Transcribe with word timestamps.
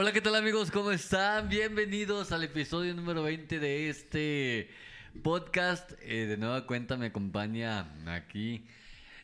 Hola, 0.00 0.12
¿qué 0.12 0.20
tal 0.20 0.36
amigos? 0.36 0.70
¿Cómo 0.70 0.92
están? 0.92 1.48
Bienvenidos 1.48 2.30
al 2.30 2.44
episodio 2.44 2.94
número 2.94 3.24
20 3.24 3.58
de 3.58 3.88
este 3.88 4.70
podcast. 5.24 5.90
Eh, 6.02 6.26
de 6.26 6.36
nueva 6.36 6.68
cuenta 6.68 6.96
me 6.96 7.06
acompaña 7.06 7.90
aquí 8.06 8.64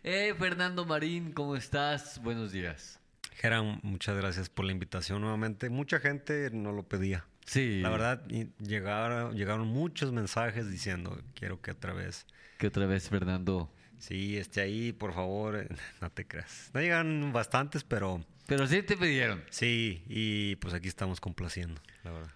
eh, 0.02 0.34
Fernando 0.37 0.84
Marín. 0.84 1.30
¿Cómo 1.30 1.55
estás? 1.55 2.20
Buenos 2.24 2.51
días. 2.51 2.98
Geran, 3.37 3.79
muchas 3.84 4.16
gracias 4.16 4.48
por 4.48 4.65
la 4.65 4.73
invitación 4.73 5.20
nuevamente. 5.20 5.70
Mucha 5.70 6.01
gente 6.01 6.51
no 6.52 6.73
lo 6.73 6.82
pedía. 6.82 7.24
Sí. 7.46 7.80
La 7.80 7.91
verdad, 7.91 8.27
llegaron, 8.59 9.37
llegaron 9.37 9.68
muchos 9.68 10.10
mensajes 10.10 10.68
diciendo, 10.68 11.23
quiero 11.34 11.62
que 11.62 11.70
otra 11.70 11.93
vez. 11.93 12.27
Que 12.59 12.66
otra 12.66 12.87
vez 12.87 13.09
Fernando. 13.09 13.73
Sí, 14.01 14.37
esté 14.38 14.62
ahí, 14.62 14.91
por 14.93 15.15
favor. 15.15 15.68
No 16.01 16.10
te 16.10 16.27
creas. 16.27 16.73
No 16.74 16.80
llegan 16.80 17.32
bastantes, 17.32 17.84
pero 17.84 18.24
Pero 18.47 18.66
sí 18.66 18.83
te 18.83 18.97
pidieron. 18.97 19.43
sí. 19.51 20.03
Y 20.09 20.57
pues 20.57 20.75
aquí 20.75 20.89
estamos 20.89 21.21
complaciendo, 21.21 21.80
la 22.02 22.12
verdad. 22.12 22.30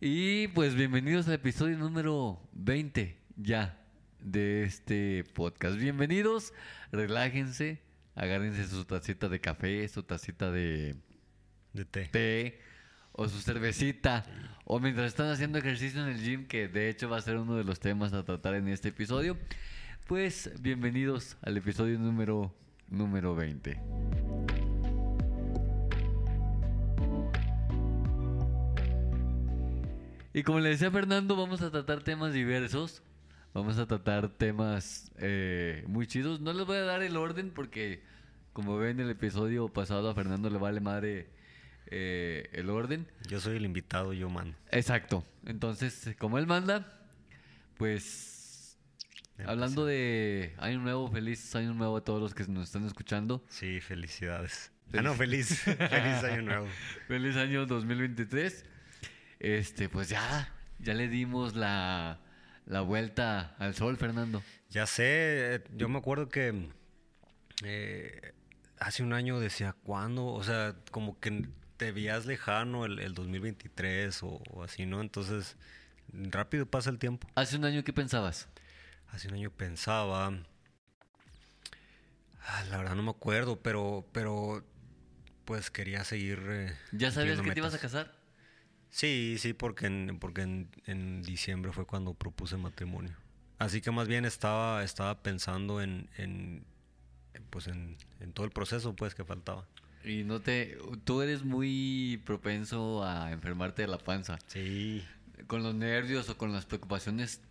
Y 0.00 0.48
pues 0.48 0.74
bienvenidos 0.74 1.26
al 1.28 1.34
episodio 1.34 1.76
número 1.76 2.40
20 2.52 3.16
ya 3.36 3.80
de 4.20 4.64
este 4.64 5.24
podcast. 5.34 5.76
Bienvenidos, 5.78 6.52
relájense, 6.92 7.82
agárrense 8.14 8.66
su 8.66 8.84
tacita 8.84 9.28
de 9.28 9.40
café, 9.40 9.86
su 9.88 10.02
tacita 10.02 10.50
de 10.50 10.96
De 11.72 11.84
té. 11.84 12.06
té 12.06 12.60
o 13.12 13.28
su 13.28 13.40
cervecita 13.40 14.24
o 14.64 14.78
mientras 14.80 15.06
están 15.08 15.28
haciendo 15.30 15.58
ejercicio 15.58 16.00
en 16.02 16.08
el 16.08 16.20
gym, 16.22 16.46
que 16.46 16.68
de 16.68 16.88
hecho 16.88 17.08
va 17.08 17.18
a 17.18 17.22
ser 17.22 17.36
uno 17.36 17.56
de 17.56 17.64
los 17.64 17.80
temas 17.80 18.12
a 18.12 18.24
tratar 18.24 18.54
en 18.54 18.68
este 18.68 18.88
episodio. 18.88 19.36
Pues 20.06 20.50
bienvenidos 20.60 21.36
al 21.42 21.56
episodio 21.56 21.98
número 21.98 22.54
número 22.88 23.34
20. 23.34 23.80
Y 30.34 30.42
como 30.42 30.60
le 30.60 30.70
decía 30.70 30.90
Fernando, 30.90 31.36
vamos 31.36 31.62
a 31.62 31.70
tratar 31.70 32.02
temas 32.02 32.32
diversos. 32.32 33.02
Vamos 33.54 33.78
a 33.78 33.86
tratar 33.86 34.28
temas 34.28 35.10
eh, 35.18 35.84
muy 35.86 36.06
chidos. 36.06 36.40
No 36.40 36.52
les 36.52 36.66
voy 36.66 36.76
a 36.76 36.82
dar 36.82 37.02
el 37.02 37.16
orden 37.16 37.50
porque, 37.50 38.02
como 38.52 38.76
ven 38.76 39.00
en 39.00 39.06
el 39.06 39.10
episodio 39.10 39.68
pasado, 39.68 40.10
a 40.10 40.14
Fernando 40.14 40.50
le 40.50 40.58
vale 40.58 40.80
madre 40.80 41.28
eh, 41.86 42.48
el 42.52 42.68
orden. 42.68 43.06
Yo 43.28 43.40
soy 43.40 43.56
el 43.56 43.64
invitado, 43.64 44.12
yo 44.12 44.28
mando. 44.28 44.56
Exacto. 44.70 45.24
Entonces, 45.46 46.14
como 46.18 46.38
él 46.38 46.46
manda, 46.46 47.00
pues 47.78 48.78
hablando 49.46 49.86
de 49.86 50.54
año 50.58 50.80
nuevo, 50.80 51.10
feliz 51.10 51.54
año 51.54 51.72
nuevo 51.72 51.96
a 51.96 52.04
todos 52.04 52.20
los 52.20 52.34
que 52.34 52.44
nos 52.46 52.68
están 52.68 52.84
escuchando. 52.84 53.42
Sí, 53.48 53.80
felicidades. 53.80 54.72
Ah, 54.92 55.02
no, 55.02 55.14
feliz. 55.14 55.60
feliz 55.62 55.78
año 56.24 56.42
nuevo. 56.42 56.66
Feliz 57.08 57.36
año 57.36 57.66
2023. 57.66 58.64
Este, 59.40 59.88
pues 59.88 60.08
ya, 60.08 60.52
ya 60.78 60.94
le 60.94 61.08
dimos 61.08 61.54
la, 61.54 62.20
la 62.66 62.80
vuelta 62.80 63.54
al 63.58 63.74
sol, 63.74 63.96
Fernando. 63.96 64.42
Ya 64.70 64.86
sé, 64.86 65.64
yo 65.74 65.88
me 65.88 65.98
acuerdo 65.98 66.28
que 66.28 66.68
eh, 67.64 68.34
hace 68.78 69.02
un 69.02 69.12
año 69.12 69.40
decía, 69.40 69.74
¿cuándo? 69.82 70.26
O 70.26 70.42
sea, 70.42 70.74
como 70.90 71.18
que 71.20 71.48
te 71.76 71.92
veías 71.92 72.26
lejano 72.26 72.84
el, 72.84 72.98
el 72.98 73.14
2023 73.14 74.22
o, 74.24 74.42
o 74.50 74.62
así, 74.64 74.84
¿no? 74.86 75.00
Entonces, 75.00 75.56
rápido 76.12 76.66
pasa 76.66 76.90
el 76.90 76.98
tiempo. 76.98 77.28
Hace 77.34 77.56
un 77.56 77.64
año, 77.64 77.84
¿qué 77.84 77.92
pensabas? 77.92 78.48
Hace 79.10 79.28
un 79.28 79.34
año 79.34 79.50
pensaba, 79.50 80.32
ah, 82.42 82.64
la 82.70 82.76
verdad 82.78 82.94
no 82.94 83.02
me 83.02 83.10
acuerdo, 83.10 83.60
pero, 83.62 84.06
pero, 84.12 84.64
pues 85.44 85.70
quería 85.70 86.04
seguir. 86.04 86.42
eh, 86.48 86.76
¿Ya 86.92 87.10
sabías 87.10 87.40
que 87.40 87.52
te 87.52 87.60
ibas 87.60 87.74
a 87.74 87.78
casar? 87.78 88.17
Sí, 88.90 89.36
sí, 89.38 89.52
porque 89.52 89.86
en, 89.86 90.18
porque 90.18 90.42
en, 90.42 90.68
en 90.86 91.22
diciembre 91.22 91.72
fue 91.72 91.86
cuando 91.86 92.14
propuse 92.14 92.56
matrimonio. 92.56 93.14
Así 93.58 93.80
que 93.80 93.90
más 93.90 94.08
bien 94.08 94.24
estaba, 94.24 94.84
estaba 94.84 95.22
pensando 95.22 95.82
en, 95.82 96.08
en 96.16 96.64
pues 97.50 97.66
en, 97.66 97.96
en 98.20 98.32
todo 98.32 98.46
el 98.46 98.52
proceso 98.52 98.94
pues 98.94 99.14
que 99.14 99.24
faltaba. 99.24 99.66
Y 100.04 100.24
no 100.24 100.40
te... 100.40 100.78
Tú 101.04 101.22
eres 101.22 101.44
muy 101.44 102.22
propenso 102.24 103.04
a 103.04 103.32
enfermarte 103.32 103.82
de 103.82 103.88
la 103.88 103.98
panza. 103.98 104.38
Sí. 104.46 105.04
Con 105.46 105.62
los 105.62 105.74
nervios 105.74 106.28
o 106.30 106.38
con 106.38 106.52
las 106.52 106.66
preocupaciones 106.66 107.42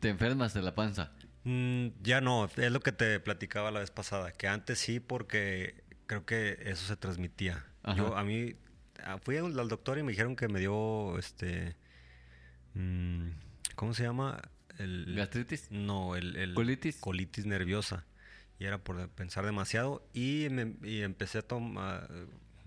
te 0.00 0.08
enfermas 0.08 0.54
de 0.54 0.62
la 0.62 0.74
panza. 0.74 1.12
Mm, 1.44 1.88
ya 2.02 2.20
no, 2.20 2.46
es 2.56 2.72
lo 2.72 2.80
que 2.80 2.92
te 2.92 3.20
platicaba 3.20 3.70
la 3.70 3.80
vez 3.80 3.90
pasada, 3.90 4.32
que 4.32 4.48
antes 4.48 4.78
sí 4.78 5.00
porque 5.00 5.82
creo 6.06 6.26
que 6.26 6.58
eso 6.64 6.86
se 6.86 6.96
transmitía. 6.96 7.64
Yo 7.96 8.16
a 8.16 8.24
mí 8.24 8.56
fui 9.22 9.36
al, 9.36 9.54
doctor 9.68 9.98
y 9.98 10.02
me 10.02 10.12
dijeron 10.12 10.36
que 10.36 10.48
me 10.48 10.60
dio 10.60 11.18
este 11.18 11.76
mm, 12.74 13.28
¿cómo 13.74 13.94
se 13.94 14.02
llama? 14.04 14.40
El 14.78 15.14
¿Gastritis? 15.16 15.70
No, 15.70 16.16
el, 16.16 16.36
el- 16.36 16.54
¿Colitis? 16.54 16.96
colitis 17.00 17.46
nerviosa. 17.46 18.06
Y 18.58 18.64
era 18.66 18.78
por 18.78 19.08
pensar 19.10 19.44
demasiado 19.46 20.06
y, 20.12 20.48
me- 20.50 20.74
y 20.86 21.02
empecé 21.02 21.38
a 21.38 21.42
tomar 21.42 22.08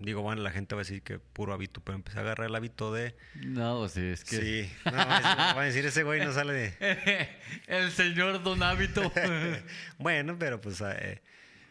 digo, 0.00 0.22
bueno, 0.22 0.42
la 0.42 0.50
gente 0.50 0.74
va 0.74 0.80
a 0.80 0.84
decir 0.84 1.02
que 1.02 1.18
puro 1.18 1.54
hábito, 1.54 1.80
pero 1.80 1.96
empecé 1.96 2.18
a 2.18 2.22
agarrar 2.22 2.48
el 2.48 2.54
hábito 2.54 2.92
de 2.92 3.14
No, 3.46 3.88
sí, 3.88 4.00
es 4.02 4.24
que... 4.24 4.36
Sí, 4.36 4.72
no, 4.86 4.92
va 4.92 5.60
a 5.62 5.64
decir 5.64 5.86
ese 5.86 6.02
güey 6.02 6.20
no 6.24 6.32
sale 6.32 6.52
de 6.52 7.28
el 7.68 7.90
señor 7.92 8.42
Don 8.42 8.62
Hábito. 8.62 9.10
bueno, 9.98 10.36
pero 10.38 10.60
pues 10.60 10.80
eh, 10.82 11.22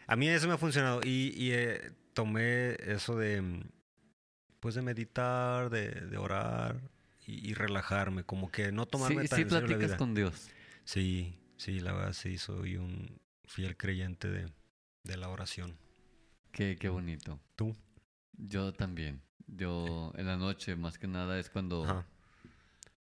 a 0.06 0.16
mí 0.16 0.28
eso 0.28 0.48
me 0.48 0.54
ha 0.54 0.58
funcionado 0.58 1.00
y, 1.04 1.32
y, 1.36 1.52
eh, 1.52 1.92
tomé 2.14 2.76
eso 2.86 3.16
de 3.16 3.62
pues 4.64 4.76
de 4.76 4.80
meditar, 4.80 5.68
de, 5.68 5.90
de 5.90 6.16
orar 6.16 6.80
y, 7.26 7.50
y 7.50 7.52
relajarme, 7.52 8.24
como 8.24 8.50
que 8.50 8.72
no 8.72 8.86
tomarme 8.86 9.24
sí, 9.24 9.28
tan 9.28 9.36
sí 9.36 9.42
en 9.42 9.50
serio 9.50 9.68
la 9.68 9.76
vida. 9.88 9.96
con 9.98 10.14
Dios. 10.14 10.48
Sí, 10.84 11.38
sí, 11.58 11.80
la 11.80 11.92
verdad 11.92 12.14
sí 12.14 12.38
soy 12.38 12.78
un 12.78 13.20
fiel 13.44 13.76
creyente 13.76 14.30
de, 14.30 14.50
de 15.02 15.16
la 15.18 15.28
oración. 15.28 15.76
Qué, 16.50 16.78
qué 16.80 16.88
bonito. 16.88 17.38
¿Tú? 17.56 17.76
Yo 18.38 18.72
también. 18.72 19.20
Yo 19.46 20.14
en 20.16 20.24
la 20.24 20.38
noche, 20.38 20.76
más 20.76 20.96
que 20.96 21.08
nada, 21.08 21.38
es 21.38 21.50
cuando, 21.50 21.84
Ajá. 21.84 22.06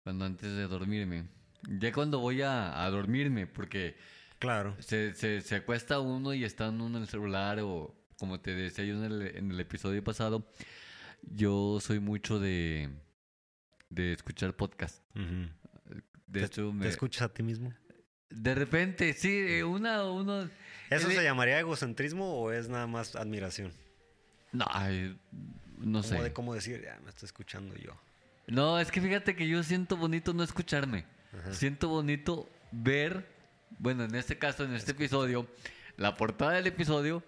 cuando 0.05 0.23
antes 0.23 0.53
de 0.55 0.65
dormirme. 0.65 1.27
Ya 1.67 1.91
cuando 1.91 2.19
voy 2.19 2.41
a, 2.41 2.85
a 2.85 2.89
dormirme, 2.89 3.47
porque 3.47 3.97
Claro. 4.39 4.77
se, 4.79 5.13
se, 5.13 5.41
se 5.41 5.55
acuesta 5.55 5.99
uno 5.99 6.33
y 6.33 6.45
está 6.45 6.69
uno 6.69 6.87
en 6.87 6.95
el 7.03 7.07
celular 7.09 7.59
o 7.59 7.93
como 8.17 8.39
te 8.39 8.55
decía 8.55 8.85
yo 8.85 8.95
en 8.95 9.11
el, 9.11 9.35
en 9.35 9.51
el 9.51 9.59
episodio 9.59 10.01
pasado, 10.01 10.49
yo 11.23 11.79
soy 11.81 11.99
mucho 11.99 12.39
de, 12.39 12.89
de 13.89 14.13
escuchar 14.13 14.53
podcast. 14.55 15.03
De 16.27 16.39
¿Te, 16.41 16.45
hecho, 16.45 16.73
te 16.79 16.87
escuchas 16.87 17.23
a 17.23 17.33
ti 17.33 17.43
mismo? 17.43 17.73
de 18.29 18.53
repente, 18.53 19.13
sí, 19.13 19.29
eh, 19.31 19.63
una, 19.63 20.03
uno... 20.03 20.47
¿Eso 20.91 21.07
el- 21.09 21.15
se 21.15 21.23
llamaría 21.23 21.59
egocentrismo 21.59 22.31
o 22.41 22.51
es 22.51 22.69
nada 22.69 22.85
más 22.85 23.15
admiración? 23.15 23.73
No, 24.51 24.65
no 25.79 26.03
sé. 26.03 26.21
de 26.21 26.31
cómo 26.33 26.53
decir, 26.53 26.81
ya 26.83 26.99
me 27.03 27.09
estoy 27.09 27.25
escuchando 27.25 27.75
yo. 27.75 27.99
No, 28.47 28.79
es 28.79 28.91
que 28.91 29.01
fíjate 29.01 29.35
que 29.35 29.47
yo 29.47 29.61
siento 29.63 29.97
bonito 29.97 30.33
no 30.33 30.43
escucharme. 30.43 31.05
Siento 31.51 31.87
bonito 31.89 32.47
ver, 32.71 33.27
bueno, 33.79 34.03
en 34.03 34.13
este 34.15 34.37
caso, 34.37 34.63
en 34.63 34.73
este 34.73 34.91
episodio, 34.91 35.47
la 35.97 36.15
portada 36.15 36.53
del 36.53 36.67
episodio 36.67 37.23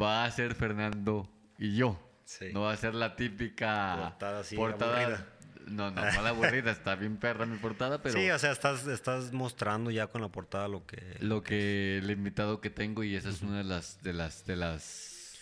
va 0.00 0.24
a 0.24 0.30
ser 0.30 0.54
Fernando 0.54 1.28
y 1.58 1.76
yo. 1.76 1.98
Sí. 2.24 2.46
No 2.52 2.62
va 2.62 2.72
a 2.72 2.76
ser 2.76 2.94
la 2.94 3.16
típica 3.16 3.96
Portada 4.10 4.40
así, 4.40 4.56
aburrida. 4.56 5.26
No, 5.66 5.90
no, 5.90 6.04
no 6.12 6.22
la 6.22 6.28
aburrida, 6.30 6.72
está 6.72 6.96
bien 6.96 7.16
perra 7.18 7.46
mi 7.46 7.56
portada, 7.56 8.02
pero 8.02 8.18
Sí, 8.18 8.28
o 8.30 8.38
sea, 8.38 8.50
estás, 8.50 8.86
estás 8.88 9.32
mostrando 9.32 9.90
ya 9.90 10.08
con 10.08 10.20
la 10.20 10.28
portada 10.28 10.66
lo 10.68 10.84
que... 10.86 11.16
lo 11.20 11.42
que 11.42 11.98
el 11.98 12.10
invitado 12.10 12.60
que 12.60 12.68
tengo 12.70 13.04
y 13.04 13.14
esa 13.14 13.28
es 13.28 13.42
una 13.42 13.58
de 13.58 13.64
las 13.64 14.02
de 14.02 14.12
las 14.12 14.44
de 14.44 14.56
las 14.56 15.38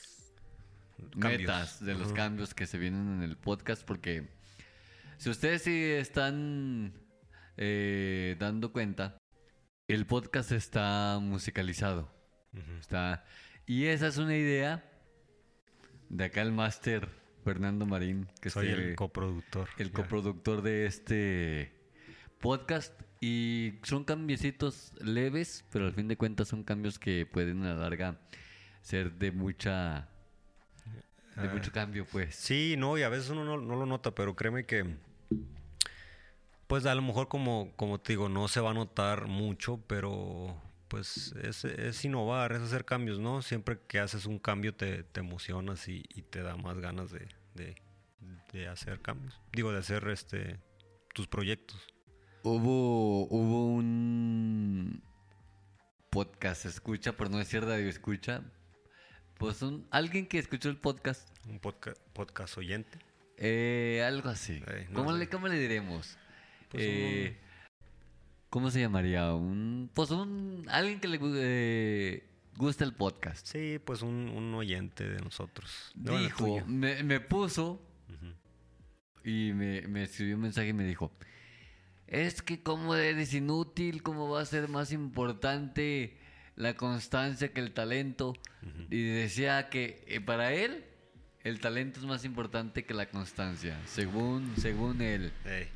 Cambios. 1.19 1.41
metas 1.41 1.85
de 1.85 1.95
los 1.95 2.13
cambios 2.13 2.53
que 2.55 2.67
se 2.67 2.77
vienen 2.77 3.09
en 3.15 3.23
el 3.23 3.37
podcast 3.39 3.83
porque 3.85 4.29
si 5.17 5.31
ustedes 5.31 5.63
sí 5.63 5.83
están 5.83 6.93
eh, 7.57 8.37
dando 8.39 8.71
cuenta 8.73 9.17
el 9.89 10.05
podcast 10.07 10.53
está 10.53 11.19
musicalizado 11.21 12.13
está 12.79 13.25
y 13.65 13.87
esa 13.87 14.09
es 14.09 14.19
una 14.19 14.37
idea 14.37 14.85
de 16.11 16.25
acá 16.25 16.43
el 16.43 16.53
máster 16.53 17.09
Fernando 17.45 17.87
Marín 17.87 18.29
que 18.43 18.51
Soy 18.51 18.69
es 18.69 18.79
el 18.79 18.95
coproductor. 18.97 19.69
el 19.79 19.91
coproductor 19.93 20.61
de 20.61 20.85
este 20.87 21.73
podcast 22.41 22.93
y 23.21 23.75
son 23.83 24.05
cambiecitos 24.05 24.93
leves, 25.01 25.65
pero 25.71 25.87
al 25.87 25.93
fin 25.93 26.09
de 26.09 26.17
cuentas 26.17 26.49
son 26.49 26.65
cambios 26.65 26.99
que 26.99 27.25
pueden 27.27 27.63
a 27.65 27.75
la 27.75 27.81
larga 27.81 28.19
ser 28.83 29.13
de 29.13 29.31
mucha 29.33 30.09
de 31.37 31.49
Ah. 31.49 31.53
mucho 31.53 31.71
cambio, 31.73 32.05
pues. 32.11 32.35
Sí, 32.35 32.75
no, 32.77 32.99
y 32.99 33.03
a 33.03 33.09
veces 33.09 33.31
uno 33.31 33.45
no, 33.45 33.59
no 33.59 33.77
lo 33.77 33.87
nota, 33.87 34.15
pero 34.15 34.35
créeme 34.37 34.67
que, 34.67 34.85
pues 36.67 36.85
a 36.87 36.95
lo 36.95 37.03
mejor 37.03 37.29
como, 37.29 37.73
como 37.77 38.01
te 38.01 38.13
digo, 38.15 38.29
no 38.29 38.49
se 38.49 38.61
va 38.61 38.71
a 38.71 38.75
notar 38.75 39.27
mucho, 39.27 39.81
pero 39.87 40.61
pues 40.91 41.33
es, 41.43 41.65
es 41.65 42.05
innovar, 42.05 42.51
es 42.53 42.61
hacer 42.61 42.85
cambios, 42.85 43.21
¿no? 43.21 43.43
Siempre 43.43 43.79
que 43.87 44.01
haces 44.01 44.27
un 44.27 44.41
cambio 44.41 44.75
te, 44.75 45.05
te 45.05 45.21
emocionas 45.21 45.87
y, 45.89 46.05
y 46.15 46.23
te 46.23 46.43
da 46.43 46.57
más 46.57 46.79
ganas 46.81 47.13
de, 47.13 47.29
de, 47.55 47.77
de 48.53 48.67
hacer 48.67 49.01
cambios. 49.01 49.41
Digo, 49.53 49.71
de 49.73 49.79
hacer 49.79 50.07
este 50.09 50.59
tus 51.15 51.29
proyectos. 51.29 51.81
Hubo 52.43 53.27
hubo 53.29 53.67
un 53.67 55.01
podcast 56.11 56.67
escucha, 56.67 57.13
por 57.13 57.31
no 57.31 57.39
decir 57.39 57.63
radio 57.63 57.89
escucha, 57.89 58.43
pues 59.39 59.63
un 59.63 59.87
alguien 59.93 60.27
que 60.27 60.39
escuchó 60.39 60.69
el 60.71 60.77
podcast 60.77 61.29
Un 61.49 61.61
podcast, 61.61 61.99
podcast 62.13 62.59
oyente. 62.59 62.99
Eh, 63.37 64.03
algo 64.05 64.29
así. 64.29 64.61
Eh, 64.67 64.87
no 64.91 64.97
¿Cómo, 64.97 65.13
sé. 65.13 65.19
le, 65.19 65.29
¿Cómo 65.29 65.47
le 65.47 65.59
diremos? 65.59 66.19
Pues 66.69 66.83
Eh, 66.85 67.39
¿Cómo 68.51 68.71
se 68.71 68.81
llamaría? 68.81 69.33
Un, 69.33 69.91
pues 69.95 70.11
un 70.11 70.67
alguien 70.69 71.01
que 71.01 71.09
le 71.09 71.21
eh, 71.23 72.29
gusta 72.57 72.85
el 72.85 72.93
podcast. 72.93 73.47
Sí, 73.47 73.79
pues 73.85 74.03
un, 74.03 74.29
un 74.29 74.55
oyente 74.55 75.09
de 75.09 75.21
nosotros. 75.21 75.93
No, 75.95 76.19
Dijo, 76.19 76.61
me, 76.67 77.03
me 77.05 77.21
puso 77.21 77.81
y 79.25 79.53
me, 79.55 79.83
me 79.83 80.03
escribió 80.03 80.35
un 80.37 80.43
mensaje 80.43 80.69
y 80.69 80.73
me 80.73 80.85
dijo, 80.85 81.13
es 82.07 82.43
que 82.43 82.63
como 82.63 82.95
eres 82.97 83.35
inútil, 83.35 84.03
cómo 84.03 84.29
va 84.29 84.41
a 84.41 84.45
ser 84.45 84.69
más 84.69 84.93
importante 84.93 86.19
la 86.57 86.75
constancia 86.75 87.53
que 87.53 87.61
el 87.61 87.73
talento. 87.73 88.35
Y 88.91 89.05
decía 89.05 89.69
que 89.71 90.05
eh, 90.09 90.21
para 90.21 90.53
él 90.53 90.85
el 91.45 91.61
talento 91.61 92.01
es 92.01 92.07
más 92.07 92.25
importante 92.25 92.85
que 92.85 92.95
la 92.95 93.07
constancia, 93.07 93.79
según, 93.87 94.53
según 94.57 95.01
él. 95.01 95.33
Ey, 95.45 95.69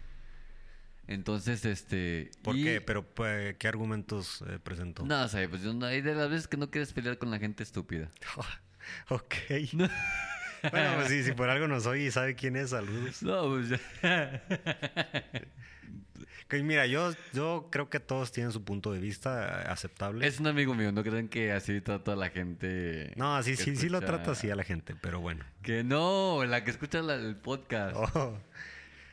Entonces, 1.06 1.64
este... 1.64 2.30
¿Por 2.42 2.56
y- 2.56 2.64
qué? 2.64 2.80
Pero 2.80 3.02
pues, 3.06 3.56
¿qué 3.56 3.68
argumentos 3.68 4.42
eh, 4.48 4.58
presentó? 4.62 5.04
No, 5.04 5.28
sé, 5.28 5.48
pues 5.48 5.62
yo 5.62 5.72
no- 5.74 5.86
hay 5.86 6.00
de 6.00 6.14
las 6.14 6.30
veces 6.30 6.48
que 6.48 6.56
no 6.56 6.70
quieres 6.70 6.92
pelear 6.92 7.18
con 7.18 7.30
la 7.30 7.38
gente 7.38 7.62
estúpida. 7.62 8.10
ok. 9.10 9.34
bueno, 10.70 10.94
pues 10.96 11.08
sí, 11.08 11.22
si 11.24 11.32
por 11.32 11.50
algo 11.50 11.68
nos 11.68 11.86
oye 11.86 12.04
y 12.06 12.10
sabe 12.10 12.34
quién 12.34 12.56
es, 12.56 12.70
saludos. 12.70 13.22
No, 13.22 13.48
pues 13.48 13.68
ya. 13.68 14.42
Que 16.48 16.62
mira, 16.62 16.86
yo, 16.86 17.10
yo 17.32 17.68
creo 17.72 17.88
que 17.88 18.00
todos 18.00 18.30
tienen 18.30 18.52
su 18.52 18.62
punto 18.64 18.92
de 18.92 18.98
vista 19.00 19.62
eh, 19.62 19.66
aceptable. 19.70 20.26
Es 20.26 20.40
un 20.40 20.46
amigo 20.46 20.74
mío, 20.74 20.92
no 20.92 21.02
crean 21.02 21.28
que 21.28 21.52
así 21.52 21.80
trato 21.80 22.12
a 22.12 22.16
la 22.16 22.28
gente. 22.28 23.12
No, 23.16 23.42
sí, 23.42 23.52
que 23.56 23.62
sí, 23.62 23.76
sí 23.76 23.88
lo 23.88 24.00
trata 24.02 24.32
así 24.32 24.50
a 24.50 24.54
la 24.54 24.62
gente, 24.62 24.94
pero 25.00 25.20
bueno. 25.20 25.42
Que 25.62 25.82
no, 25.82 26.44
la 26.44 26.62
que 26.62 26.70
escucha 26.70 27.00
la- 27.00 27.14
el 27.14 27.36
podcast. 27.36 27.96
Oh, 27.96 28.38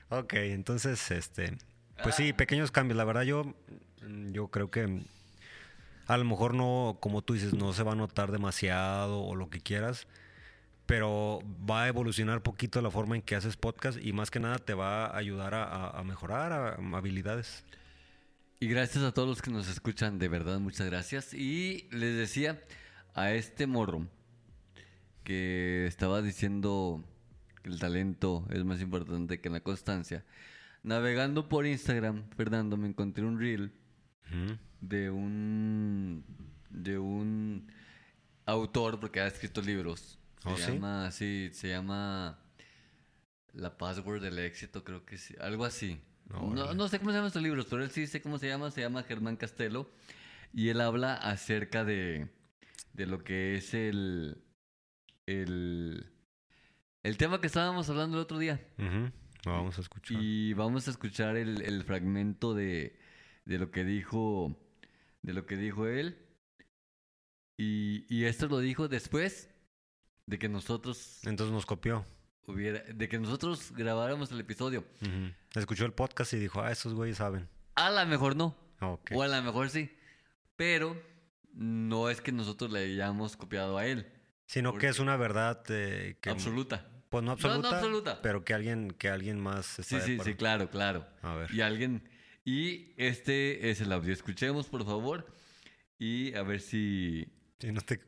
ok, 0.10 0.34
entonces, 0.34 1.10
este, 1.12 1.58
pues 2.03 2.15
sí, 2.15 2.33
pequeños 2.33 2.71
cambios. 2.71 2.98
La 2.98 3.03
verdad, 3.03 3.24
yo, 3.24 3.53
yo 4.31 4.48
creo 4.48 4.71
que 4.71 5.01
a 6.07 6.18
lo 6.18 6.25
mejor 6.25 6.53
no, 6.53 6.98
como 7.00 7.21
tú 7.21 7.33
dices, 7.33 7.53
no 7.53 7.74
se 7.74 7.83
va 7.83 7.94
a 7.94 7.95
notar 7.95 8.31
demasiado 8.31 9.21
o 9.21 9.36
lo 9.36 9.50
que 9.50 9.59
quieras, 9.62 10.07
pero 10.86 11.39
va 11.69 11.83
a 11.83 11.88
evolucionar 11.88 12.42
poquito 12.44 12.81
la 12.81 12.92
forma 12.92 13.15
en 13.15 13.21
que 13.21 13.36
haces 13.36 13.56
podcast 13.56 13.98
y 14.01 14.12
más 14.13 14.30
que 14.31 14.39
nada 14.39 14.57
te 14.57 14.74
va 14.74 15.06
a 15.06 15.18
ayudar 15.18 15.53
a, 15.53 15.63
a- 15.63 16.00
a 16.00 16.03
mejorar 16.03 16.51
a- 16.51 16.98
habilidades. 16.98 17.63
Y 18.59 18.68
gracias 18.68 19.04
a 19.04 19.12
todos 19.13 19.27
los 19.27 19.42
que 19.42 19.51
nos 19.51 19.68
escuchan, 19.69 20.19
de 20.19 20.27
verdad, 20.27 20.59
muchas 20.59 20.88
gracias. 20.88 21.33
Y 21.33 21.88
les 21.92 22.15
decía 22.15 22.62
a 23.15 23.31
este 23.33 23.65
morro 23.68 24.06
que 25.24 25.86
estaba 25.88 26.21
diciendo 26.21 27.04
que 27.63 27.69
el 27.69 27.80
talento 27.80 28.45
es 28.50 28.63
más 28.63 28.81
importante 28.81 29.39
que 29.39 29.50
la 29.50 29.62
constancia. 29.62 30.24
Navegando 30.83 31.48
por 31.48 31.66
Instagram, 31.66 32.24
Fernando, 32.36 32.75
me 32.75 32.88
encontré 32.88 33.24
un 33.24 33.39
reel 33.39 33.72
de 34.80 35.10
un 35.10 36.24
de 36.69 36.98
un 36.98 37.72
autor 38.45 39.00
porque 39.00 39.19
ha 39.19 39.28
escrito 39.28 39.62
libros. 39.62 40.18
Se 40.42 40.50
¿Oh, 40.50 40.57
llama 40.57 41.12
sí, 41.12 41.50
se 41.54 41.69
llama 41.69 42.39
La 43.54 43.78
Password 43.78 44.22
del 44.22 44.39
éxito, 44.39 44.83
creo 44.83 45.06
que 45.06 45.18
sí, 45.18 45.36
algo 45.39 45.66
así. 45.66 46.01
No, 46.30 46.88
sé 46.88 46.98
cómo 47.00 47.12
se 47.12 47.18
llaman 47.18 47.28
estos 47.28 47.44
libros, 47.44 47.68
pero 47.69 47.83
él 47.83 47.92
sí 47.92 48.07
sé 48.07 48.22
cómo 48.22 48.38
se 48.38 48.48
llama, 48.48 48.72
se 48.72 48.81
llama 48.81 49.04
Germán 49.04 49.36
Castelo 49.36 49.92
y 50.54 50.69
él 50.69 50.81
habla 50.81 51.16
acerca 51.16 51.83
de 51.83 52.30
de 52.94 53.06
lo 53.06 53.24
que 53.24 53.56
es 53.56 53.74
el 53.74 54.42
el 55.25 56.10
el 57.04 57.18
tema 57.18 57.42
que 57.42 57.48
estábamos 57.48 57.89
hablando 57.89 58.18
el 58.18 58.24
otro 58.24 58.39
día. 58.39 58.60
Ujú. 58.78 59.12
Lo 59.46 59.52
vamos 59.54 59.78
a 59.78 59.82
escuchar. 59.82 60.18
Y 60.22 60.54
vamos 60.54 60.88
a 60.88 60.92
escuchar 60.92 61.36
el, 61.36 61.62
el 61.62 61.84
fragmento 61.84 62.54
de, 62.54 63.00
de 63.46 63.58
lo 63.58 63.72
que 63.72 63.84
dijo 63.84 64.56
de 65.22 65.34
lo 65.34 65.46
que 65.46 65.56
dijo 65.56 65.88
él. 65.88 66.18
Y, 67.58 68.06
y 68.10 68.26
esto 68.26 68.48
lo 68.48 68.60
dijo 68.60 68.88
después 68.88 69.50
de 70.26 70.40
que 70.40 70.50
nosotros 70.50 71.20
Entonces 71.26 71.54
nos 71.54 71.66
copió. 71.66 72.06
hubiera, 72.48 72.80
de 72.82 73.08
que 73.08 73.20
nosotros 73.20 73.72
grabáramos 73.76 74.32
el 74.32 74.40
episodio. 74.40 74.84
Escuchó 75.54 75.86
el 75.86 75.94
podcast 75.94 76.34
y 76.34 76.38
dijo, 76.38 76.62
ah, 76.62 76.72
esos 76.72 76.94
güeyes 76.94 77.18
saben. 77.18 77.48
A 77.76 77.92
lo 77.92 78.06
mejor 78.08 78.36
no, 78.36 78.56
o 78.80 79.22
a 79.22 79.28
lo 79.28 79.42
mejor 79.44 79.70
sí. 79.70 79.92
Pero 80.56 81.00
no 81.54 82.10
es 82.10 82.22
que 82.22 82.32
nosotros 82.32 82.72
le 82.72 82.80
hayamos 82.80 83.38
copiado 83.38 83.78
a 83.78 83.86
él. 83.86 84.12
Sino 84.46 84.74
que 84.78 84.88
es 84.88 85.00
una 85.00 85.16
verdad 85.16 85.64
eh, 85.70 86.18
que... 86.20 86.30
Absoluta. 86.30 86.88
Pues 87.12 87.25
no 87.25 87.36
No, 87.36 87.58
no 87.58 87.68
absoluta, 87.68 88.22
pero 88.22 88.46
que 88.46 88.54
alguien, 88.54 88.92
que 88.92 89.10
alguien 89.10 89.38
más 89.38 89.66
Sí, 89.66 90.00
sí, 90.00 90.18
sí, 90.24 90.34
claro, 90.36 90.69
claro. 90.69 91.06
A 91.22 91.36
ver. 91.36 91.54
Y 91.54 91.60
alguien. 91.60 92.08
Y 92.46 92.94
este 92.96 93.69
es 93.69 93.81
el 93.81 93.92
audio. 93.92 94.13
Escuchemos, 94.13 94.68
por 94.68 94.86
favor. 94.86 95.28
Y 96.00 96.34
a 96.36 96.42
ver 96.44 96.62
si. 96.62 97.28
Sí, 97.60 97.69
no 97.74 97.81
te- 97.81 98.00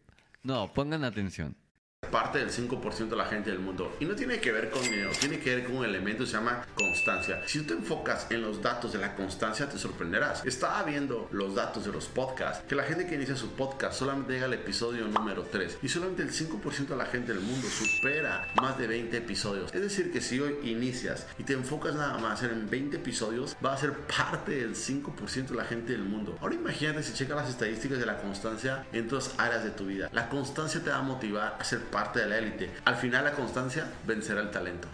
No, 0.41 0.71
pongan 0.73 1.03
atención. 1.03 1.57
Parte 2.03 2.39
del 2.39 2.49
5% 2.49 3.09
de 3.09 3.15
la 3.15 3.25
gente 3.25 3.49
del 3.49 3.59
mundo. 3.59 3.95
Y 3.99 4.05
no 4.05 4.15
tiene 4.15 4.39
que 4.39 4.51
ver 4.51 4.69
con 4.69 4.81
dinero, 4.81 5.11
tiene 5.19 5.39
que 5.39 5.55
ver 5.55 5.65
con 5.65 5.77
un 5.77 5.85
elemento 5.85 6.23
que 6.23 6.29
se 6.29 6.37
llama 6.37 6.65
constancia. 6.75 7.41
Si 7.47 7.59
tú 7.59 7.67
te 7.67 7.73
enfocas 7.73 8.27
en 8.29 8.41
los 8.41 8.61
datos 8.61 8.93
de 8.93 8.99
la 8.99 9.15
constancia, 9.15 9.67
te 9.67 9.77
sorprenderás. 9.77 10.45
Estaba 10.45 10.83
viendo 10.83 11.27
los 11.31 11.55
datos 11.55 11.85
de 11.85 11.91
los 11.91 12.07
podcasts, 12.07 12.63
que 12.67 12.75
la 12.75 12.83
gente 12.83 13.07
que 13.07 13.15
inicia 13.15 13.35
su 13.35 13.51
podcast 13.51 13.97
solamente 13.97 14.33
llega 14.33 14.45
al 14.45 14.53
episodio 14.53 15.07
número 15.07 15.43
3 15.43 15.79
y 15.81 15.87
solamente 15.87 16.23
el 16.23 16.31
5% 16.31 16.87
de 16.87 16.95
la 16.95 17.05
gente 17.05 17.33
del 17.33 17.41
mundo 17.41 17.67
supera 17.67 18.47
más 18.61 18.77
de 18.77 18.87
20 18.87 19.17
episodios. 19.17 19.73
Es 19.73 19.81
decir, 19.81 20.11
que 20.11 20.21
si 20.21 20.39
hoy 20.39 20.57
inicias 20.63 21.27
y 21.37 21.43
te 21.43 21.53
enfocas 21.53 21.95
nada 21.95 22.17
más 22.17 22.43
en 22.43 22.69
20 22.69 22.97
episodios, 22.97 23.55
va 23.63 23.73
a 23.73 23.77
ser 23.77 23.93
parte 23.93 24.51
del 24.51 24.75
5% 24.75 25.47
de 25.47 25.55
la 25.55 25.65
gente 25.65 25.93
del 25.93 26.03
mundo. 26.03 26.37
Ahora 26.41 26.55
imagínate 26.55 27.03
si 27.03 27.13
checas 27.13 27.37
las 27.37 27.49
estadísticas 27.49 27.99
de 27.99 28.05
la 28.05 28.17
constancia 28.17 28.85
en 28.91 29.07
todas 29.07 29.33
áreas 29.37 29.63
de 29.63 29.71
tu 29.71 29.85
vida. 29.85 30.09
La 30.11 30.29
constancia 30.29 30.81
te 30.83 30.89
va 30.89 30.97
a 30.97 31.01
motivar 31.01 31.57
a 31.59 31.63
ser 31.63 31.81
parte 31.93 32.19
de 32.19 32.27
la 32.27 32.39
élite. 32.39 32.71
Al 32.85 32.95
final 32.95 33.23
la 33.23 33.33
constancia 33.33 33.87
vencerá 34.05 34.41
el 34.41 34.49
talento. 34.49 34.87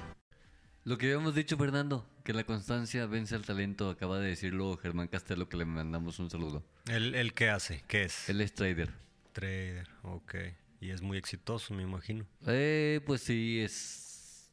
Lo 0.84 0.98
que 0.98 1.06
habíamos 1.08 1.34
dicho, 1.34 1.58
Fernando, 1.58 2.06
que 2.24 2.34
la 2.34 2.44
constancia 2.44 3.06
vence 3.06 3.36
al 3.36 3.46
talento, 3.46 3.90
acaba 3.90 4.20
de 4.20 4.28
decirlo 4.30 4.76
Germán 4.78 5.08
Castelo, 5.08 5.48
que 5.48 5.56
le 5.58 5.66
mandamos 5.66 6.20
un 6.20 6.30
saludo. 6.30 6.64
¿El, 6.88 7.16
el 7.16 7.34
qué 7.34 7.50
hace? 7.50 7.84
¿Qué 7.88 8.04
es? 8.04 8.30
Él 8.30 8.42
es 8.42 8.54
trader. 8.54 8.92
Trader, 9.32 9.88
ok. 10.04 10.36
Y 10.82 10.90
es 10.90 11.02
muy 11.02 11.18
exitoso, 11.18 11.74
me 11.74 11.84
imagino. 11.84 12.26
Eh, 12.48 13.02
pues 13.06 13.22
sí, 13.22 13.62
es. 13.62 14.52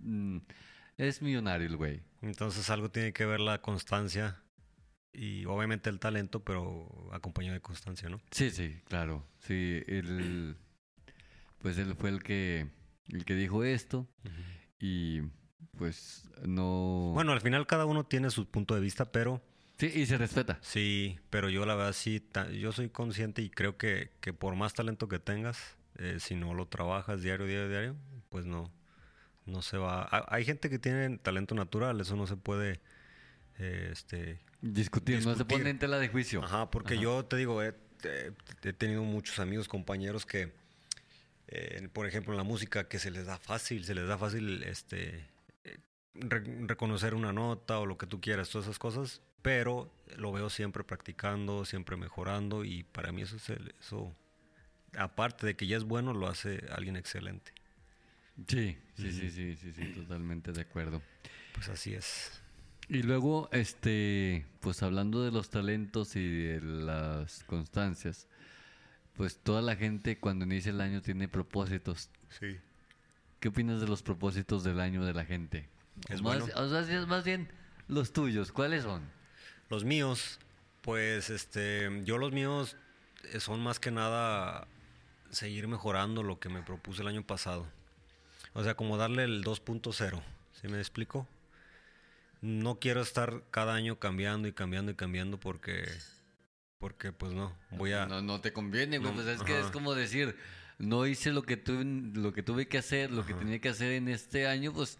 mm, 0.00 0.38
es 0.96 1.20
millonario 1.20 1.66
el 1.66 1.76
güey. 1.76 2.02
Entonces 2.22 2.70
algo 2.70 2.90
tiene 2.90 3.12
que 3.12 3.26
ver 3.26 3.40
la 3.40 3.60
constancia 3.60 4.40
y 5.12 5.44
obviamente 5.46 5.90
el 5.90 5.98
talento, 5.98 6.40
pero 6.44 7.10
acompañado 7.12 7.54
de 7.54 7.60
constancia, 7.60 8.08
¿no? 8.08 8.20
Sí, 8.30 8.50
sí, 8.50 8.80
claro. 8.88 9.26
Sí, 9.40 9.82
él. 9.86 10.56
Pues 11.62 11.78
él 11.78 11.94
fue 11.94 12.10
el 12.10 12.22
que. 12.22 12.68
El 13.08 13.24
que 13.24 13.34
dijo 13.34 13.64
esto. 13.64 14.06
Y. 14.80 15.22
Pues 15.78 16.28
no. 16.44 17.12
Bueno, 17.14 17.32
al 17.32 17.40
final 17.40 17.66
cada 17.66 17.86
uno 17.86 18.04
tiene 18.04 18.30
su 18.30 18.46
punto 18.46 18.74
de 18.74 18.80
vista, 18.80 19.10
pero 19.10 19.40
Sí, 19.78 19.90
y 19.94 20.06
se 20.06 20.18
respeta. 20.18 20.58
sí, 20.60 21.18
pero 21.30 21.48
yo 21.48 21.64
la 21.66 21.74
verdad 21.74 21.92
sí, 21.92 22.22
yo 22.60 22.72
soy 22.72 22.88
consciente 22.90 23.42
y 23.42 23.48
creo 23.50 23.76
que, 23.78 24.12
que 24.20 24.32
por 24.32 24.54
más 24.54 24.74
talento 24.74 25.08
que 25.08 25.18
tengas, 25.18 25.76
eh, 25.98 26.18
si 26.20 26.34
no 26.36 26.54
lo 26.54 26.66
trabajas 26.68 27.22
diario, 27.22 27.46
diario, 27.46 27.68
diario, 27.68 27.96
pues 28.28 28.44
no, 28.44 28.70
no 29.46 29.62
se 29.62 29.78
va. 29.78 30.02
ha- 30.04 30.26
Hay 30.28 30.44
gente 30.44 30.68
que 30.70 30.78
tiene 30.78 31.16
talento 31.18 31.54
natural, 31.54 32.00
eso 32.00 32.14
no 32.16 32.26
se 32.26 32.36
puede, 32.36 32.80
eh, 33.58 33.88
este, 33.92 34.40
Discutir, 34.60 35.24
no 35.24 35.34
se 35.34 35.44
pone 35.44 35.70
en 35.70 35.78
tela 35.78 35.98
de 35.98 36.08
juicio. 36.08 36.44
Ajá, 36.44 36.70
porque 36.70 36.94
Ajá. 36.94 37.02
yo 37.02 37.24
te 37.24 37.36
digo, 37.36 37.60
he 37.62 37.72
tenido 38.76 39.02
muchos 39.02 39.38
amigos, 39.40 39.66
compañeros 39.68 40.26
que, 40.26 40.52
eh, 41.54 41.88
por 41.92 42.06
ejemplo, 42.06 42.32
en 42.32 42.38
la 42.38 42.44
música, 42.44 42.88
que 42.88 42.98
se 42.98 43.10
les 43.10 43.26
da 43.26 43.38
fácil, 43.38 43.84
se 43.84 43.94
les 43.94 44.06
da 44.08 44.16
fácil 44.18 44.62
este, 44.64 45.24
re- 46.14 46.66
reconocer 46.66 47.14
una 47.14 47.32
nota 47.32 47.78
o 47.78 47.86
lo 47.86 47.98
que 47.98 48.06
tú 48.06 48.20
quieras, 48.20 48.48
todas 48.50 48.66
esas 48.66 48.78
cosas, 48.78 49.20
pero 49.42 49.92
lo 50.16 50.32
veo 50.32 50.48
siempre 50.50 50.84
practicando, 50.84 51.64
siempre 51.64 51.96
mejorando 51.96 52.64
y 52.64 52.84
para 52.84 53.12
mí 53.12 53.22
eso 53.22 53.36
es 53.36 53.50
el, 53.50 53.74
eso, 53.80 54.14
aparte 54.96 55.46
de 55.46 55.56
que 55.56 55.66
ya 55.66 55.76
es 55.76 55.84
bueno, 55.84 56.12
lo 56.14 56.26
hace 56.28 56.64
alguien 56.70 56.96
excelente. 56.96 57.52
Sí, 58.48 58.78
sí, 58.96 59.12
sí, 59.12 59.30
sí, 59.30 59.56
sí, 59.56 59.72
sí, 59.72 59.82
totalmente 59.92 60.52
de 60.52 60.62
acuerdo. 60.62 61.02
Pues 61.52 61.68
así 61.68 61.92
es. 61.94 62.40
Y 62.88 63.02
luego, 63.02 63.48
este, 63.52 64.44
pues 64.60 64.82
hablando 64.82 65.22
de 65.22 65.30
los 65.30 65.50
talentos 65.50 66.16
y 66.16 66.28
de 66.28 66.60
las 66.62 67.44
constancias, 67.44 68.26
pues 69.16 69.38
toda 69.38 69.62
la 69.62 69.76
gente 69.76 70.18
cuando 70.18 70.44
inicia 70.44 70.70
el 70.70 70.80
año 70.80 71.02
tiene 71.02 71.28
propósitos. 71.28 72.10
Sí. 72.38 72.58
¿Qué 73.40 73.48
opinas 73.48 73.80
de 73.80 73.88
los 73.88 74.02
propósitos 74.02 74.64
del 74.64 74.80
año 74.80 75.04
de 75.04 75.14
la 75.14 75.24
gente? 75.24 75.68
Es 76.08 76.20
o 76.20 76.22
más, 76.22 76.42
o 76.54 76.68
sea, 76.68 77.06
más 77.06 77.24
bien 77.24 77.48
los 77.88 78.12
tuyos, 78.12 78.52
¿cuáles 78.52 78.84
son? 78.84 79.02
Los 79.68 79.84
míos, 79.84 80.38
pues 80.80 81.30
este, 81.30 82.02
yo 82.04 82.18
los 82.18 82.32
míos 82.32 82.76
eh, 83.32 83.40
son 83.40 83.60
más 83.60 83.78
que 83.80 83.90
nada 83.90 84.66
seguir 85.30 85.66
mejorando 85.68 86.22
lo 86.22 86.38
que 86.38 86.48
me 86.48 86.62
propuse 86.62 87.02
el 87.02 87.08
año 87.08 87.26
pasado. 87.26 87.66
O 88.54 88.62
sea, 88.62 88.74
como 88.74 88.96
darle 88.96 89.24
el 89.24 89.44
2.0, 89.44 90.22
¿sí 90.52 90.68
me 90.68 90.78
explico? 90.78 91.26
No 92.40 92.78
quiero 92.78 93.00
estar 93.00 93.42
cada 93.50 93.74
año 93.74 93.98
cambiando 93.98 94.48
y 94.48 94.52
cambiando 94.52 94.92
y 94.92 94.94
cambiando 94.94 95.38
porque, 95.38 95.88
porque 96.82 97.12
pues 97.12 97.32
no, 97.32 97.56
voy 97.70 97.92
a... 97.92 98.06
No, 98.06 98.20
no 98.22 98.40
te 98.40 98.52
conviene, 98.52 98.98
güey. 98.98 99.08
No, 99.08 99.14
pues 99.14 99.28
es 99.28 99.40
que 99.44 99.60
es 99.60 99.66
como 99.66 99.94
decir, 99.94 100.34
no 100.78 101.06
hice 101.06 101.30
lo 101.30 101.44
que 101.44 101.56
tuve, 101.56 101.84
lo 101.84 102.32
que 102.32 102.42
tuve 102.42 102.66
que 102.66 102.76
hacer, 102.76 103.12
lo 103.12 103.24
que 103.24 103.34
tenía 103.34 103.60
que 103.60 103.68
hacer 103.68 103.92
en 103.92 104.08
este 104.08 104.48
año, 104.48 104.72
pues 104.72 104.98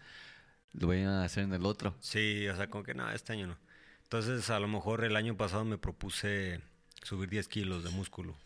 lo 0.71 0.87
voy 0.87 1.01
a 1.01 1.25
hacer 1.25 1.43
en 1.43 1.51
el 1.51 1.65
otro. 1.65 1.93
Sí, 1.99 2.47
o 2.47 2.55
sea, 2.55 2.69
como 2.69 2.85
que 2.85 2.93
nada, 2.93 3.13
este 3.13 3.33
año 3.33 3.47
no. 3.47 3.57
Entonces, 4.03 4.49
a 4.49 4.61
lo 4.61 4.69
mejor 4.69 5.03
el 5.03 5.17
año 5.17 5.35
pasado 5.35 5.65
me 5.65 5.77
propuse 5.77 6.61
subir 7.01 7.29
10 7.29 7.49
kilos 7.49 7.83
de 7.83 7.89
músculo. 7.89 8.37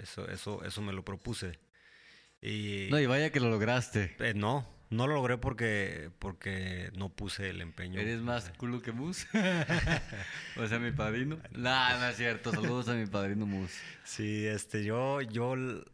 Eso, 0.00 0.28
eso, 0.28 0.62
eso 0.64 0.80
me 0.80 0.92
lo 0.92 1.04
propuse. 1.04 1.58
Y 2.40 2.86
No, 2.88 3.00
y 3.00 3.06
vaya 3.06 3.32
que 3.32 3.40
lo 3.40 3.50
lograste. 3.50 4.14
eh, 4.20 4.32
no, 4.32 4.64
no 4.90 5.06
lo 5.06 5.14
logré 5.14 5.38
porque, 5.38 6.10
porque 6.18 6.90
no 6.94 7.08
puse 7.08 7.50
el 7.50 7.60
empeño. 7.60 8.00
¿Eres 8.00 8.20
más 8.20 8.50
culo 8.56 8.82
que 8.82 8.92
Mus? 8.92 9.26
o 10.56 10.66
sea, 10.66 10.78
mi 10.78 10.92
padrino. 10.92 11.38
No, 11.52 11.98
no 11.98 12.08
es 12.08 12.16
cierto. 12.16 12.52
Saludos 12.52 12.88
a 12.88 12.94
mi 12.94 13.06
padrino 13.06 13.46
Mus. 13.46 13.72
Sí, 14.04 14.46
este, 14.46 14.84
yo, 14.84 15.20
yo 15.22 15.54
eh, 15.56 15.84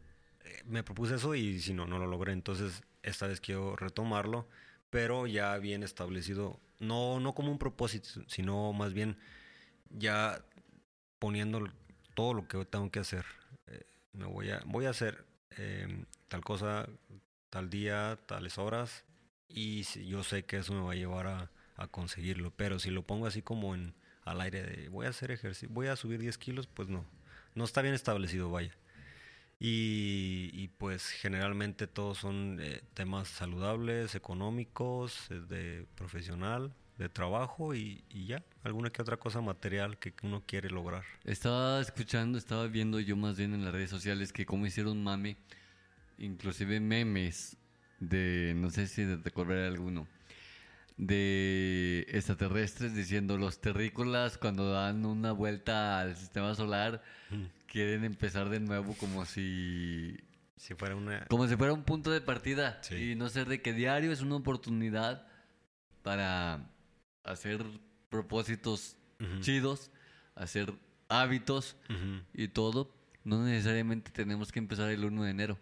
me 0.65 0.83
propuse 0.83 1.15
eso 1.15 1.35
y 1.35 1.59
si 1.59 1.73
no, 1.73 1.85
no 1.87 1.97
lo 1.97 2.07
logré. 2.07 2.33
Entonces, 2.33 2.83
esta 3.01 3.27
vez 3.27 3.41
quiero 3.41 3.75
retomarlo, 3.75 4.47
pero 4.89 5.27
ya 5.27 5.57
bien 5.57 5.83
establecido, 5.83 6.59
no, 6.79 7.19
no 7.19 7.33
como 7.33 7.51
un 7.51 7.57
propósito, 7.57 8.09
sino 8.27 8.73
más 8.73 8.93
bien 8.93 9.17
ya 9.89 10.43
poniendo 11.19 11.67
todo 12.13 12.33
lo 12.33 12.47
que 12.47 12.63
tengo 12.65 12.91
que 12.91 12.99
hacer. 12.99 13.25
Eh, 13.67 13.85
me 14.13 14.25
voy 14.25 14.51
a, 14.51 14.61
voy 14.65 14.85
a 14.85 14.91
hacer 14.91 15.25
eh, 15.57 16.05
tal 16.27 16.43
cosa, 16.43 16.87
tal 17.53 17.69
día, 17.69 18.17
tales 18.25 18.57
horas, 18.57 19.05
y 19.47 19.83
yo 20.07 20.23
sé 20.23 20.43
que 20.43 20.57
eso 20.57 20.73
me 20.73 20.81
va 20.81 20.93
a 20.93 20.95
llevar 20.95 21.27
a, 21.27 21.51
a 21.75 21.87
conseguirlo. 21.87 22.49
Pero 22.49 22.79
si 22.79 22.89
lo 22.89 23.03
pongo 23.03 23.27
así 23.27 23.43
como 23.43 23.75
en 23.75 23.93
al 24.23 24.41
aire 24.41 24.63
de 24.63 24.89
voy 24.89 25.05
a 25.05 25.09
hacer 25.09 25.29
ejercicio, 25.29 25.69
voy 25.71 25.85
a 25.85 25.95
subir 25.95 26.19
10 26.19 26.35
kilos, 26.39 26.65
pues 26.65 26.89
no. 26.89 27.05
No 27.53 27.63
está 27.63 27.83
bien 27.83 27.93
establecido, 27.93 28.49
vaya. 28.49 28.75
Y, 29.59 30.49
y, 30.51 30.69
pues 30.79 31.09
generalmente 31.09 31.85
todos 31.85 32.17
son 32.17 32.57
eh, 32.59 32.81
temas 32.95 33.27
saludables, 33.27 34.15
económicos, 34.15 35.29
eh, 35.29 35.35
de 35.47 35.85
profesional, 35.93 36.73
de 36.97 37.07
trabajo 37.07 37.75
y, 37.75 38.03
y 38.09 38.25
ya, 38.25 38.43
alguna 38.63 38.89
que 38.89 39.03
otra 39.03 39.17
cosa 39.17 39.41
material 39.41 39.99
que 39.99 40.11
uno 40.23 40.41
quiere 40.43 40.71
lograr. 40.71 41.03
Estaba 41.23 41.79
escuchando, 41.79 42.39
estaba 42.39 42.65
viendo 42.65 42.99
yo 42.99 43.15
más 43.15 43.37
bien 43.37 43.53
en 43.53 43.63
las 43.63 43.73
redes 43.73 43.91
sociales 43.91 44.33
que 44.33 44.47
cómo 44.47 44.65
hicieron 44.65 45.03
mame, 45.03 45.37
inclusive 46.23 46.79
memes 46.79 47.57
de, 47.99 48.53
no 48.55 48.69
sé 48.69 48.87
si 48.87 49.05
te 49.05 49.29
acordaré 49.29 49.67
alguno, 49.67 50.07
de 50.97 52.05
extraterrestres 52.09 52.93
diciendo 52.95 53.37
los 53.37 53.59
terrícolas 53.61 54.37
cuando 54.37 54.71
dan 54.71 55.05
una 55.05 55.31
vuelta 55.31 55.99
al 55.99 56.15
sistema 56.15 56.53
solar 56.55 57.01
quieren 57.67 58.03
empezar 58.03 58.49
de 58.49 58.59
nuevo 58.59 58.93
como 58.99 59.25
si 59.25 60.15
Si 60.55 60.75
fuera 60.75 60.95
una... 60.95 61.25
como 61.25 61.47
si 61.47 61.55
fuera 61.55 61.73
un 61.73 61.83
punto 61.83 62.11
de 62.11 62.21
partida 62.21 62.77
Sí. 62.83 63.11
y 63.11 63.15
no 63.15 63.27
ser 63.29 63.47
de 63.47 63.61
que 63.61 63.73
diario 63.73 64.11
es 64.11 64.21
una 64.21 64.35
oportunidad 64.35 65.25
para 66.03 66.69
hacer 67.23 67.63
propósitos 68.09 68.95
chidos, 69.39 69.89
hacer 70.35 70.73
hábitos 71.07 71.75
y 72.33 72.49
todo. 72.49 72.93
No 73.23 73.43
necesariamente 73.45 74.11
tenemos 74.11 74.51
que 74.51 74.59
empezar 74.59 74.89
el 74.89 75.05
1 75.05 75.23
de 75.23 75.31
enero. 75.31 75.57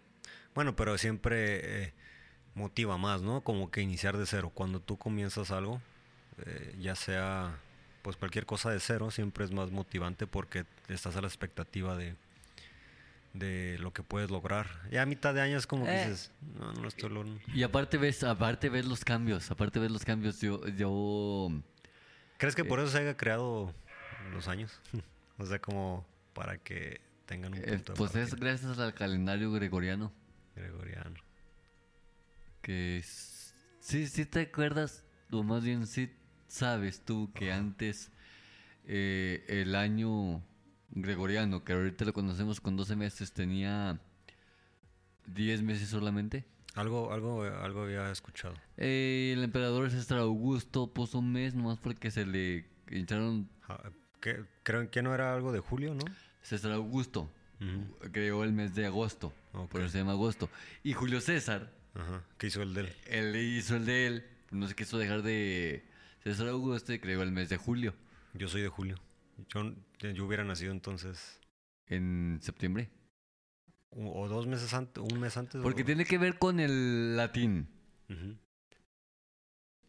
Bueno, 0.54 0.76
pero 0.76 0.98
siempre 0.98 1.84
eh, 1.84 1.92
motiva 2.54 2.98
más, 2.98 3.22
¿no? 3.22 3.40
Como 3.42 3.70
que 3.70 3.80
iniciar 3.80 4.16
de 4.18 4.26
cero. 4.26 4.50
Cuando 4.54 4.80
tú 4.80 4.96
comienzas 4.98 5.50
algo, 5.50 5.80
eh, 6.46 6.74
ya 6.78 6.94
sea 6.94 7.56
pues 8.02 8.16
cualquier 8.16 8.46
cosa 8.46 8.70
de 8.70 8.80
cero, 8.80 9.10
siempre 9.10 9.44
es 9.44 9.52
más 9.52 9.70
motivante 9.70 10.26
porque 10.26 10.64
estás 10.88 11.14
a 11.16 11.20
la 11.20 11.28
expectativa 11.28 11.96
de, 11.96 12.16
de 13.32 13.78
lo 13.78 13.92
que 13.92 14.02
puedes 14.02 14.30
lograr. 14.30 14.66
Ya 14.90 15.02
a 15.02 15.06
mitad 15.06 15.32
de 15.34 15.40
año 15.40 15.56
es 15.56 15.66
como 15.66 15.84
que 15.84 15.92
Eh. 15.92 16.08
dices, 16.08 16.32
no, 16.58 16.72
no 16.72 16.88
estoy 16.88 17.10
logrando. 17.10 17.40
Y 17.54 17.62
aparte 17.62 17.96
ves, 17.98 18.24
aparte 18.24 18.68
ves 18.68 18.86
los 18.86 19.04
cambios, 19.04 19.50
aparte 19.50 19.78
ves 19.78 19.90
los 19.90 20.04
cambios. 20.04 20.40
Yo, 20.40 20.66
yo 20.68 21.48
¿Crees 22.38 22.56
que 22.56 22.64
por 22.64 22.80
eso 22.80 22.88
se 22.90 22.98
haya 22.98 23.16
creado 23.16 23.72
los 24.32 24.48
años? 24.48 24.80
o 25.38 25.46
sea, 25.46 25.60
como 25.60 26.04
para 26.34 26.58
que 26.58 27.00
tengan 27.26 27.52
un 27.52 27.60
eh, 27.60 27.62
punto 27.68 27.92
de 27.92 27.96
pues 27.98 28.16
es 28.16 28.30
partida. 28.30 28.48
gracias 28.50 28.78
al 28.80 28.94
calendario 28.94 29.52
gregoriano. 29.52 30.12
Gregoriano. 30.54 31.16
Que 32.60 32.98
s- 32.98 33.52
sí, 33.80 34.06
sí 34.06 34.24
te 34.26 34.40
acuerdas, 34.42 35.04
o 35.30 35.42
más 35.42 35.64
bien 35.64 35.86
sí 35.86 36.10
sabes 36.48 37.00
tú 37.04 37.30
que 37.34 37.52
antes 37.52 38.10
eh, 38.86 39.44
el 39.48 39.74
año 39.74 40.42
gregoriano, 40.90 41.64
que 41.64 41.72
ahorita 41.72 42.04
lo 42.04 42.12
conocemos 42.12 42.60
con 42.60 42.76
12 42.76 42.96
meses, 42.96 43.32
tenía 43.32 43.98
10 45.26 45.62
meses 45.62 45.88
solamente. 45.88 46.44
Algo, 46.74 47.12
algo, 47.12 47.42
algo 47.44 47.82
había 47.82 48.10
escuchado. 48.10 48.54
Eh, 48.78 49.32
el 49.36 49.44
emperador 49.44 49.90
César 49.90 50.18
Augusto 50.18 50.92
puso 50.92 51.18
un 51.18 51.32
mes 51.32 51.54
nomás 51.54 51.78
porque 51.78 52.10
se 52.10 52.24
le 52.24 52.66
hincharon 52.90 53.48
que- 54.20 54.44
creo 54.62 54.90
que 54.90 55.02
no 55.02 55.14
era 55.14 55.34
algo 55.34 55.52
de 55.52 55.60
julio, 55.60 55.94
¿no? 55.94 56.04
César 56.42 56.72
Augusto. 56.72 57.30
Ujú. 57.60 58.10
Creó 58.12 58.42
el 58.44 58.52
mes 58.52 58.74
de 58.74 58.86
agosto, 58.86 59.32
Ok. 59.52 59.70
por 59.70 59.80
eso 59.80 59.90
se 59.90 59.98
llama 59.98 60.12
agosto. 60.12 60.48
Y 60.82 60.92
Julio 60.92 61.20
César, 61.20 61.72
Ajá. 61.94 62.24
¿Qué 62.38 62.46
hizo 62.46 62.62
el 62.62 62.72
de 62.74 62.80
él? 62.82 62.92
él 63.06 63.36
hizo 63.36 63.76
el 63.76 63.84
de 63.86 64.06
él, 64.06 64.24
no 64.50 64.66
se 64.66 64.74
quiso 64.74 64.96
dejar 64.98 65.22
de 65.22 65.84
César 66.22 66.48
Augusto 66.48 66.92
y 66.92 66.98
creó 66.98 67.22
el 67.22 67.32
mes 67.32 67.48
de 67.48 67.56
julio, 67.58 67.94
Yo 68.34 68.48
soy 68.48 68.62
de 68.62 68.68
julio. 68.68 68.96
Yo, 69.48 69.74
yo 70.12 70.24
hubiera 70.26 70.44
nacido 70.44 70.72
entonces 70.72 71.38
en 71.86 72.38
septiembre. 72.42 72.88
o 73.90 74.26
dos 74.28 74.46
meses 74.46 74.72
antes, 74.72 75.02
un 75.02 75.20
mes 75.20 75.36
antes. 75.36 75.60
Porque 75.60 75.82
o- 75.82 75.84
tiene 75.84 76.04
que 76.06 76.16
ver 76.18 76.38
con 76.38 76.60
el 76.60 77.16
latín, 77.16 77.68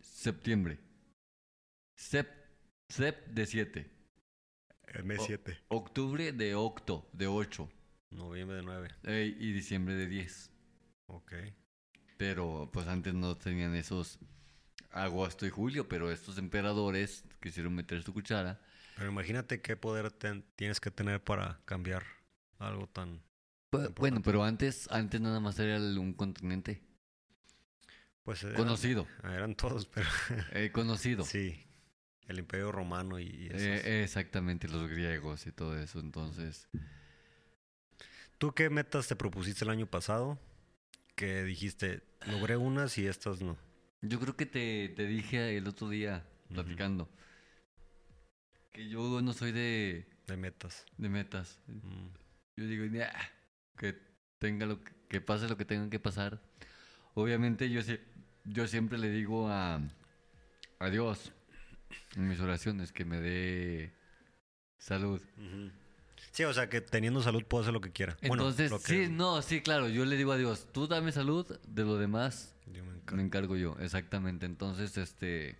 septiembre. 0.01 0.79
Sep, 1.95 2.29
sep 2.89 3.27
de 3.27 3.45
7. 3.45 3.89
El 4.87 5.03
mes 5.05 5.21
7. 5.25 5.57
Octubre 5.69 6.31
de 6.33 6.55
octo, 6.55 7.07
de 7.13 7.27
8. 7.27 7.69
Noviembre 8.15 8.57
de 8.57 8.63
9. 8.63 8.89
y 9.39 9.51
diciembre 9.53 9.95
de 9.95 10.07
10. 10.07 10.51
Ok. 11.07 11.33
Pero 12.17 12.69
pues 12.71 12.87
antes 12.87 13.13
no 13.13 13.35
tenían 13.37 13.75
esos 13.75 14.19
agosto 14.91 15.45
y 15.45 15.49
julio, 15.49 15.87
pero 15.87 16.11
estos 16.11 16.37
emperadores 16.37 17.25
quisieron 17.41 17.73
meter 17.73 18.03
su 18.03 18.13
cuchara. 18.13 18.61
Pero 18.95 19.09
imagínate 19.09 19.61
qué 19.61 19.75
poder 19.75 20.11
ten- 20.11 20.45
tienes 20.55 20.79
que 20.79 20.91
tener 20.91 21.23
para 21.23 21.59
cambiar 21.65 22.03
algo 22.59 22.87
tan... 22.87 23.17
Bu- 23.71 23.91
Bueno, 23.95 24.17
Importante. 24.17 24.21
pero 24.23 24.43
antes, 24.43 24.87
antes 24.91 25.19
nada 25.19 25.39
más 25.39 25.57
era 25.59 25.77
un 25.79 26.13
continente 26.13 26.83
Pues 28.23 28.43
eran, 28.43 28.55
conocido, 28.55 29.07
eran 29.23 29.55
todos, 29.55 29.87
pero... 29.87 30.07
eh, 30.53 30.71
conocido. 30.71 31.25
sí. 31.25 31.59
El 32.27 32.39
imperio 32.39 32.71
romano 32.71 33.19
y, 33.19 33.23
y 33.25 33.47
esos. 33.47 33.61
Eh, 33.61 34.01
exactamente, 34.03 34.69
los 34.69 34.89
griegos 34.89 35.45
y 35.45 35.51
todo 35.51 35.77
eso. 35.77 35.99
Entonces, 35.99 36.69
¿Tú 38.43 38.51
qué 38.53 38.69
metas 38.69 39.07
te 39.07 39.15
propusiste 39.15 39.63
el 39.63 39.69
año 39.69 39.85
pasado? 39.85 40.37
Que 41.15 41.45
dijiste, 41.45 42.03
logré 42.27 42.57
unas 42.57 42.97
y 42.97 43.07
estas 43.07 43.39
no. 43.39 43.55
yo 44.01 44.19
creo 44.19 44.35
que 44.35 44.45
te, 44.45 44.89
te 44.89 45.07
dije 45.07 45.55
el 45.55 45.65
otro 45.65 45.87
día, 45.87 46.25
platicando, 46.49 47.09
que 48.73 48.89
yo 48.89 49.21
no 49.21 49.31
soy 49.31 49.53
de, 49.53 50.05
De 50.27 50.35
metas. 50.35 50.85
de 50.97 51.07
metas. 51.07 51.57
Mm. 51.67 52.07
Yo 52.57 52.67
digo, 52.67 52.83
"Nah, 52.87 53.07
que 53.77 53.97
tenga 54.39 54.65
lo 54.65 54.83
que, 54.83 54.91
que 55.07 55.21
pase 55.21 55.47
lo 55.47 55.55
que 55.55 55.63
tenga 55.63 55.89
que 55.89 56.01
pasar. 56.01 56.41
Obviamente 57.13 57.69
yo, 57.69 57.79
sie- 57.81 58.01
yo 58.43 58.67
siempre 58.67 58.97
le 58.97 59.09
digo 59.09 59.47
a, 59.47 59.79
a 60.79 60.89
Dios 60.89 61.31
en 62.17 62.27
mis 62.27 62.41
oraciones 62.41 62.91
que 62.91 63.05
me 63.05 63.21
dé 63.21 63.93
salud. 64.79 65.21
Ujú. 65.37 65.71
Sí, 66.33 66.43
o 66.45 66.51
sea, 66.51 66.67
que 66.67 66.81
teniendo 66.81 67.21
salud 67.21 67.45
puedo 67.45 67.61
hacer 67.61 67.73
lo 67.73 67.79
que 67.79 67.91
quiera. 67.91 68.17
Bueno, 68.21 68.47
Entonces, 68.47 68.71
lo 68.71 68.79
que 68.79 69.05
sí, 69.05 69.11
no, 69.11 69.43
sí, 69.43 69.61
claro, 69.61 69.87
yo 69.87 70.03
le 70.03 70.17
digo 70.17 70.31
a 70.31 70.37
Dios, 70.37 70.67
tú 70.71 70.87
dame 70.87 71.11
salud, 71.11 71.45
de 71.67 71.83
lo 71.83 71.97
demás 71.97 72.55
yo 72.65 72.83
me 72.83 72.93
encargo. 72.95 73.17
me 73.17 73.23
encargo 73.23 73.55
yo, 73.55 73.77
exactamente. 73.79 74.47
Entonces, 74.47 74.97
este. 74.97 75.59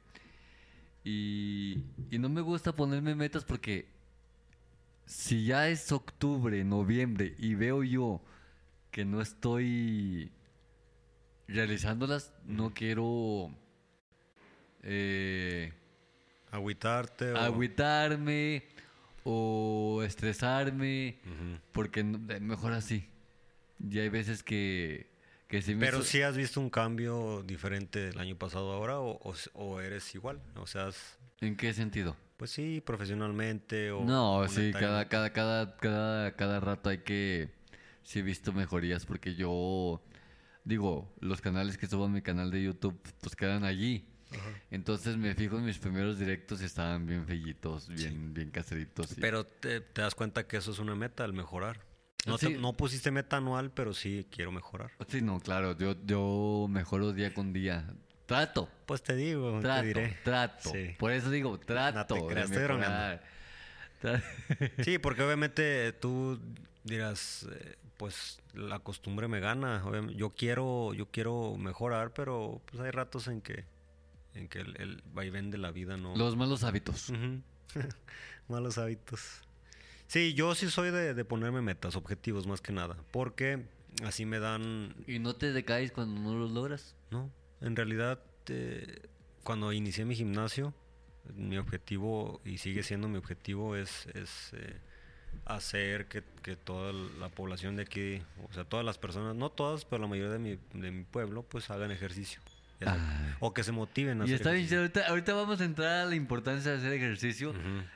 Y, 1.04 1.84
y 2.10 2.18
no 2.18 2.28
me 2.28 2.42
gusta 2.42 2.74
ponerme 2.74 3.14
metas 3.14 3.46
porque 3.46 3.88
si 5.06 5.46
ya 5.46 5.70
es 5.70 5.92
octubre, 5.92 6.64
noviembre 6.64 7.36
y 7.38 7.54
veo 7.54 7.84
yo 7.84 8.22
que 8.90 9.06
no 9.06 9.22
estoy 9.22 10.32
realizándolas, 11.48 12.34
no 12.46 12.74
quiero 12.74 13.52
eh, 14.82 15.72
Agüitarte 16.50 17.32
o... 17.32 17.38
agüitarme 17.38 18.73
o 19.24 20.02
estresarme 20.06 21.18
porque 21.72 22.04
mejor 22.04 22.74
así. 22.74 23.08
Y 23.80 24.00
hay 24.00 24.10
veces 24.10 24.44
que, 24.44 25.08
que 25.48 25.62
sí 25.62 25.76
me 25.76 25.82
Pero 25.82 26.04
sí 26.04 26.22
has 26.22 26.38
visto 26.38 26.60
un 26.60 26.70
cambio 26.70 27.44
diferente 27.44 28.00
del 28.00 28.20
año 28.20 28.38
pasado 28.38 28.72
ahora 28.72 29.00
o, 29.00 29.18
o 29.22 29.34
s- 29.34 29.50
o 29.54 29.82
eres 29.82 30.14
igual, 30.16 30.42
o 30.56 30.68
sea, 30.68 30.88
has- 30.88 31.18
¿En 31.42 31.56
qué 31.58 31.74
sentido? 31.74 32.16
pues 32.38 32.52
sí, 32.52 32.82
profesionalmente 32.86 33.92
o 33.92 34.04
No, 34.04 34.48
sí, 34.50 34.72
cada, 34.74 35.08
cada, 35.08 35.32
cada, 35.32 35.78
cada, 35.78 36.36
cada 36.36 36.60
rato 36.60 36.90
hay 36.90 37.00
que... 37.00 37.50
Sí 38.04 38.20
he 38.20 38.22
visto 38.22 38.52
mejorías 38.52 39.06
porque 39.06 39.34
yo... 39.36 40.02
Digo, 40.66 41.14
los 41.20 41.42
canales 41.42 41.78
que 41.78 41.88
subo 41.88 42.06
a 42.06 42.10
mi 42.10 42.22
canal 42.22 42.52
de 42.52 42.64
YouTube 42.64 42.98
pues 43.22 43.36
quedan 43.36 43.64
allí. 43.64 44.06
Entonces 44.72 45.18
me 45.18 45.36
fijo 45.36 45.58
en 45.58 45.66
mis 45.66 45.78
primeros 45.78 46.18
directos 46.20 46.62
y 46.62 46.66
estaban 46.66 47.06
bien 47.06 47.26
fellitos, 47.26 47.88
bien, 47.90 48.34
bien 48.34 48.50
caseritos. 48.52 49.16
Pero 49.20 49.46
te, 49.46 49.82
te 49.82 50.02
das 50.02 50.16
cuenta 50.16 50.48
que 50.48 50.58
eso 50.58 50.72
es 50.72 50.80
una 50.80 50.96
meta, 50.96 51.24
el 51.26 51.34
mejorar. 51.34 51.82
No, 52.26 52.38
Sí. 52.38 52.48
te- 52.54 52.58
no 52.58 52.74
pusiste 52.74 53.12
meta 53.12 53.38
anual, 53.38 53.72
pero 53.72 53.94
sí 53.94 54.28
quiero 54.32 54.52
mejorar. 54.52 54.92
Sí, 55.10 55.22
no, 55.22 55.40
claro, 55.40 55.78
yo, 55.78 55.96
yo 56.06 56.68
mejoro 56.70 57.12
día 57.12 57.34
con 57.34 57.52
día. 57.54 57.86
Trato, 58.26 58.70
Pues 58.86 59.04
te 59.04 59.16
digo, 59.16 59.60
trato, 59.60 59.82
te 59.82 59.88
diré. 59.88 60.18
trato. 60.24 60.70
Sí. 60.72 60.96
Por 60.98 61.12
eso 61.12 61.30
digo, 61.30 61.60
trato. 61.60 62.16
te 62.16 62.26
creas, 62.28 62.50
estoy 62.50 62.64
Sí, 64.84 64.98
porque 64.98 65.22
obviamente 65.24 65.92
tú 65.94 66.40
dirás, 66.84 67.48
eh, 67.52 67.76
pues 67.98 68.40
la 68.54 68.80
costumbre 68.80 69.28
me 69.28 69.40
gana. 69.40 69.84
Yo 70.16 70.30
quiero, 70.32 70.94
yo 70.94 71.08
quiero 71.12 71.56
mejorar, 71.58 72.14
pero 72.14 72.62
pues 72.66 72.82
hay 72.82 72.92
ratos 72.92 73.28
en 73.28 73.42
que, 73.42 73.66
en 74.36 74.48
que 74.48 74.60
el, 74.60 74.76
el 74.80 75.04
vaivén 75.14 75.52
de 75.52 75.58
la 75.58 75.72
vida 75.72 75.98
no. 75.98 76.16
Los 76.16 76.36
malos 76.36 76.64
hábitos. 76.64 77.12
Malos 78.48 78.78
hábitos. 78.78 79.42
Sí, 80.08 80.34
yo 80.34 80.54
sí 80.54 80.70
soy 80.70 80.92
de, 80.92 81.14
de 81.14 81.26
ponerme 81.26 81.62
metas, 81.62 81.96
objetivos 81.96 82.46
más 82.46 82.62
que 82.62 82.72
nada, 82.72 82.98
porque 83.12 83.66
así 84.04 84.26
me 84.26 84.40
dan, 84.40 84.94
¿Y 85.08 85.20
no 85.20 85.36
te 85.36 85.52
decaes 85.54 85.92
cuando 85.92 86.20
no 86.22 86.36
los 86.38 86.52
logras? 86.52 86.96
no, 87.10 87.32
en 87.62 87.76
realidad 87.76 88.20
eh, 88.48 89.08
cuando 89.44 89.72
inicié 89.72 90.06
mi 90.06 90.16
gimnasio, 90.16 90.74
mi 91.34 91.58
objetivo 91.58 92.42
y 92.44 92.58
sigue 92.58 92.84
siendo 92.84 93.08
mi 93.08 93.18
objetivo 93.18 93.76
es, 93.76 94.08
es 94.14 94.52
eh, 94.54 94.78
hacer 95.46 96.08
que, 96.08 96.24
que 96.44 96.56
toda 96.58 96.92
la 96.94 97.30
población 97.30 97.76
de 97.76 97.84
aquí, 97.84 98.22
o 98.50 98.54
sea, 98.54 98.66
todas 98.66 98.86
las 98.86 98.98
personas, 98.98 99.36
no 99.36 99.50
todas, 99.50 99.86
pero 99.86 100.02
la 100.02 100.08
mayoría 100.08 100.34
de 100.34 100.40
mi, 100.40 100.60
de 100.74 100.92
mi 100.92 101.06
pueblo, 101.06 101.44
pues 101.44 101.70
hagan 101.70 101.92
ejercicio. 101.92 102.42
Ay. 102.88 103.36
O 103.40 103.54
que 103.54 103.64
se 103.64 103.72
motiven 103.72 104.22
a 104.22 104.24
Y 104.24 104.28
hacer 104.28 104.36
está 104.36 104.52
bien 104.52 104.68
chido. 104.68 104.80
Ahorita, 104.82 105.08
ahorita 105.08 105.34
vamos 105.34 105.60
a 105.62 105.66
entrar 105.66 106.02
a 106.02 106.06
la 106.06 106.16
importancia 106.16 106.72
de 106.72 106.78
hacer 106.78 106.94
ejercicio. 106.94 107.54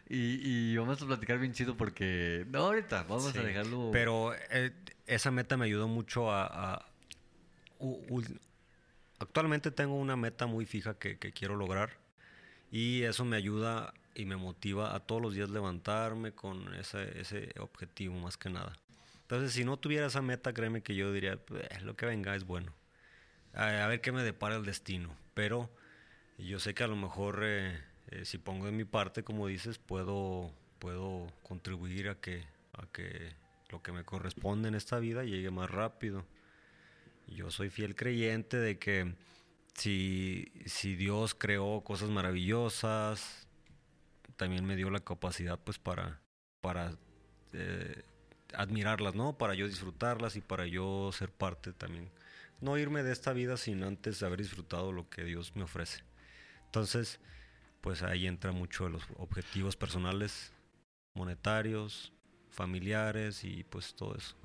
Y, 0.09 0.71
y 0.73 0.77
vamos 0.77 1.01
a 1.01 1.05
platicar 1.05 1.39
bien 1.39 1.53
chido 1.53 1.77
porque... 1.77 2.45
No, 2.51 2.59
ahorita, 2.59 3.03
vamos 3.03 3.31
Sí, 3.31 3.37
a 3.39 3.43
dejarlo... 3.43 3.89
Pero 3.93 4.33
eh, 4.51 4.71
esa 5.05 5.31
meta 5.31 5.55
me 5.57 5.65
ayudó 5.65 5.87
mucho 5.87 6.31
a... 6.31 6.45
a- 6.75 6.85
u- 7.79 8.01
ul- 8.09 8.39
actualmente 9.19 9.71
tengo 9.71 9.95
una 9.95 10.15
meta 10.15 10.45
muy 10.47 10.65
fija 10.65 10.95
que, 10.95 11.17
que 11.17 11.31
quiero 11.31 11.55
lograr 11.55 11.91
y 12.71 13.03
eso 13.03 13.23
me 13.25 13.37
ayuda 13.37 13.93
y 14.15 14.25
me 14.25 14.35
motiva 14.35 14.95
a 14.95 14.99
todos 14.99 15.21
los 15.21 15.33
días 15.33 15.49
levantarme 15.49 16.31
con 16.33 16.73
ese, 16.75 17.19
ese 17.19 17.53
objetivo 17.59 18.15
más 18.15 18.35
que 18.37 18.49
nada. 18.49 18.73
Entonces, 19.21 19.53
si 19.53 19.63
no 19.63 19.77
tuviera 19.77 20.07
esa 20.07 20.21
meta, 20.21 20.53
créeme 20.53 20.81
que 20.81 20.95
yo 20.95 21.11
diría, 21.11 21.33
"Eh, 21.33 21.79
lo 21.81 21.95
que 21.95 22.05
venga 22.05 22.35
es 22.35 22.45
bueno. 22.45 22.71
A, 23.57 23.87
ver 23.87 24.01
qué 24.01 24.11
me 24.11 24.23
depara 24.23 24.55
el 24.55 24.65
destino. 24.65 25.15
Pero 25.33 25.69
yo 26.37 26.59
sé 26.59 26.75
que 26.75 26.83
a 26.83 26.87
lo 26.87 26.95
mejor 26.95 27.41
eh, 27.43 27.81
eh, 28.11 28.23
si 28.23 28.37
pongo 28.37 28.67
de 28.67 28.71
mi 28.71 28.85
parte, 28.85 29.23
como 29.23 29.47
dices, 29.47 29.79
puedo, 29.79 30.51
puedo 30.77 31.33
contribuir 31.41 32.09
a 32.09 32.15
que, 32.15 32.43
a 32.73 32.85
que 32.91 33.33
lo 33.69 33.81
que 33.81 33.91
me 33.91 34.03
corresponde 34.03 34.67
en 34.67 34.75
esta 34.75 34.99
vida 34.99 35.23
llegue 35.23 35.49
más 35.49 35.71
rápido. 35.71 36.23
Yo 37.27 37.49
soy 37.49 37.71
fiel 37.71 37.95
creyente 37.95 38.57
de 38.57 38.77
que 38.77 39.15
si, 39.73 40.51
si 40.65 40.95
Dios 40.95 41.33
creó 41.33 41.81
cosas 41.81 42.09
maravillosas, 42.09 43.47
también 44.35 44.65
me 44.65 44.75
dio 44.75 44.91
la 44.91 44.99
capacidad 44.99 45.59
pues 45.59 45.79
para, 45.79 46.21
para 46.61 46.93
eh, 47.53 48.03
admirarlas, 48.53 49.15
¿no? 49.15 49.35
Para 49.35 49.55
yo 49.55 49.67
disfrutarlas 49.67 50.35
y 50.35 50.41
para 50.41 50.67
yo 50.67 51.11
ser 51.11 51.31
parte 51.31 51.73
también. 51.73 52.11
No 52.61 52.77
irme 52.77 53.03
de 53.03 53.11
esta 53.11 53.33
vida 53.33 53.57
sin 53.57 53.83
antes 53.83 54.23
haber 54.23 54.39
disfrutado 54.39 54.91
lo 54.91 55.09
que 55.09 55.23
Dios 55.23 55.55
me 55.55 55.63
ofrece. 55.63 56.01
Entonces, 56.65 57.19
pues 57.81 58.01
ahí 58.03 58.27
entra 58.27 58.51
mucho 58.51 58.85
de 58.85 58.89
los 58.91 59.03
objetivos 59.17 59.75
personales, 59.75 60.51
monetarios, 61.13 62.11
familiares 62.49 63.43
y 63.43 63.63
pues 63.63 63.93
todo 63.95 64.15
eso. 64.15 64.35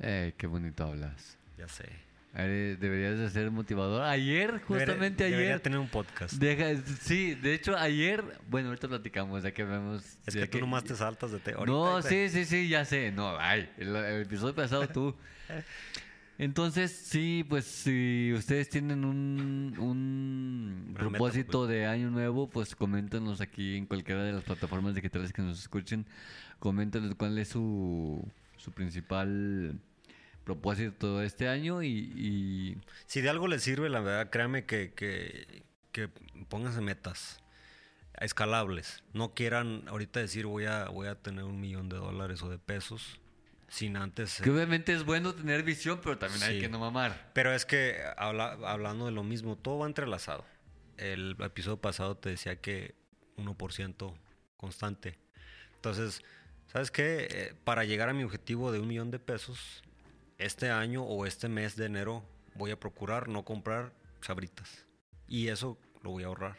Eh, 0.00 0.34
qué 0.36 0.46
bonito 0.46 0.84
hablas. 0.84 1.38
Ya 1.58 1.68
sé. 1.68 1.88
Deberías 2.32 3.18
de 3.18 3.28
ser 3.28 3.50
motivador. 3.50 4.02
Ayer, 4.02 4.60
justamente 4.62 5.24
Debería- 5.24 5.30
debería 5.30 5.54
ayer... 5.54 5.60
tener 5.60 5.78
un 5.80 5.88
podcast. 5.88 6.34
Deja, 6.34 6.80
sí, 7.00 7.34
de 7.34 7.54
hecho 7.54 7.76
ayer... 7.76 8.22
Bueno, 8.48 8.68
ahorita 8.68 8.86
platicamos, 8.86 9.42
ya 9.42 9.52
que 9.52 9.64
vemos... 9.64 10.16
es 10.26 10.36
que 10.36 10.46
tú 10.46 10.60
nomás 10.60 10.84
te 10.84 10.94
saltas 10.94 11.32
de 11.32 11.40
te. 11.40 11.52
No, 11.52 12.00
sí, 12.02 12.28
sí, 12.28 12.44
sí, 12.44 12.68
ya 12.68 12.84
sé. 12.84 13.10
No, 13.10 13.36
ay, 13.38 13.68
el, 13.78 13.96
el 13.96 14.22
episodio 14.22 14.54
pasado 14.54 14.86
tú. 14.88 15.16
Entonces, 16.40 16.90
sí, 16.90 17.44
pues 17.46 17.66
si 17.66 18.32
ustedes 18.32 18.70
tienen 18.70 19.04
un, 19.04 19.74
un 19.78 20.94
propósito 20.94 21.66
de 21.66 21.84
año 21.84 22.08
nuevo, 22.08 22.48
pues 22.48 22.74
coméntenos 22.74 23.42
aquí 23.42 23.76
en 23.76 23.84
cualquiera 23.84 24.24
de 24.24 24.32
las 24.32 24.44
plataformas 24.44 24.94
digitales 24.94 25.34
que 25.34 25.42
nos 25.42 25.60
escuchen. 25.60 26.06
Coméntenos 26.58 27.14
cuál 27.16 27.36
es 27.36 27.48
su, 27.48 28.26
su 28.56 28.72
principal 28.72 29.78
propósito 30.44 31.18
de 31.18 31.26
este 31.26 31.46
año 31.46 31.82
y, 31.82 31.88
y 32.16 32.78
Si 33.04 33.20
de 33.20 33.28
algo 33.28 33.46
les 33.46 33.62
sirve, 33.62 33.90
la 33.90 34.00
verdad, 34.00 34.30
créanme 34.30 34.64
que, 34.64 34.94
que, 34.94 35.62
que 35.92 36.08
pónganse 36.48 36.80
metas 36.80 37.42
escalables. 38.18 39.04
No 39.12 39.34
quieran 39.34 39.82
ahorita 39.88 40.20
decir 40.20 40.46
voy 40.46 40.64
a, 40.64 40.86
voy 40.86 41.08
a 41.08 41.16
tener 41.16 41.44
un 41.44 41.60
millón 41.60 41.90
de 41.90 41.96
dólares 41.96 42.42
o 42.42 42.48
de 42.48 42.56
pesos 42.56 43.20
sin 43.70 43.96
antes... 43.96 44.40
eh, 44.40 44.42
que 44.44 44.50
obviamente 44.50 44.92
es 44.92 45.04
bueno 45.04 45.34
tener 45.34 45.62
visión, 45.62 46.00
pero 46.02 46.18
también 46.18 46.42
hay 46.42 46.60
que 46.60 46.68
no 46.68 46.78
mamar. 46.78 47.30
Pero 47.32 47.54
es 47.54 47.64
que 47.64 47.96
habla- 48.18 48.58
hablando 48.66 49.06
de 49.06 49.12
lo 49.12 49.22
mismo, 49.24 49.56
todo 49.56 49.78
va 49.78 49.86
entrelazado. 49.86 50.44
El 50.98 51.36
episodio 51.40 51.78
pasado 51.80 52.16
te 52.18 52.28
decía 52.28 52.56
que 52.60 52.94
1% 53.38 54.12
constante. 54.58 55.18
Entonces, 55.76 56.22
¿sabes 56.66 56.90
qué? 56.90 57.26
Eh, 57.30 57.54
para 57.64 57.84
llegar 57.84 58.10
a 58.10 58.12
mi 58.12 58.22
objetivo 58.24 58.70
de 58.72 58.80
un 58.80 58.88
millón 58.88 59.10
de 59.10 59.18
pesos, 59.18 59.82
este 60.36 60.70
año 60.70 61.02
o 61.04 61.24
este 61.24 61.48
mes 61.48 61.76
de 61.76 61.86
enero 61.86 62.22
voy 62.56 62.70
a 62.72 62.78
procurar 62.78 63.28
no 63.28 63.44
comprar 63.44 63.92
sabritas. 64.20 64.84
Y 65.28 65.48
eso 65.48 65.78
lo 66.02 66.10
voy 66.10 66.24
a 66.24 66.26
ahorrar. 66.26 66.56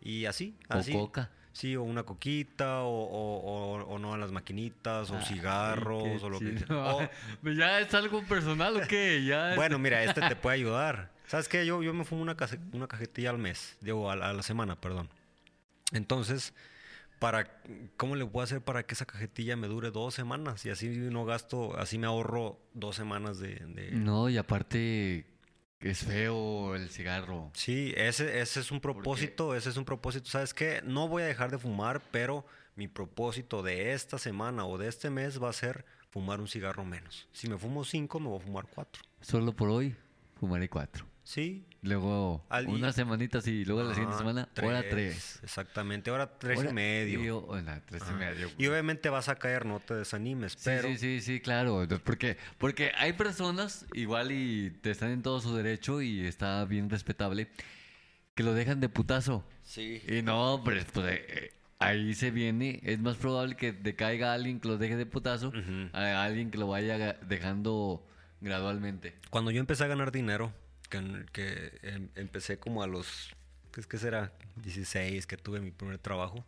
Y 0.00 0.26
así, 0.26 0.56
así. 0.68 0.94
O 0.94 1.00
coca. 1.00 1.30
Sí, 1.58 1.74
o 1.74 1.82
una 1.82 2.04
coquita, 2.04 2.82
o, 2.82 2.88
o- 2.88 3.80
o- 3.80 3.84
o 3.94 3.98
no 3.98 4.14
a 4.14 4.16
las 4.16 4.30
maquinitas, 4.30 5.10
o 5.10 5.16
Ay, 5.16 5.24
cigarros, 5.24 6.22
o 6.22 6.30
lo 6.30 6.38
que 6.38 6.54
o- 6.72 7.08
¿Ya 7.52 7.80
es 7.80 7.92
algo 7.94 8.22
personal 8.22 8.76
o 8.76 8.86
qué? 8.86 9.24
Ya 9.24 9.50
es- 9.50 9.56
bueno, 9.56 9.76
mira, 9.76 10.04
este 10.04 10.20
te 10.20 10.36
puede 10.36 10.54
ayudar. 10.54 11.10
¿Sabes 11.26 11.48
qué? 11.48 11.66
Yo, 11.66 11.82
yo 11.82 11.92
me 11.92 12.04
fumo 12.04 12.22
una, 12.22 12.36
case- 12.36 12.60
una 12.72 12.86
cajetilla 12.86 13.30
al 13.30 13.38
mes, 13.38 13.76
digo, 13.80 14.08
a, 14.08 14.14
la- 14.14 14.30
a 14.30 14.32
la 14.34 14.44
semana, 14.44 14.76
perdón. 14.80 15.08
Entonces, 15.92 16.54
para, 17.18 17.50
¿cómo 17.96 18.14
le 18.14 18.24
puedo 18.24 18.44
hacer 18.44 18.60
para 18.60 18.84
que 18.84 18.94
esa 18.94 19.04
cajetilla 19.04 19.56
me 19.56 19.66
dure 19.66 19.90
dos 19.90 20.14
semanas? 20.14 20.64
Y 20.64 20.70
así 20.70 20.86
no 20.88 21.24
gasto, 21.24 21.76
así 21.76 21.98
me 21.98 22.06
ahorro 22.06 22.60
dos 22.72 22.94
semanas 22.94 23.40
de... 23.40 23.56
de- 23.66 23.90
No, 23.90 24.28
y 24.28 24.36
aparte 24.38 25.26
es 25.80 26.04
feo 26.04 26.74
el 26.74 26.90
cigarro. 26.90 27.50
Sí, 27.54 27.92
ese, 27.96 28.40
ese 28.40 28.60
es 28.60 28.70
un 28.70 28.80
propósito, 28.80 29.54
ese 29.54 29.70
es 29.70 29.76
un 29.76 29.84
propósito. 29.84 30.28
¿Sabes 30.28 30.54
qué? 30.54 30.82
No 30.84 31.08
voy 31.08 31.22
a 31.22 31.26
dejar 31.26 31.50
de 31.50 31.58
fumar, 31.58 32.02
pero 32.10 32.44
mi 32.76 32.88
propósito 32.88 33.62
de 33.62 33.92
esta 33.92 34.18
semana 34.18 34.66
o 34.66 34.78
de 34.78 34.88
este 34.88 35.10
mes 35.10 35.42
va 35.42 35.50
a 35.50 35.52
ser 35.52 35.84
fumar 36.10 36.40
un 36.40 36.48
cigarro 36.48 36.84
menos. 36.84 37.28
Si 37.32 37.48
me 37.48 37.58
fumo 37.58 37.84
cinco, 37.84 38.20
me 38.20 38.28
voy 38.28 38.38
a 38.38 38.44
fumar 38.44 38.66
cuatro. 38.72 39.02
Solo 39.20 39.54
por 39.54 39.68
hoy 39.68 39.96
fumaré 40.38 40.68
cuatro. 40.68 41.07
Sí. 41.28 41.66
Luego 41.82 42.42
Al- 42.48 42.68
unas 42.68 42.94
semanitas 42.94 43.46
y 43.46 43.62
luego 43.66 43.82
la 43.82 43.92
siguiente 43.92 44.16
semana, 44.16 44.48
hora 44.62 44.82
tres. 44.88 45.38
Exactamente, 45.42 46.10
hora 46.10 46.38
tres 46.38 46.58
Hora- 46.58 46.70
y 46.70 46.72
medio. 46.72 47.22
yo- 47.22 47.44
hola, 47.46 47.82
tres 47.84 48.02
y 48.10 48.14
medio. 48.14 48.50
Y 48.56 48.66
obviamente 48.66 49.10
vas 49.10 49.28
a 49.28 49.34
caer, 49.34 49.66
no 49.66 49.78
te 49.78 49.92
desanimes, 49.92 50.52
Sí, 50.52 50.60
pero 50.64 50.88
sí, 50.88 50.96
sí, 50.96 51.20
sí, 51.20 51.40
claro. 51.40 51.86
Porque, 52.02 52.38
porque 52.56 52.92
hay 52.96 53.12
personas, 53.12 53.84
igual 53.92 54.32
y 54.32 54.70
te 54.80 54.90
están 54.90 55.10
en 55.10 55.20
todo 55.20 55.38
su 55.42 55.54
derecho 55.54 56.00
y 56.00 56.26
está 56.26 56.64
bien 56.64 56.88
respetable, 56.88 57.48
que 58.34 58.42
lo 58.42 58.54
dejan 58.54 58.80
de 58.80 58.88
putazo. 58.88 59.44
Sí. 59.64 60.00
Y 60.08 60.22
no, 60.22 60.62
pues, 60.64 60.86
pues 60.94 61.12
eh, 61.12 61.26
eh, 61.28 61.52
ahí 61.78 62.14
se 62.14 62.30
viene. 62.30 62.80
Es 62.84 63.00
más 63.00 63.18
probable 63.18 63.54
que 63.54 63.74
te 63.74 63.94
caiga 63.94 64.32
alguien 64.32 64.60
que 64.60 64.68
lo 64.68 64.78
deje 64.78 64.96
de 64.96 65.04
putazo 65.04 65.52
a 65.92 66.22
alguien 66.24 66.50
que 66.50 66.56
lo 66.56 66.68
vaya 66.68 67.18
dejando 67.28 68.02
gradualmente. 68.40 69.14
Cuando 69.28 69.50
yo 69.50 69.60
empecé 69.60 69.84
a 69.84 69.88
ganar 69.88 70.10
dinero, 70.10 70.54
que, 70.88 71.26
que 71.32 71.78
em- 71.82 72.08
empecé 72.16 72.58
como 72.58 72.82
a 72.82 72.86
los, 72.86 73.30
¿qué 73.72 73.80
es 73.80 73.86
que 73.86 73.98
será? 73.98 74.32
16, 74.56 75.26
que 75.26 75.36
tuve 75.36 75.60
mi 75.60 75.70
primer 75.70 75.98
trabajo. 75.98 76.44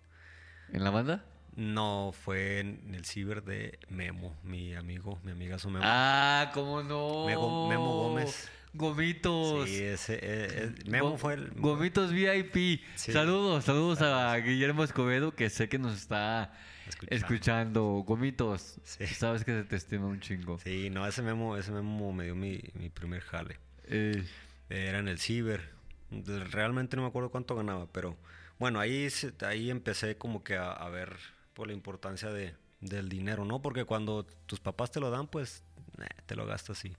¿En 0.72 0.84
la 0.84 0.90
banda? 0.90 1.24
No, 1.56 2.12
fue 2.24 2.60
en 2.60 2.94
el 2.94 3.04
ciber 3.04 3.42
de 3.42 3.78
Memo, 3.88 4.36
mi 4.44 4.74
amigo, 4.74 5.18
mi 5.24 5.32
amigazo 5.32 5.68
Memo. 5.68 5.84
Ah, 5.86 6.50
¿cómo 6.54 6.82
no? 6.82 7.26
Memo- 7.26 7.68
Memo 7.68 7.92
Gómez. 8.04 8.48
Gomitos. 8.72 9.68
sí, 9.68 9.82
ese, 9.82 10.14
eh, 10.14 10.18
eh, 10.22 10.74
Memo 10.86 11.10
Go- 11.10 11.18
fue 11.18 11.34
el... 11.34 11.50
Gomitos 11.56 12.12
VIP. 12.12 12.80
Sí. 12.94 13.12
Saludos, 13.12 13.64
saludos 13.64 14.00
a 14.00 14.36
Guillermo 14.36 14.84
Escobedo, 14.84 15.34
que 15.34 15.50
sé 15.50 15.68
que 15.68 15.80
nos 15.80 15.96
está 15.96 16.52
Escuchando. 16.86 17.16
escuchando. 17.16 17.82
Gomitos. 18.06 18.76
Sí. 18.84 19.06
Sabes 19.08 19.44
que 19.44 19.52
se 19.62 19.64
te 19.64 19.74
estima 19.74 20.06
un 20.06 20.20
chingo. 20.20 20.58
Sí, 20.60 20.88
no, 20.88 21.04
ese 21.04 21.20
Memo, 21.22 21.56
ese 21.56 21.72
Memo 21.72 22.12
me 22.12 22.24
dio 22.24 22.36
mi, 22.36 22.60
mi 22.74 22.90
primer 22.90 23.22
jale. 23.22 23.58
Eh, 23.90 24.24
Era 24.68 25.00
en 25.00 25.08
el 25.08 25.18
ciber. 25.18 25.68
Realmente 26.10 26.96
no 26.96 27.02
me 27.02 27.08
acuerdo 27.08 27.30
cuánto 27.30 27.54
ganaba, 27.54 27.86
pero 27.92 28.16
bueno, 28.58 28.80
ahí, 28.80 29.08
ahí 29.46 29.70
empecé 29.70 30.16
como 30.16 30.42
que 30.44 30.56
a, 30.56 30.88
ver 30.88 31.16
por 31.54 31.66
la 31.68 31.72
importancia 31.72 32.30
de, 32.30 32.54
del 32.80 33.08
dinero, 33.08 33.44
¿no? 33.44 33.62
Porque 33.62 33.84
cuando 33.84 34.24
tus 34.46 34.60
papás 34.60 34.90
te 34.90 35.00
lo 35.00 35.10
dan, 35.10 35.26
pues 35.28 35.64
eh, 36.00 36.06
te 36.26 36.36
lo 36.36 36.46
gastas 36.46 36.78
así. 36.78 36.96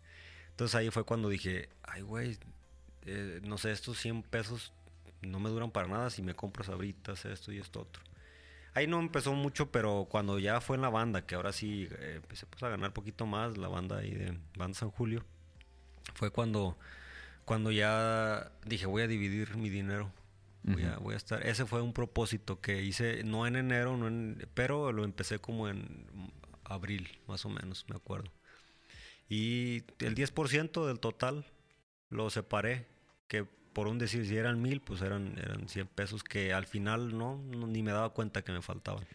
Entonces 0.50 0.76
ahí 0.76 0.90
fue 0.92 1.04
cuando 1.06 1.30
dije, 1.30 1.70
ay, 1.84 2.02
güey, 2.02 2.38
eh, 3.06 3.42
no 3.44 3.58
sé, 3.58 3.72
estos 3.72 3.98
100 4.00 4.24
pesos 4.24 4.74
no 5.22 5.40
me 5.40 5.50
duran 5.50 5.72
para 5.72 5.88
nada 5.88 6.10
si 6.10 6.22
me 6.22 6.36
compro 6.36 6.64
sabritas, 6.64 7.26
esto 7.26 7.52
y 7.52 7.60
esto 7.60 7.82
otro. 7.82 8.04
Ahí 8.74 8.88
no 8.88 9.00
empezó 9.00 9.34
mucho, 9.34 9.72
pero 9.72 10.08
cuando 10.10 10.40
ya 10.40 10.62
fue 10.62 10.78
en 10.78 10.82
la 10.82 10.90
banda, 10.90 11.26
que 11.26 11.36
ahora 11.36 11.52
sí 11.52 11.88
eh, 12.00 12.14
empecé 12.18 12.46
pues, 12.46 12.64
a 12.64 12.70
ganar 12.70 12.94
poquito 12.94 13.26
más, 13.26 13.58
la 13.58 13.68
banda 13.68 13.98
ahí 13.98 14.12
de 14.12 14.38
Banda 14.56 14.78
San 14.78 14.92
Julio, 14.92 15.26
fue 16.14 16.32
cuando, 16.32 16.78
cuando 17.46 17.72
ya 17.72 18.52
dije 18.66 18.86
voy 18.86 19.02
a 19.04 19.08
dividir 19.08 19.56
mi 19.56 19.70
dinero. 19.70 20.12
Voy, 20.64 20.84
a, 20.84 20.98
voy 20.98 21.16
a 21.16 21.18
estar. 21.18 21.46
Ese 21.46 21.66
fue 21.66 21.82
un 21.82 21.92
propósito 21.92 22.62
que 22.62 22.84
hice, 22.84 23.24
no 23.24 23.48
en 23.48 23.56
enero, 23.56 23.98
no 23.98 24.08
en, 24.08 24.48
pero 24.54 24.92
lo 24.92 25.04
empecé 25.04 25.40
como 25.40 25.68
en 25.68 26.06
abril, 26.66 27.10
más 27.28 27.44
o 27.46 27.50
menos, 27.50 27.84
me 27.90 27.96
acuerdo. 27.96 28.32
Y 29.30 29.84
el 30.00 30.14
10% 30.16 30.86
del 30.86 31.00
total 31.00 31.46
lo 32.10 32.30
separé, 32.30 32.86
que 33.28 33.44
por 33.74 33.88
un 33.88 33.98
decir, 33.98 34.26
si 34.28 34.36
eran 34.38 34.62
mil, 34.62 34.82
pues 34.82 35.02
eran, 35.02 35.38
eran 35.40 35.68
100 35.70 35.88
pesos 35.88 36.24
que 36.24 36.54
al 36.54 36.66
final 36.66 37.18
no, 37.18 37.38
no- 37.38 37.68
ni 37.68 37.82
me 37.82 37.92
daba 37.92 38.10
cuenta 38.10 38.44
que 38.44 38.52
me 38.52 38.62
faltaban. 38.62 39.06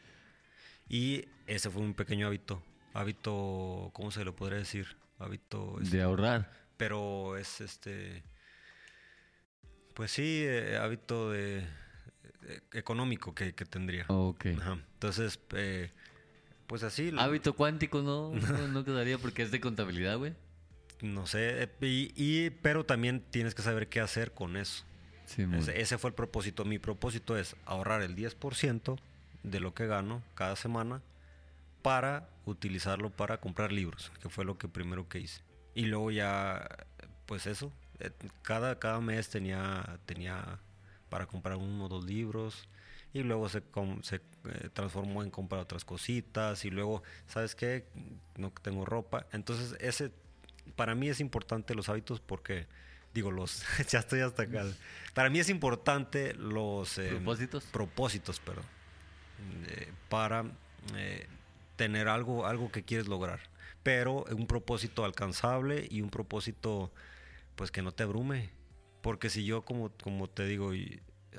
Y 0.88 1.26
ese 1.46 1.70
fue 1.70 1.82
un 1.82 1.94
pequeño 1.94 2.26
hábito, 2.26 2.62
hábito, 2.94 3.90
¿cómo 3.92 4.10
se 4.10 4.24
lo 4.24 4.34
podría 4.34 4.58
decir? 4.58 4.96
Hábito... 5.18 5.78
este, 5.80 5.98
de 5.98 6.02
ahorrar. 6.02 6.50
Pero 6.76 7.36
es 7.36 7.60
este 7.60 8.22
pues 9.94 10.10
sí 10.12 10.42
eh, 10.44 10.76
hábito 10.76 11.30
de 11.30 11.60
eh, 12.44 12.60
económico 12.72 13.34
que, 13.34 13.54
que 13.54 13.64
tendría 13.64 14.04
Ok. 14.08 14.46
Ajá. 14.60 14.78
entonces 14.94 15.40
eh, 15.54 15.90
pues 16.66 16.82
así 16.82 17.10
lo- 17.10 17.20
Hábito 17.20 17.54
cuántico 17.54 18.02
no, 18.02 18.32
no, 18.34 18.68
no 18.68 18.84
quedaría 18.84 19.18
porque 19.18 19.42
es 19.42 19.50
de 19.50 19.60
contabilidad, 19.60 20.18
güey. 20.18 20.34
no 21.00 21.26
sé 21.26 21.62
eh, 21.62 21.68
y, 21.80 22.12
y- 22.16 22.50
pero 22.50 22.84
también 22.84 23.20
tienes 23.30 23.54
que 23.54 23.62
saber 23.62 23.88
qué 23.88 24.00
hacer 24.00 24.32
con 24.32 24.56
eso 24.56 24.84
Sí, 25.26 25.44
mon. 25.44 25.58
ese, 25.58 25.80
ese 25.80 25.98
fue 25.98 26.10
el 26.10 26.14
propósito 26.14 26.64
mi 26.64 26.78
propósito 26.78 27.36
es 27.36 27.56
ahorrar 27.64 28.02
el 28.02 28.14
10% 28.14 28.96
de 29.42 29.60
lo 29.60 29.74
que 29.74 29.86
gano 29.86 30.22
cada 30.34 30.54
semana 30.56 31.02
para 31.82 32.28
utilizarlo 32.44 33.10
para 33.10 33.38
comprar 33.40 33.72
libros 33.72 34.12
que 34.22 34.28
fue 34.28 34.44
lo 34.44 34.56
que 34.58 34.68
primero 34.68 35.08
que 35.08 35.18
hice 35.20 35.40
y 35.76 35.84
luego 35.84 36.10
ya 36.10 36.66
pues 37.26 37.46
eso 37.46 37.70
eh, 38.00 38.10
cada, 38.42 38.80
cada 38.80 39.00
mes 39.00 39.28
tenía 39.28 40.00
tenía 40.06 40.58
para 41.08 41.26
comprar 41.26 41.56
uno 41.56 41.84
o 41.84 41.88
dos 41.88 42.04
libros 42.04 42.68
y 43.12 43.22
luego 43.22 43.48
se, 43.48 43.62
se 44.02 44.16
eh, 44.16 44.68
transformó 44.72 45.22
en 45.22 45.30
comprar 45.30 45.60
otras 45.62 45.84
cositas 45.84 46.64
y 46.64 46.70
luego 46.70 47.02
sabes 47.26 47.54
qué 47.54 47.86
no 48.36 48.50
tengo 48.50 48.84
ropa. 48.84 49.26
Entonces 49.32 49.76
ese 49.80 50.10
para 50.74 50.94
mí 50.94 51.08
es 51.08 51.20
importante 51.20 51.74
los 51.74 51.88
hábitos 51.88 52.20
porque 52.20 52.66
digo 53.14 53.30
los 53.30 53.64
ya 53.88 54.00
estoy 54.00 54.20
hasta 54.20 54.42
acá. 54.44 54.64
Para 55.14 55.30
mí 55.30 55.38
es 55.38 55.48
importante 55.48 56.34
los 56.34 56.98
eh, 56.98 57.08
¿Propósitos? 57.10 57.64
propósitos 57.64 58.40
perdón 58.40 58.64
eh, 59.68 59.92
para 60.08 60.44
tener 61.76 62.08
algo 62.08 62.46
algo 62.46 62.70
que 62.72 62.82
quieres 62.82 63.06
lograr 63.06 63.40
pero 63.86 64.24
un 64.32 64.48
propósito 64.48 65.04
alcanzable 65.04 65.86
y 65.88 66.00
un 66.00 66.10
propósito 66.10 66.90
pues 67.54 67.70
que 67.70 67.82
no 67.82 67.92
te 67.92 68.02
abrume. 68.02 68.50
Porque 69.00 69.30
si 69.30 69.44
yo 69.44 69.62
como 69.62 69.90
como 70.02 70.28
te 70.28 70.44
digo 70.44 70.72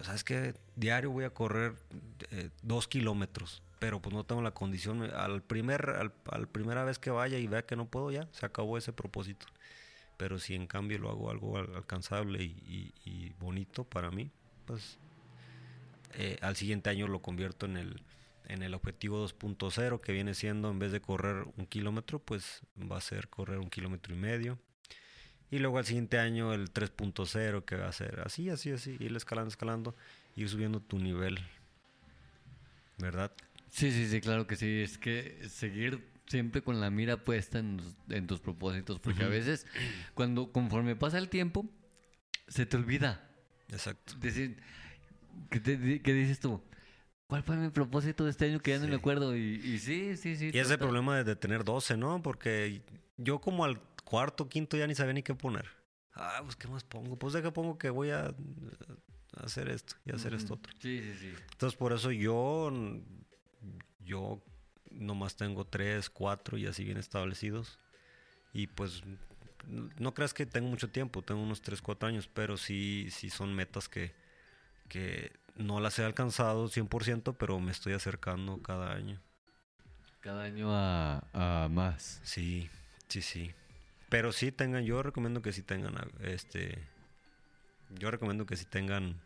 sabes 0.01 0.23
que 0.23 0.53
diario 0.77 1.11
voy 1.11 1.25
a 1.25 1.31
correr 1.31 1.73
eh, 2.31 2.49
dos 2.61 2.87
kilómetros 2.87 3.61
pero 3.79 4.01
pues 4.01 4.15
no 4.15 4.23
tengo 4.23 4.41
la 4.41 4.51
condición. 4.51 5.03
Al 5.13 5.41
primer 5.43 5.89
al, 5.89 6.47
primera 6.47 6.85
vez 6.85 6.99
que 6.99 7.09
vaya 7.09 7.37
y 7.37 7.47
vea 7.47 7.65
que 7.65 7.75
no 7.75 7.85
puedo 7.85 8.11
ya 8.11 8.29
se 8.31 8.45
acabó 8.45 8.77
ese 8.77 8.93
propósito. 8.93 9.45
Pero 10.15 10.39
si 10.39 10.55
en 10.55 10.67
cambio 10.67 10.99
lo 10.99 11.09
hago 11.09 11.29
algo 11.29 11.57
al- 11.57 11.75
alcanzable 11.75 12.45
y 12.45 13.33
bonito 13.41 13.83
para 13.83 14.09
mí 14.09 14.31
pues 14.65 14.99
eh, 16.13 16.37
al 16.41 16.55
siguiente 16.55 16.89
año 16.89 17.09
lo 17.09 17.21
convierto 17.21 17.65
en 17.65 17.75
el 17.75 18.01
en 18.47 18.63
el 18.63 18.73
objetivo 18.73 19.27
2.0 19.27 20.01
que 20.01 20.11
viene 20.13 20.33
siendo 20.33 20.69
en 20.71 20.79
vez 20.79 20.91
de 20.91 21.01
correr 21.01 21.45
un 21.57 21.65
kilómetro 21.65 22.19
pues 22.19 22.61
va 22.79 22.97
a 22.97 23.01
ser 23.01 23.29
correr 23.29 23.59
un 23.59 23.69
kilómetro 23.69 24.13
y 24.13 24.17
medio 24.17 24.59
y 25.49 25.59
luego 25.59 25.77
al 25.77 25.85
siguiente 25.85 26.19
año 26.19 26.53
el 26.53 26.73
3.0 26.73 27.65
que 27.65 27.75
va 27.75 27.87
a 27.87 27.91
ser 27.91 28.21
así 28.21 28.49
así 28.49 28.71
así 28.71 28.97
ir 28.99 29.15
escalando 29.15 29.49
escalando 29.49 29.95
ir 30.35 30.49
subiendo 30.49 30.79
tu 30.79 30.99
nivel 30.99 31.39
verdad 32.97 33.31
Sí, 33.69 33.91
sí, 33.91 34.07
sí, 34.07 34.21
claro 34.21 34.47
que 34.47 34.55
sí. 34.55 34.81
Es 34.81 34.97
que 34.97 35.47
seguir 35.49 36.03
siempre 36.25 36.61
con 36.61 36.81
la 36.81 36.89
mira 36.89 37.17
puesta 37.17 37.59
en, 37.59 38.27
tus 38.27 38.39
propósitos, 38.39 38.99
porque 38.99 39.23
a 39.23 39.27
veces, 39.27 39.65
cuando 40.13 40.51
conforme 40.51 40.95
pasa 40.95 41.17
el 41.17 41.29
tiempo, 41.29 41.65
se 42.47 42.65
te 42.65 42.77
olvida. 42.77 43.29
exacto 43.69 44.13
Decir, 44.19 44.57
¿qué, 45.49 45.59
te 45.59 46.01
qué 46.01 46.13
dices 46.13 46.39
tú? 46.39 46.61
¿Cuál 47.27 47.43
fue 47.43 47.57
mi 47.57 47.69
propósito 47.69 48.23
de 48.23 48.31
este 48.31 48.45
año 48.45 48.59
que 48.59 48.71
ya 48.71 48.79
no 48.79 48.87
me 48.87 48.95
acuerdo? 48.95 49.35
Y, 49.35 49.55
y 49.55 49.79
sí, 49.79 50.15
sí, 50.15 50.35
sí. 50.37 50.51
y 50.53 50.57
ese 50.57 50.77
problema 50.77 51.21
de, 51.23 51.35
tener 51.35 51.63
12 51.63 51.97
no 51.97 52.21
porque 52.21 52.81
yo 53.17 53.39
como 53.39 53.65
al 53.65 53.81
cuarto 54.05 54.47
quinto 54.47 54.77
ya 54.77 54.87
ni 54.87 54.95
sabía 54.95 55.13
ni 55.13 55.23
qué 55.23 55.35
poner 55.35 55.65
ah 56.13 56.39
pues 56.43 56.55
qué 56.55 56.69
más 56.69 56.85
pongo 56.85 57.17
pues 57.17 57.33
de 57.33 57.41
qué 57.41 57.51
pongo 57.51 57.77
que 57.77 57.89
voy 57.89 58.11
a, 58.11 58.33
hacer 59.43 59.67
esto 59.69 59.95
y 60.05 60.11
hacer 60.11 60.33
esto 60.33 60.53
otro 60.53 60.71
Sí, 60.79 61.01
sí, 61.01 61.13
sí. 61.19 61.33
Entonces 61.51 61.77
por 61.77 61.91
eso 61.91 62.11
yo, 62.11 62.71
yo 63.99 64.41
nomás 64.91 65.35
tengo 65.35 65.65
tres, 65.65 66.09
cuatro 66.09 66.57
y 66.57 66.65
así 66.65 66.83
bien 66.83 66.97
establecidos. 66.97 67.79
Y 68.53 68.67
pues 68.67 69.03
no 69.67 70.13
creas 70.13 70.33
que 70.33 70.45
tengo 70.45 70.69
mucho 70.69 70.89
tiempo, 70.89 71.21
tengo 71.21 71.41
unos 71.41 71.61
tres, 71.61 71.81
cuatro 71.81 72.07
años, 72.07 72.29
pero 72.33 72.57
sí, 72.57 73.07
sí 73.11 73.29
son 73.29 73.53
metas 73.53 73.89
que, 73.89 74.13
que 74.87 75.31
no 75.57 75.79
las 75.79 75.97
he 75.99 76.03
alcanzado 76.05 76.67
100%, 76.69 77.35
pero 77.37 77.59
me 77.59 77.71
estoy 77.71 77.93
acercando 77.93 78.61
cada 78.61 78.93
año. 78.93 79.21
Cada 80.21 80.43
año 80.43 80.69
a, 80.71 81.23
a 81.33 81.67
más. 81.69 82.19
Sí, 82.23 82.69
sí, 83.07 83.21
sí. 83.21 83.51
Pero 84.09 84.31
sí 84.31 84.51
tengan, 84.51 84.83
yo 84.83 85.03
recomiendo 85.03 85.41
que 85.41 85.51
sí 85.53 85.61
tengan, 85.61 85.95
este, 86.21 86.77
yo 87.97 88.09
recomiendo 88.11 88.45
que 88.45 88.55
sí 88.55 88.65
tengan 88.65 89.19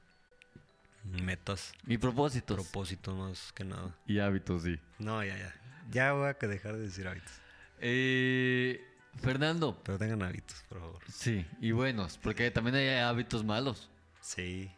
metas, 1.04 1.74
Y 1.88 1.98
propósitos. 1.98 2.56
propósitos 2.68 3.16
más 3.16 3.52
que 3.54 3.64
nada. 3.64 3.96
y 4.08 4.20
hábitos, 4.20 4.64
sí. 4.64 4.80
No, 5.00 5.24
ya, 5.24 5.38
ya. 5.38 5.56
Ya 5.90 6.14
voy 6.14 6.30
a 6.30 6.34
que 6.36 6.48
dejar 6.48 6.76
de 6.78 6.84
decir 6.84 7.08
hábitos. 7.08 7.32
Eh, 7.80 8.84
Fernando. 9.18 9.80
Pero 9.84 9.98
tengan 9.98 10.22
hábitos, 10.24 10.64
por 10.70 10.80
favor. 10.80 11.02
Sí, 11.12 11.46
y 11.60 11.72
buenos, 11.72 12.18
porque 12.18 12.50
también 12.52 12.76
hay 12.76 12.90
hábitos 13.00 13.44
malos. 13.44 13.90
Sí. 14.22 14.72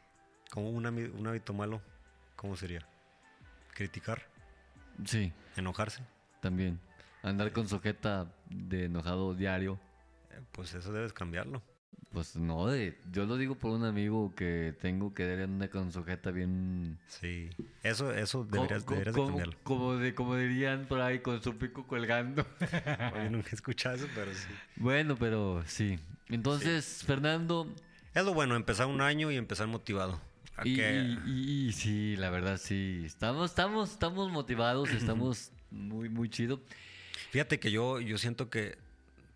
Como 0.53 0.69
un, 0.69 0.85
hábito 0.85 1.51
malo, 1.51 1.81
¿cómo 2.35 2.55
sería? 2.55 2.85
Criticar, 3.73 4.21
Sí, 5.03 5.33
enojarse. 5.55 6.03
también. 6.41 6.79
Andar 7.23 7.51
con 7.53 7.67
sujeta 7.67 8.31
de 8.51 8.85
enojado 8.85 9.33
diario. 9.33 9.79
Eh, 10.29 10.41
Pues 10.51 10.75
eso 10.75 10.93
debes 10.93 11.11
cambiarlo. 11.11 11.63
Pues 12.11 12.35
no, 12.35 12.67
de, 12.67 12.99
yo 13.11 13.25
lo 13.25 13.37
digo 13.37 13.55
por 13.55 13.71
un 13.71 13.83
amigo 13.83 14.35
que 14.35 14.75
tengo 14.79 15.15
que 15.15 15.23
anda 15.41 15.69
con 15.69 15.91
sujeta 15.91 16.29
bien... 16.29 16.99
Sí, 17.07 17.49
eso, 17.81 18.13
eso 18.13 18.43
deberías, 18.43 18.83
co- 18.83 18.93
deberías 18.93 19.15
de 19.15 19.21
como, 19.21 19.27
cambiarlo. 19.29 19.55
como, 19.63 19.95
de, 19.95 20.13
como 20.13 20.35
dirían 20.35 20.85
por 20.85 21.01
ahí, 21.01 21.17
con 21.21 21.41
su 21.41 21.57
pico 21.57 21.87
colgando. 21.87 22.45
Oye, 23.15 23.31
nunca 23.31 23.49
he 23.51 23.55
escuchado 23.55 23.95
eso, 23.95 24.07
pero 24.13 24.31
sí. 24.35 24.49
bueno, 24.75 25.15
pero 25.15 25.63
sí. 25.65 25.99
Entonces, 26.29 27.03
Fernando, 27.07 27.73
Es 28.13 28.23
lo 28.23 28.35
bueno, 28.35 28.55
empezar 28.55 28.85
un 28.85 29.01
año 29.01 29.31
y 29.31 29.37
empezar 29.37 29.65
motivado. 29.65 30.21
Y, 30.63 30.79
y- 30.81 31.19
y- 31.25 31.67
y 31.67 31.71
sí, 31.73 32.15
la 32.17 32.29
verdad 32.29 32.57
sí, 32.57 33.03
estamos, 33.05 33.49
estamos, 33.51 33.91
estamos 33.91 34.31
motivados, 34.31 34.89
estamos 34.91 35.51
muy, 35.71 36.09
muy 36.09 36.29
chido. 36.29 36.61
Fíjate 37.31 37.59
que 37.59 37.71
yo, 37.71 37.99
yo 37.99 38.17
siento 38.17 38.49
que, 38.49 38.77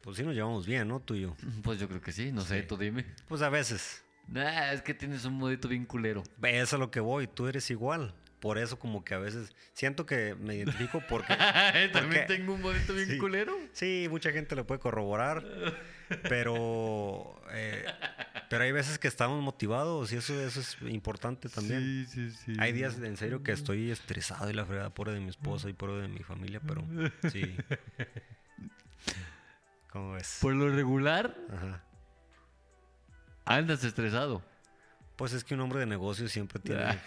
pues 0.01 0.17
sí 0.17 0.23
nos 0.23 0.35
llevamos 0.35 0.67
bien, 0.67 0.87
¿no? 0.87 0.99
Tú 0.99 1.15
y 1.15 1.21
yo. 1.21 1.35
Pues 1.63 1.79
yo 1.79 1.87
creo 1.87 2.01
que 2.01 2.11
sí, 2.11 2.31
no 2.31 2.41
sé, 2.41 2.61
Sí. 2.61 2.67
tú 2.67 2.77
dime. 2.77 3.05
Pues 3.27 3.41
a 3.41 3.49
veces. 3.49 4.03
Nah, 4.27 4.71
es 4.73 4.81
que 4.81 4.93
tienes 4.93 5.25
un 5.25 5.33
modito 5.35 5.67
bien 5.67 5.85
culero. 5.85 6.21
Eso 6.43 6.75
es 6.75 6.79
lo 6.79 6.91
que 6.91 6.99
voy, 6.99 7.27
tú 7.27 7.47
eres 7.47 7.69
igual. 7.71 8.13
Por 8.39 8.59
eso 8.59 8.77
como 8.77 9.03
que 9.03 9.15
a 9.15 9.17
veces 9.17 9.55
siento 9.73 10.05
que 10.05 10.35
me 10.35 10.53
identifico 10.55 11.01
porque... 11.09 11.33
También 11.91 11.91
porque- 11.91 12.19
tengo 12.37 12.53
un 12.53 12.61
modito 12.61 12.93
bien 12.93 13.07
Sí. 13.09 13.17
culero. 13.17 13.57
Sí, 13.73 14.05
mucha 14.11 14.31
gente 14.31 14.55
lo 14.55 14.67
puede 14.67 14.79
corroborar, 14.79 15.43
pero... 16.29 17.41
eh, 17.51 17.85
pero 18.49 18.63
hay 18.63 18.71
veces 18.71 18.97
que 18.99 19.07
estamos 19.07 19.41
motivados 19.43 20.11
y 20.13 20.17
eso, 20.17 20.39
eso 20.39 20.59
es 20.59 20.77
importante 20.83 21.49
también. 21.49 22.07
Sí, 22.09 22.31
sí, 22.31 22.31
sí. 22.31 22.57
Hay 22.59 22.71
días 22.71 22.97
en 22.97 23.17
serio 23.17 23.43
que 23.43 23.51
estoy 23.51 23.91
estresado 23.91 24.49
y 24.49 24.53
la 24.53 24.65
fregada 24.65 24.89
por 24.89 25.11
de 25.11 25.19
mi 25.19 25.29
esposa 25.29 25.69
y 25.69 25.73
por 25.73 26.01
de 26.01 26.07
mi 26.07 26.23
familia, 26.23 26.61
pero 26.65 26.83
sí. 27.31 27.55
¿Cómo 29.91 30.13
ves? 30.13 30.37
Por 30.41 30.53
lo 30.53 30.69
regular, 30.69 31.35
Ajá. 31.51 31.83
andas 33.45 33.83
estresado. 33.83 34.43
Pues 35.15 35.33
es 35.33 35.43
que 35.43 35.55
un 35.55 35.61
hombre 35.61 35.79
de 35.79 35.87
negocio 35.87 36.29
siempre 36.29 36.59
tiene... 36.59 36.85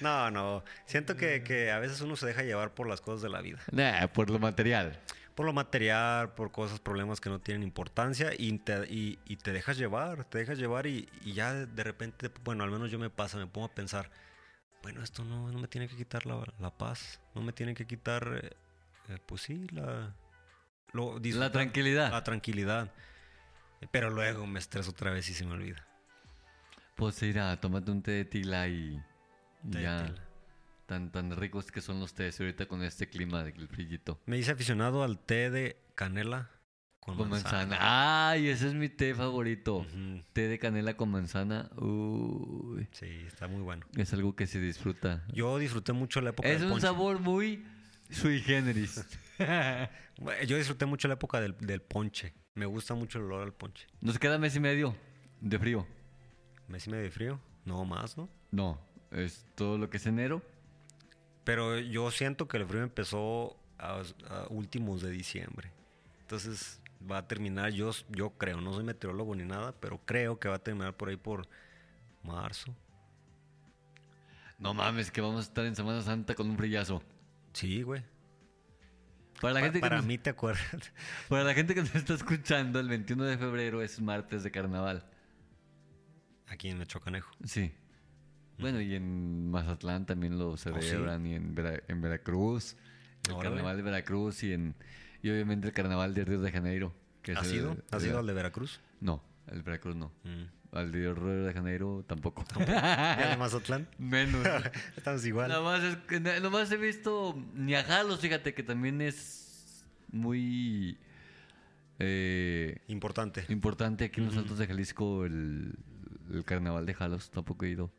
no, 0.00 0.30
no. 0.30 0.62
Siento 0.84 1.16
que, 1.16 1.42
que 1.42 1.70
a 1.70 1.78
veces 1.78 2.02
uno 2.02 2.16
se 2.16 2.26
deja 2.26 2.42
llevar 2.42 2.74
por 2.74 2.86
las 2.86 3.00
cosas 3.00 3.22
de 3.22 3.30
la 3.30 3.40
vida. 3.40 3.60
Nah, 3.72 4.06
por 4.08 4.28
lo 4.28 4.38
material. 4.38 5.00
Por 5.34 5.46
lo 5.46 5.52
material, 5.52 6.34
por 6.34 6.52
cosas, 6.52 6.78
problemas 6.78 7.20
que 7.20 7.28
no 7.28 7.40
tienen 7.40 7.62
importancia 7.64 8.32
y 8.38 8.56
te, 8.58 8.86
y, 8.86 9.18
y 9.24 9.36
te 9.36 9.52
dejas 9.52 9.76
llevar, 9.76 10.24
te 10.24 10.38
dejas 10.38 10.58
llevar 10.58 10.86
y, 10.86 11.08
y 11.22 11.32
ya 11.32 11.52
de, 11.52 11.84
repente, 11.84 12.30
bueno, 12.44 12.62
al 12.62 12.70
menos 12.70 12.90
yo 12.90 12.98
me 12.98 13.10
pasa, 13.10 13.36
me 13.38 13.46
pongo 13.46 13.66
a 13.66 13.74
pensar, 13.74 14.10
bueno, 14.82 15.02
esto 15.02 15.24
no, 15.24 15.50
no 15.50 15.58
me 15.58 15.66
tiene 15.66 15.88
que 15.88 15.96
quitar 15.96 16.24
la, 16.26 16.40
la 16.60 16.70
paz, 16.70 17.20
no 17.34 17.42
me 17.42 17.52
tiene 17.52 17.74
que 17.74 17.86
quitar, 17.86 18.40
eh, 18.42 18.50
eh, 19.08 19.18
pues 19.26 19.42
sí, 19.42 19.66
la... 19.72 20.14
Lo, 20.92 21.18
La 21.18 21.50
tranquilidad. 21.50 22.12
La 22.12 22.22
tranquilidad. 22.22 22.92
Pero 23.90 24.10
luego 24.10 24.46
me 24.46 24.60
estreso 24.60 24.90
otra 24.90 25.10
vez 25.10 25.28
y 25.28 25.34
se 25.34 25.44
me 25.44 25.54
olvida. 25.54 25.84
Pues 26.94 27.20
mira, 27.20 27.60
tómate 27.60 27.90
un 27.90 28.00
té 28.00 28.12
de 28.12 28.24
tila 28.24 28.68
y, 28.68 29.02
de 29.62 29.82
ya. 29.82 30.06
tila. 30.06 30.23
Tan, 30.86 31.10
tan 31.10 31.34
ricos 31.36 31.72
que 31.72 31.80
son 31.80 31.98
los 32.00 32.12
tés 32.12 32.38
ahorita 32.40 32.66
con 32.66 32.82
este 32.82 33.08
clima 33.08 33.42
del 33.42 33.68
frillito. 33.68 34.20
Me 34.26 34.36
hice 34.38 34.50
aficionado 34.52 35.02
al 35.02 35.18
té 35.18 35.50
de 35.50 35.78
canela 35.94 36.50
con, 37.00 37.16
Con 37.16 37.30
manzana. 37.30 37.58
manzana. 37.66 38.30
Ay, 38.30 38.48
ese 38.48 38.68
es 38.68 38.74
mi 38.74 38.88
té 38.90 39.14
favorito. 39.14 39.86
Té 40.34 40.48
de 40.48 40.58
canela 40.58 40.94
con 40.96 41.10
manzana. 41.10 41.70
Uy, 41.76 42.86
Sí, 42.92 43.06
está 43.26 43.48
muy 43.48 43.62
bueno. 43.62 43.86
es 43.96 44.12
algo 44.12 44.36
que 44.36 44.46
se 44.46 44.60
disfruta. 44.60 45.24
Yo 45.32 45.58
disfruté 45.58 45.92
mucho 45.92 46.20
la 46.20 46.30
época 46.30 46.48
Es 46.48 46.56
del 46.60 46.64
un 46.66 46.72
ponche. 46.72 46.86
sabor 46.86 47.18
muy 47.20 47.64
sui 48.10 48.40
generis. 48.40 49.04
Yo 50.46 50.56
disfruté 50.56 50.86
mucho 50.86 51.08
la 51.08 51.14
época 51.14 51.40
del, 51.40 51.56
del 51.58 51.80
ponche. 51.82 52.34
Me 52.54 52.66
gusta 52.66 52.94
mucho 52.94 53.18
el 53.18 53.24
olor 53.24 53.42
al 53.42 53.52
ponche. 53.52 53.86
Nos 54.00 54.18
queda 54.18 54.38
mes 54.38 54.54
y 54.56 54.60
medio 54.60 54.94
de 55.40 55.58
frío. 55.58 55.86
¿Mes 56.68 56.86
y 56.86 56.90
medio 56.90 57.04
de 57.04 57.10
frío? 57.10 57.40
No 57.64 57.84
más, 57.84 58.16
¿no? 58.16 58.28
No, 58.50 58.80
es 59.10 59.44
todo 59.54 59.76
lo 59.78 59.90
que 59.90 59.96
es 59.96 60.06
enero. 60.06 60.42
Pero 61.44 61.78
yo 61.78 62.10
siento 62.10 62.48
que 62.48 62.56
el 62.56 62.66
frío 62.66 62.82
empezó 62.82 63.56
a, 63.78 64.00
a 64.30 64.46
últimos 64.48 65.02
de 65.02 65.10
diciembre. 65.10 65.70
Entonces 66.20 66.80
va 67.10 67.18
a 67.18 67.28
terminar, 67.28 67.70
yo, 67.72 67.90
yo 68.08 68.30
creo, 68.30 68.60
no 68.62 68.72
soy 68.72 68.82
meteorólogo 68.84 69.34
ni 69.34 69.44
nada, 69.44 69.72
pero 69.78 70.00
creo 70.06 70.38
que 70.40 70.48
va 70.48 70.54
a 70.56 70.58
terminar 70.58 70.96
por 70.96 71.10
ahí 71.10 71.16
por 71.16 71.46
marzo. 72.22 72.74
No 74.58 74.72
mames, 74.72 75.10
que 75.10 75.20
vamos 75.20 75.40
a 75.40 75.48
estar 75.48 75.66
en 75.66 75.76
Semana 75.76 76.00
Santa 76.02 76.34
con 76.34 76.48
un 76.48 76.56
frillazo. 76.56 77.02
Sí, 77.52 77.82
güey. 77.82 78.02
Para 79.40 79.54
la 79.54 79.60
Pa- 79.60 79.64
gente 79.66 79.78
que 79.78 79.80
para 79.82 79.96
nos- 79.96 80.06
mí, 80.06 80.16
¿te 80.16 80.30
acuerdas? 80.30 80.92
Para 81.28 81.44
la 81.44 81.54
gente 81.54 81.74
que 81.74 81.80
nos 81.82 81.94
está 81.94 82.14
escuchando, 82.14 82.80
el 82.80 82.88
21 82.88 83.24
de 83.24 83.36
febrero 83.36 83.82
es 83.82 84.00
martes 84.00 84.42
de 84.44 84.50
carnaval. 84.50 85.04
Aquí 86.46 86.68
en 86.70 86.78
Mechocanejo. 86.78 87.30
Sí. 87.44 87.74
Bueno, 88.58 88.80
y 88.80 88.94
en 88.94 89.50
Mazatlán 89.50 90.06
también 90.06 90.38
lo 90.38 90.50
Oh, 90.50 90.56
sí? 90.56 90.70
celebran, 90.70 91.26
y 91.26 91.34
en, 91.34 91.54
Vera- 91.54 91.82
en 91.88 92.00
Veracruz, 92.00 92.76
el 93.26 93.32
Órale. 93.34 93.48
carnaval 93.50 93.76
de 93.76 93.82
Veracruz 93.82 94.42
y 94.44 94.52
en 94.52 94.74
y 95.22 95.30
obviamente 95.30 95.66
el 95.68 95.72
carnaval 95.72 96.14
de 96.14 96.24
Río 96.24 96.40
de 96.40 96.52
Janeiro. 96.52 96.94
Que 97.22 97.32
¿Has 97.32 97.50
ido? 97.52 97.76
¿Has 97.90 98.04
ido 98.04 98.18
al 98.18 98.26
de 98.26 98.32
Veracruz? 98.34 98.80
No, 99.00 99.22
el 99.50 99.62
Veracruz 99.62 99.96
no. 99.96 100.12
Mm. 100.24 100.76
Al 100.76 100.92
de 100.92 101.14
Río 101.14 101.44
de 101.44 101.52
Janeiro 101.54 102.04
tampoco. 102.06 102.44
¿Y 102.58 102.62
al 102.62 103.30
de 103.30 103.36
Mazatlán? 103.38 103.88
Menos. 103.98 104.46
Estamos 104.96 105.24
igual. 105.24 105.48
Nada 105.48 105.62
más, 105.62 105.82
es 105.82 106.42
nomás 106.42 106.70
he 106.72 106.76
visto 106.76 107.34
Niajalos, 107.54 108.20
fíjate 108.20 108.52
que 108.54 108.62
también 108.62 109.00
es 109.00 109.86
muy 110.12 110.98
eh, 111.98 112.78
Importante. 112.88 113.44
importante 113.48 114.04
aquí 114.04 114.20
en 114.20 114.26
los 114.26 114.36
Altos 114.36 114.58
de 114.58 114.66
Jalisco 114.66 115.24
el, 115.24 115.74
el 116.32 116.44
carnaval 116.44 116.86
de 116.86 116.94
Jalos. 116.94 117.30
Tampoco 117.30 117.64
he 117.64 117.70
ido. 117.70 117.90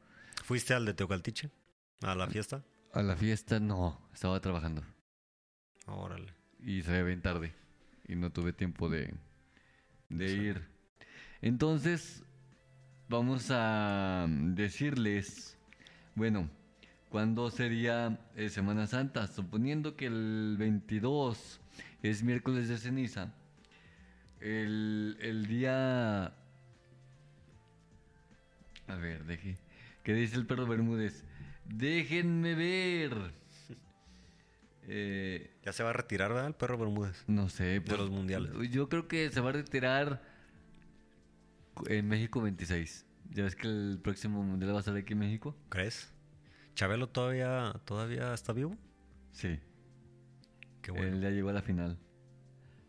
¿Fuiste 0.46 0.76
al 0.76 0.86
de 0.86 0.94
Teocaltiche? 0.94 1.50
¿A 2.04 2.14
la 2.14 2.28
fiesta? 2.28 2.64
A 2.94 3.02
la 3.02 3.16
fiesta 3.16 3.60
no, 3.60 4.00
estaba 4.14 4.40
trabajando 4.40 4.84
Órale. 5.88 6.36
y 6.60 6.84
salía 6.84 7.02
bien 7.02 7.24
tarde 7.24 7.52
y 8.08 8.16
no 8.16 8.32
tuve 8.32 8.54
tiempo 8.54 8.88
de, 8.88 9.12
de 10.10 10.32
ir. 10.32 10.62
Entonces, 11.42 12.24
vamos 13.10 13.48
a 13.50 14.28
decirles, 14.30 15.58
bueno, 16.14 16.48
¿cuándo 17.10 17.50
sería 17.50 18.20
eh, 18.36 18.50
Semana 18.50 18.86
Santa? 18.86 19.26
Suponiendo 19.26 19.96
que 19.96 20.06
el 20.06 20.58
22 20.60 21.60
es 22.04 22.22
miércoles 22.22 22.68
de 22.68 22.78
ceniza, 22.78 23.34
el, 24.42 25.18
el 25.22 25.48
día... 25.48 26.36
A 28.88 28.96
ver, 28.96 29.26
deje. 29.26 29.58
¿Qué 30.06 30.14
dice 30.14 30.38
el 30.38 30.46
perro 30.46 30.66
Bermúdez? 30.68 31.26
Déjenme 31.66 32.54
ver. 32.56 33.34
Eh, 34.84 35.52
Ya 35.66 35.74
se 35.74 35.84
va 35.84 35.90
a 35.90 35.94
retirar, 35.94 36.30
¿verdad? 36.30 36.48
El 36.48 36.54
perro 36.54 36.78
Bermúdez. 36.78 37.24
no 37.28 37.50
sé. 37.50 37.82
pues, 37.82 37.98
los 37.98 38.12
mundiales. 38.12 38.52
Yo 38.70 38.88
creo 38.88 39.08
que 39.08 39.30
se 39.32 39.42
va 39.42 39.50
a 39.50 39.54
retirar 39.54 40.22
en 41.88 42.08
México 42.08 42.40
26. 42.40 43.06
Ya 43.32 43.44
ves 43.46 43.56
que 43.56 43.68
el 43.68 44.00
próximo 44.02 44.44
mundial 44.44 44.76
va 44.76 44.80
a 44.80 44.84
ser 44.84 44.96
aquí 44.96 45.14
en 45.14 45.20
México. 45.20 45.58
¿Crees? 45.70 46.14
¿Chabelo 46.76 47.10
todavía, 47.10 47.74
todavía 47.86 48.32
está 48.34 48.54
vivo? 48.54 48.78
Sí. 49.32 49.60
Qué 50.84 50.92
bueno. 50.92 51.16
Él 51.16 51.22
ya 51.22 51.32
llegó 51.32 51.50
a 51.50 51.54
la 51.54 51.64
final. 51.64 51.98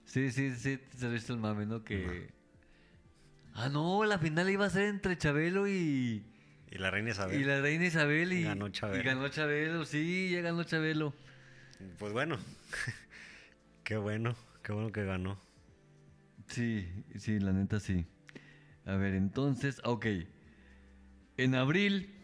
Sí, 0.05 0.31
sí, 0.31 0.55
sí. 0.55 0.79
Se 0.94 1.09
visto 1.09 1.33
el 1.33 1.38
mame, 1.40 1.64
¿no? 1.64 1.83
Que. 1.83 2.31
Ah, 3.55 3.70
no, 3.70 4.05
la 4.05 4.18
final 4.18 4.50
iba 4.50 4.66
a 4.66 4.70
ser 4.70 4.83
entre 4.88 5.16
Chabelo 5.16 5.66
y. 5.66 6.22
Y 6.76 6.78
la 6.78 6.90
reina 6.90 7.10
Isabel. 7.10 7.40
Y 7.40 7.44
la 7.44 7.62
reina 7.62 7.86
Isabel 7.86 8.32
y. 8.34 8.42
Ganó 8.42 8.68
Chabelo. 8.68 9.00
Y 9.00 9.06
ganó 9.06 9.28
Chabelo, 9.30 9.86
sí, 9.86 10.28
ya 10.30 10.42
ganó 10.42 10.62
Chabelo. 10.62 11.14
Pues 11.98 12.12
bueno. 12.12 12.36
qué 13.84 13.96
bueno. 13.96 14.36
Qué 14.62 14.72
bueno 14.72 14.92
que 14.92 15.02
ganó. 15.04 15.40
Sí, 16.48 16.86
sí, 17.18 17.40
la 17.40 17.52
neta 17.52 17.80
sí. 17.80 18.04
A 18.84 18.96
ver, 18.96 19.14
entonces, 19.14 19.80
ok. 19.84 20.04
En 21.38 21.54
abril, 21.54 22.14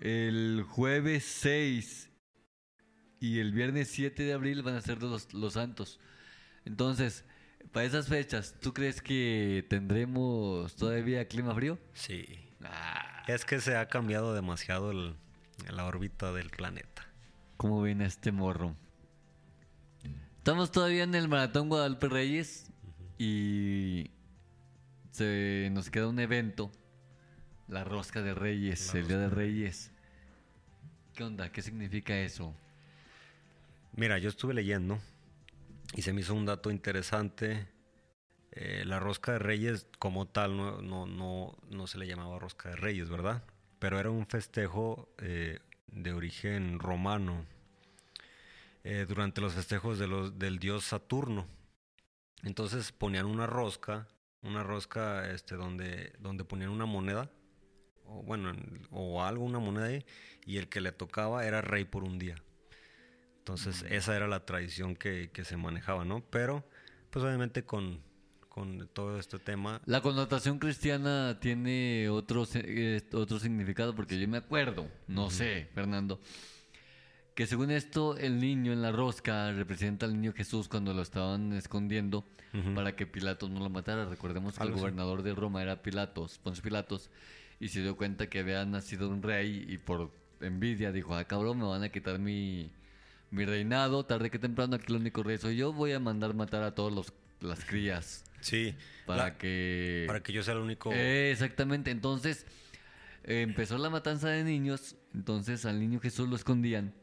el 0.00 0.64
jueves 0.68 1.24
6 1.24 2.10
y 3.20 3.38
el 3.38 3.52
viernes 3.52 3.86
7 3.88 4.20
de 4.20 4.32
abril 4.32 4.62
van 4.64 4.74
a 4.74 4.80
ser 4.80 5.00
los, 5.00 5.32
los 5.32 5.52
santos. 5.52 6.00
Entonces, 6.64 7.24
para 7.70 7.86
esas 7.86 8.08
fechas, 8.08 8.56
¿tú 8.60 8.74
crees 8.74 9.00
que 9.00 9.64
tendremos 9.70 10.74
todavía 10.74 11.28
clima 11.28 11.54
frío? 11.54 11.78
Sí. 11.94 12.26
Ah, 12.64 13.15
Es 13.26 13.44
que 13.44 13.60
se 13.60 13.76
ha 13.76 13.88
cambiado 13.88 14.34
demasiado 14.34 14.90
el- 14.92 15.16
la 15.70 15.84
órbita 15.86 16.32
del 16.32 16.50
planeta. 16.50 17.06
¿Cómo 17.56 17.80
ven 17.82 18.02
a 18.02 18.06
este 18.06 18.30
morro? 18.32 18.76
Estamos 20.38 20.70
todavía 20.70 21.02
en 21.02 21.14
el 21.14 21.26
Maratón 21.28 21.68
Guadalupe 21.68 22.08
Reyes 22.08 22.70
y 23.18 24.10
se 25.10 25.68
nos 25.72 25.90
queda 25.90 26.06
un 26.08 26.20
evento, 26.20 26.70
la 27.68 27.82
Rosca 27.82 28.22
de 28.22 28.34
Reyes, 28.34 28.92
La 28.94 29.00
el 29.00 29.08
Día 29.08 29.18
de 29.18 29.28
Reyes. 29.30 29.90
¿Qué 31.14 31.24
onda? 31.24 31.50
¿Qué 31.50 31.62
significa 31.62 32.16
eso? 32.18 32.54
Mira, 33.96 34.18
yo 34.18 34.28
estuve 34.28 34.54
leyendo 34.54 34.98
y 35.94 36.02
se 36.02 36.12
me 36.12 36.20
hizo 36.20 36.34
un 36.34 36.46
dato 36.46 36.70
interesante. 36.70 37.66
Eh, 38.56 38.84
la 38.84 38.98
rosca 38.98 39.32
de 39.32 39.38
reyes 39.38 39.86
como 39.98 40.26
tal 40.26 40.56
no, 40.56 40.80
no, 40.82 41.06
no, 41.06 41.56
no 41.70 41.86
se 41.86 41.98
le 41.98 42.06
llamaba 42.06 42.38
rosca 42.38 42.70
de 42.70 42.76
reyes, 42.76 43.08
¿verdad? 43.08 43.44
Pero 43.78 44.00
era 44.00 44.10
un 44.10 44.26
festejo 44.26 45.08
eh, 45.18 45.60
de 45.88 46.12
origen 46.12 46.78
romano 46.78 47.44
eh, 48.84 49.04
durante 49.08 49.40
los 49.40 49.54
festejos 49.54 49.98
de 49.98 50.06
los, 50.06 50.38
del 50.38 50.58
dios 50.58 50.84
Saturno. 50.84 51.46
Entonces 52.42 52.92
ponían 52.92 53.26
una 53.26 53.46
rosca, 53.46 54.08
una 54.42 54.62
rosca 54.62 55.30
este, 55.30 55.56
donde, 55.56 56.12
donde 56.18 56.44
ponían 56.44 56.70
una 56.70 56.86
moneda, 56.86 57.30
o 58.04 58.22
bueno, 58.22 58.50
en- 58.50 58.86
o 58.90 59.22
algo, 59.24 59.44
una 59.44 59.58
moneda 59.58 59.86
ahí, 59.86 60.04
y 60.44 60.58
el 60.58 60.68
que 60.68 60.80
le 60.80 60.92
tocaba 60.92 61.44
era 61.46 61.60
rey 61.60 61.84
por 61.84 62.04
un 62.04 62.18
día. 62.18 62.36
Entonces 63.38 63.84
esa 63.88 64.16
era 64.16 64.26
la 64.28 64.44
tradición 64.44 64.96
que, 64.96 65.30
que 65.32 65.44
se 65.44 65.56
manejaba, 65.56 66.04
¿no? 66.04 66.20
Pero, 66.30 66.64
pues 67.10 67.24
obviamente 67.24 67.64
con, 67.64 68.00
con 68.56 68.88
todo 68.94 69.18
este 69.18 69.38
tema, 69.38 69.82
La 69.84 70.00
connotación 70.00 70.58
cristiana 70.58 71.38
tiene 71.40 72.08
otro, 72.08 72.48
eh, 72.54 73.02
otro 73.12 73.38
significado, 73.38 73.94
porque 73.94 74.18
yo 74.18 74.26
me 74.28 74.38
acuerdo, 74.38 74.88
no 75.08 75.28
sé, 75.28 75.68
Fernando, 75.74 76.18
que 77.34 77.46
según 77.46 77.70
esto 77.70 78.16
el 78.16 78.40
niño 78.40 78.72
en 78.72 78.80
la 78.80 78.92
rosca 78.92 79.52
representa 79.52 80.06
al 80.06 80.14
niño 80.14 80.32
Jesús 80.32 80.68
cuando 80.68 80.94
lo 80.94 81.02
estaban 81.02 81.52
escondiendo 81.52 82.24
para 82.74 82.96
que 82.96 83.06
Pilatos 83.06 83.50
no 83.50 83.60
lo 83.60 83.68
matara. 83.68 84.06
Recordemos 84.06 84.54
que 84.54 84.62
el 84.62 84.68
Algo 84.68 84.80
gobernador 84.80 85.22
de 85.22 85.34
Roma 85.34 85.60
era 85.60 85.82
Pilatos, 85.82 86.38
Poncio 86.38 86.64
Pilatos, 86.64 87.10
y 87.60 87.68
se 87.68 87.82
dio 87.82 87.94
cuenta 87.94 88.30
que 88.30 88.38
había 88.38 88.64
nacido 88.64 89.10
un 89.10 89.22
rey 89.22 89.66
y 89.68 89.76
por 89.76 90.10
envidia 90.40 90.92
dijo, 90.92 91.14
ah 91.14 91.24
cabrón, 91.24 91.58
me 91.58 91.64
van 91.64 91.82
a 91.82 91.90
quitar 91.90 92.18
mi, 92.18 92.70
mi 93.30 93.44
reinado, 93.44 94.06
tarde 94.06 94.30
que 94.30 94.38
temprano 94.38 94.76
aquí 94.76 94.86
el 94.88 95.00
único 95.00 95.22
rey 95.22 95.36
soy 95.36 95.56
yo, 95.56 95.74
voy 95.74 95.92
a 95.92 96.00
mandar 96.00 96.32
matar 96.32 96.62
a 96.62 96.74
todos 96.74 96.90
los 96.90 97.12
las 97.40 97.64
crías 97.66 98.24
sí, 98.46 98.74
para 99.06 99.24
la- 99.24 99.38
que 99.38 100.04
para 100.06 100.22
que 100.22 100.32
yo 100.32 100.42
sea 100.42 100.54
el 100.54 100.60
único... 100.60 100.92
eh, 100.92 101.30
exactamente, 101.32 101.90
entonces 101.90 102.46
eh, 103.24 103.42
empezó 103.42 103.76
la 103.78 103.90
matanza 103.90 104.28
de 104.28 104.44
niños, 104.44 104.96
entonces 105.14 105.64
al 105.66 105.80
niño 105.80 106.00
Jesús 106.00 106.28
lo 106.28 106.36
escondían. 106.36 106.94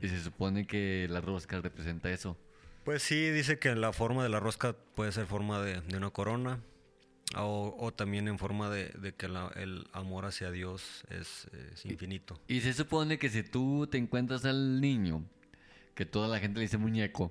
Y 0.00 0.08
se 0.08 0.20
supone 0.22 0.66
que 0.66 1.06
la 1.10 1.20
rosca 1.20 1.60
representa 1.60 2.10
eso. 2.10 2.38
Pues 2.84 3.02
sí, 3.02 3.28
dice 3.30 3.58
que 3.58 3.74
la 3.74 3.92
forma 3.92 4.22
de 4.22 4.30
la 4.30 4.40
rosca 4.40 4.74
puede 4.94 5.12
ser 5.12 5.26
forma 5.26 5.60
de, 5.62 5.80
de 5.82 5.96
una 5.96 6.10
corona. 6.10 6.60
O, 7.36 7.76
o 7.78 7.92
también 7.92 8.26
en 8.28 8.38
forma 8.38 8.70
de, 8.70 8.88
de 8.98 9.12
que 9.14 9.28
la- 9.28 9.52
el 9.56 9.86
amor 9.92 10.24
hacia 10.24 10.50
Dios 10.50 11.04
es, 11.10 11.46
es 11.74 11.84
infinito. 11.84 12.40
Y 12.48 12.62
se 12.62 12.72
supone 12.72 13.18
que 13.18 13.28
si 13.28 13.42
tú 13.42 13.86
te 13.86 13.98
encuentras 13.98 14.46
al 14.46 14.80
niño, 14.80 15.22
que 15.94 16.06
toda 16.06 16.28
la 16.28 16.38
gente 16.38 16.60
le 16.60 16.62
dice 16.62 16.78
muñeco, 16.78 17.30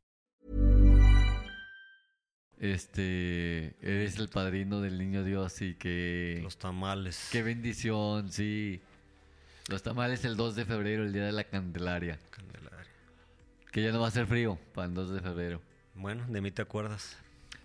este, 2.61 3.73
eres 3.81 4.17
el 4.19 4.29
padrino 4.29 4.81
del 4.81 4.99
niño 4.99 5.23
Dios 5.23 5.63
y 5.63 5.73
que... 5.73 6.39
Los 6.43 6.57
tamales. 6.57 7.29
Qué 7.31 7.41
bendición, 7.41 8.31
sí. 8.31 8.79
Los 9.67 9.81
tamales 9.81 10.23
el 10.25 10.37
2 10.37 10.55
de 10.55 10.65
febrero, 10.65 11.03
el 11.03 11.11
día 11.11 11.25
de 11.25 11.31
la 11.31 11.43
Candelaria. 11.43 12.19
Candelaria. 12.29 12.87
Que 13.71 13.81
ya 13.81 13.91
no 13.91 13.99
va 13.99 14.09
a 14.09 14.11
ser 14.11 14.27
frío 14.27 14.59
para 14.75 14.87
el 14.87 14.93
2 14.93 15.09
de 15.11 15.21
febrero. 15.21 15.59
Bueno, 15.95 16.23
de 16.27 16.39
mí 16.39 16.51
te 16.51 16.61
acuerdas. 16.61 17.17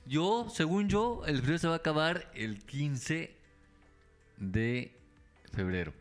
Yo, 0.07 0.49
según 0.49 0.89
yo, 0.89 1.25
el 1.27 1.43
frío 1.43 1.59
se 1.59 1.69
va 1.69 1.75
a 1.75 1.77
acabar 1.79 2.31
el 2.35 2.65
15 2.65 3.35
de 4.39 4.93
febrero. 5.53 5.93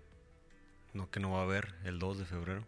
No 0.93 1.11
que 1.11 1.19
no 1.19 1.31
va 1.31 1.41
a 1.41 1.43
haber 1.43 1.73
el 1.83 1.99
2 1.99 2.19
de 2.19 2.25
febrero. 2.25 2.65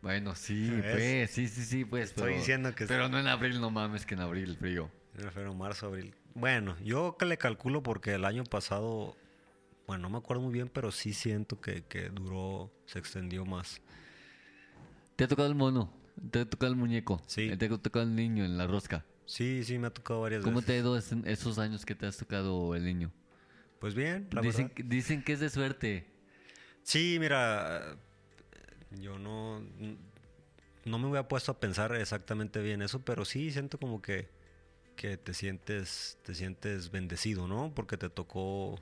Bueno, 0.00 0.34
sí, 0.34 0.68
pues, 0.80 1.30
sí, 1.30 1.46
sí, 1.46 1.64
sí, 1.64 1.84
pues. 1.84 2.08
Estoy 2.08 2.24
pero, 2.24 2.36
diciendo 2.38 2.74
que- 2.74 2.86
Pero 2.86 3.08
no 3.08 3.20
en 3.20 3.28
abril, 3.28 3.60
no 3.60 3.70
mames, 3.70 4.04
que 4.04 4.14
en 4.14 4.20
abril 4.20 4.56
frío. 4.56 4.90
En 5.14 5.30
febrero, 5.30 5.54
marzo, 5.54 5.86
abril. 5.86 6.14
Bueno, 6.34 6.76
yo 6.82 7.16
que 7.18 7.26
le 7.26 7.36
calculo 7.36 7.82
porque 7.82 8.14
el 8.14 8.24
año 8.24 8.44
pasado, 8.44 9.16
bueno, 9.86 10.02
no 10.02 10.10
me 10.10 10.18
acuerdo 10.18 10.42
muy 10.42 10.52
bien, 10.52 10.68
pero 10.68 10.90
sí 10.90 11.12
siento 11.12 11.60
que, 11.60 11.82
que 11.84 12.08
duró, 12.08 12.70
se 12.86 12.98
extendió 12.98 13.44
más. 13.44 13.80
¿Te 15.16 15.24
ha 15.24 15.28
tocado 15.28 15.48
el 15.48 15.54
mono? 15.54 15.92
¿Te 16.30 16.40
ha 16.40 16.44
tocado 16.48 16.72
el 16.72 16.78
muñeco? 16.78 17.22
Sí. 17.26 17.54
¿Te 17.56 17.66
ha 17.66 17.78
tocado 17.78 18.04
el 18.04 18.14
niño 18.14 18.44
en 18.44 18.56
la 18.56 18.66
rosca? 18.66 19.04
Sí, 19.26 19.64
sí, 19.64 19.78
me 19.78 19.86
ha 19.88 19.90
tocado 19.90 20.22
varias 20.22 20.42
¿Cómo 20.42 20.56
veces. 20.60 20.66
te 20.66 20.72
ha 20.74 20.78
ido 20.78 20.96
es- 20.96 21.12
esos 21.24 21.58
años 21.58 21.84
que 21.84 21.94
te 21.94 22.06
has 22.06 22.16
tocado 22.16 22.74
el 22.74 22.84
niño? 22.84 23.12
Pues 23.78 23.94
bien, 23.94 24.28
la 24.30 24.40
Dicen, 24.40 24.68
verdad. 24.68 24.84
dicen 24.86 25.22
que 25.22 25.32
es 25.34 25.40
de 25.40 25.50
suerte. 25.50 26.06
Sí, 26.82 27.18
mira, 27.20 27.96
yo 28.90 29.18
no, 29.18 29.60
no 30.84 30.98
me 30.98 31.08
había 31.08 31.28
puesto 31.28 31.52
a 31.52 31.60
pensar 31.60 31.94
exactamente 31.94 32.60
bien 32.60 32.82
eso, 32.82 33.00
pero 33.04 33.24
sí 33.24 33.50
siento 33.52 33.78
como 33.78 34.02
que, 34.02 34.28
que 35.02 35.16
te 35.16 35.34
sientes, 35.34 36.16
te 36.22 36.32
sientes 36.32 36.92
bendecido, 36.92 37.48
¿no? 37.48 37.72
Porque 37.74 37.96
te 37.96 38.08
tocó 38.08 38.78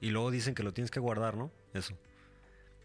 y 0.00 0.08
luego 0.08 0.30
dicen 0.30 0.54
que 0.54 0.62
lo 0.62 0.72
tienes 0.72 0.90
que 0.90 0.98
guardar, 0.98 1.36
¿no? 1.36 1.52
Eso. 1.74 1.92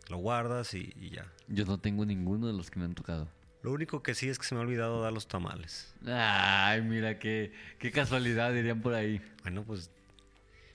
Lo 0.10 0.18
guardas 0.18 0.74
y, 0.74 0.92
y 0.98 1.12
ya. 1.12 1.32
Yo 1.48 1.64
no 1.64 1.78
tengo 1.80 2.06
ninguno 2.06 2.46
de 2.48 2.52
los 2.52 2.70
que 2.70 2.80
me 2.80 2.86
han 2.86 2.94
tocado. 2.94 3.30
Lo 3.62 3.72
único 3.72 4.04
que 4.04 4.14
sí 4.16 4.28
es 4.28 4.38
que 4.38 4.44
se 4.46 4.54
me 4.54 4.60
ha 4.60 4.66
olvidado 4.66 5.02
dar 5.02 5.14
los 5.14 5.30
tamales. 5.30 5.96
Ay, 6.06 6.82
mira, 6.82 7.20
qué, 7.20 7.54
qué 7.80 7.90
casualidad 7.94 8.52
dirían 8.54 8.82
por 8.82 8.96
ahí. 8.96 9.22
Bueno, 9.44 9.64
pues. 9.64 9.90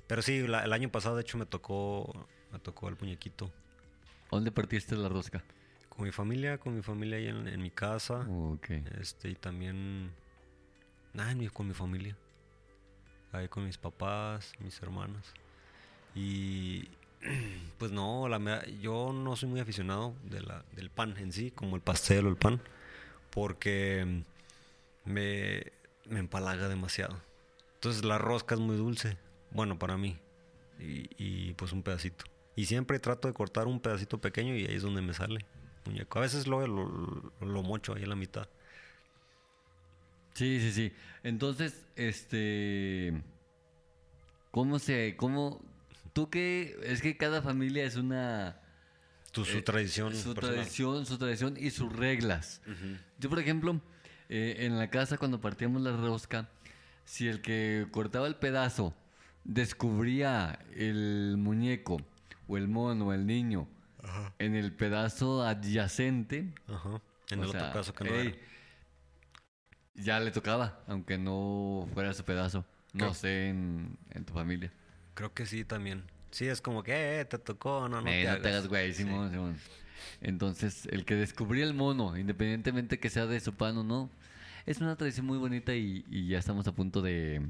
Pero 0.07 0.23
sí, 0.23 0.47
la- 0.49 0.65
el 0.65 0.73
año 0.73 0.91
pasado 0.91 1.17
de 1.17 1.21
hecho 1.21 1.37
me 1.37 1.45
tocó, 1.45 2.27
me 2.51 2.59
tocó 2.59 2.89
el 2.89 2.97
muñequito. 2.99 3.53
¿Dónde 4.31 4.51
partiste 4.51 4.97
la 4.97 5.11
rosca? 5.11 5.45
Con 5.91 6.07
mi 6.07 6.11
familia, 6.13 6.57
con 6.57 6.75
mi 6.75 6.81
familia 6.81 7.19
ahí 7.19 7.27
en, 7.27 7.47
en 7.49 7.61
mi 7.61 7.71
casa. 7.71 8.27
Este, 8.99 9.29
y 9.29 9.35
también. 9.35 10.11
Nada, 11.15 11.35
con 11.53 11.67
mi 11.69 11.75
familia. 11.75 12.17
Ahí 13.33 13.49
con 13.49 13.65
mis 13.65 13.79
papás, 13.79 14.53
mis 14.61 14.81
hermanas. 14.83 15.33
Y. 16.15 16.89
Pues 17.79 17.93
no, 17.93 18.29
la, 18.29 18.67
yo 18.81 19.13
no 19.13 19.37
soy 19.37 19.49
muy 19.49 19.61
aficionado 19.61 20.13
de 20.25 20.41
la, 20.41 20.65
del 20.73 20.91
pan 20.91 21.17
en 21.19 21.31
sí, 21.33 21.53
como 21.53 21.77
el 21.77 21.83
pastel 21.83 22.27
o 22.27 22.29
el 22.29 22.37
pan. 22.37 22.61
Porque 23.31 24.23
me, 25.05 25.63
me 26.07 26.19
empalaga 26.19 26.69
demasiado. 26.69 27.17
Entonces 27.75 28.05
la 28.05 28.19
rosca 28.19 28.57
es 28.57 28.61
muy 28.61 28.77
dulce. 28.77 29.17
Bueno, 29.53 29.79
para 29.79 29.97
mí. 29.97 30.19
Y, 30.81 31.09
y, 31.19 31.55
pues 31.55 31.73
un 31.73 31.83
pedacito. 31.85 32.25
Y 32.57 32.67
siempre 32.67 32.99
trato 32.99 33.29
de 33.29 33.35
cortar 33.35 33.69
un 33.69 33.79
pedacito 33.79 34.19
pequeño 34.19 34.57
y 34.57 34.67
ahí 34.67 34.75
es 34.75 34.83
donde 34.83 35.03
me 35.03 35.15
sale. 35.15 35.45
Muñeco. 35.85 36.19
A 36.19 36.23
veces 36.23 36.49
lo, 36.49 36.67
lo- 36.67 37.33
lo 37.41 37.63
mocho 37.63 37.95
ahí 37.95 38.03
en 38.03 38.09
la 38.11 38.17
mitad. 38.17 38.49
Sí, 40.39 40.61
sí, 40.61 40.73
sí. 40.73 40.93
Entonces, 41.25 41.85
este. 41.97 43.21
¿Cómo 44.53 44.79
se.? 44.79 45.17
¿Cómo.? 45.17 45.61
Tú 46.13 46.31
que. 46.31 46.79
Es 46.85 47.03
que 47.03 47.17
cada 47.17 47.43
familia 47.43 47.85
es 47.85 47.97
una. 47.97 48.61
Tu, 49.33 49.45
su 49.45 49.59
eh, 49.59 49.63
tradición. 49.63 50.15
Su 50.15 50.35
personal. 50.35 50.55
tradición, 50.55 51.07
su 51.07 51.19
tradición 51.19 51.57
y 51.59 51.71
sus 51.71 51.93
reglas. 51.93 52.63
Yo, 53.19 53.29
por 53.29 53.41
ejemplo, 53.41 53.81
eh, 54.29 54.59
en 54.61 54.79
la 54.79 54.91
casa 54.91 55.19
cuando 55.19 55.41
partíamos 55.41 55.83
la 55.83 55.97
rosca, 55.97 56.49
si 57.05 57.27
el 57.27 57.43
que 57.43 57.89
cortaba 57.91 58.29
el 58.29 58.37
pedazo 58.37 58.95
descubría 59.43 60.61
el 60.77 61.35
muñeco 61.37 61.97
o 62.47 62.57
el 62.57 62.69
mono 62.69 63.09
o 63.09 63.13
el 63.13 63.27
niño 63.27 63.69
en 64.39 64.55
el 64.55 64.73
pedazo 64.73 65.43
adyacente, 65.43 66.55
Ajá. 66.69 67.03
En 67.31 67.41
el 67.41 67.51
sea, 67.51 67.61
otro 67.61 67.73
caso 67.73 67.93
que 67.93 68.05
no 68.05 68.15
ey, 68.15 68.29
era. 68.29 68.37
Ya 69.99 70.21
le 70.21 70.31
tocaba, 70.31 70.81
aunque 70.87 71.19
no 71.19 71.89
fuera 71.95 72.13
su 72.15 72.25
pedazo. 72.25 72.65
No 72.93 72.99
Creo- 73.07 73.15
sé 73.15 73.49
en, 73.49 73.97
en 74.11 74.25
tu 74.25 74.33
familia. 74.33 74.73
Creo 75.15 75.33
que 75.35 75.47
sí 75.47 75.65
también. 75.65 76.05
Sí, 76.31 76.47
es 76.47 76.61
como 76.61 76.83
que, 76.83 77.21
eh, 77.21 77.25
te 77.25 77.39
tocó, 77.39 77.89
no, 77.89 78.01
no 78.01 78.09
Eh, 78.09 78.21
te 78.21 78.25
no 78.25 78.31
hagas. 78.31 78.43
te 78.43 78.49
hagas 78.49 78.69
güey, 78.69 78.93
Simón, 78.95 79.31
Simón. 79.31 79.57
Entonces, 80.21 80.87
el 80.91 81.05
que 81.05 81.15
descubría 81.15 81.65
el 81.65 81.75
mono, 81.75 82.17
independientemente 82.17 82.99
que 82.99 83.11
sea 83.11 83.27
de 83.27 83.41
su 83.41 83.55
pan 83.55 83.77
o 83.79 83.85
no, 83.85 84.11
es 84.67 84.81
una 84.81 84.97
tradición 84.97 85.27
muy 85.27 85.39
bonita 85.39 85.75
y, 85.75 86.05
y 86.11 86.29
ya 86.29 86.39
estamos 86.39 86.67
a 86.69 86.73
punto 86.73 87.03
de, 87.03 87.41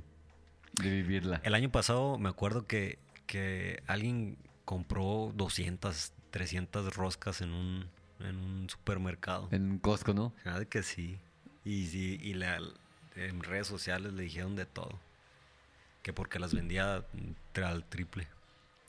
de 0.83 0.91
vivirla. 0.91 1.41
El 1.45 1.55
año 1.55 1.71
pasado 1.71 2.19
me 2.19 2.29
acuerdo 2.29 2.67
que, 2.67 2.99
que 3.27 3.83
alguien 3.87 4.39
compró 4.65 5.33
200, 5.35 6.13
300 6.31 6.95
roscas 6.95 7.41
en 7.41 7.51
un, 7.53 7.87
en 8.21 8.37
un 8.37 8.69
supermercado. 8.71 9.49
En 9.51 9.79
Costco, 9.79 10.15
¿no? 10.15 10.33
Fíjate 10.45 10.67
que 10.67 10.83
sí. 10.83 11.19
Y, 11.65 11.87
sí, 11.87 12.19
y 12.23 12.35
la- 12.35 12.61
en 13.17 13.43
redes 13.43 13.67
sociales 13.67 14.13
le 14.13 14.23
dijeron 14.25 14.57
de 14.57 14.67
todo. 14.67 14.99
Que 16.03 16.13
porque 16.13 16.39
las 16.39 16.55
vendía 16.55 17.05
al 17.65 17.85
triple. 17.85 18.29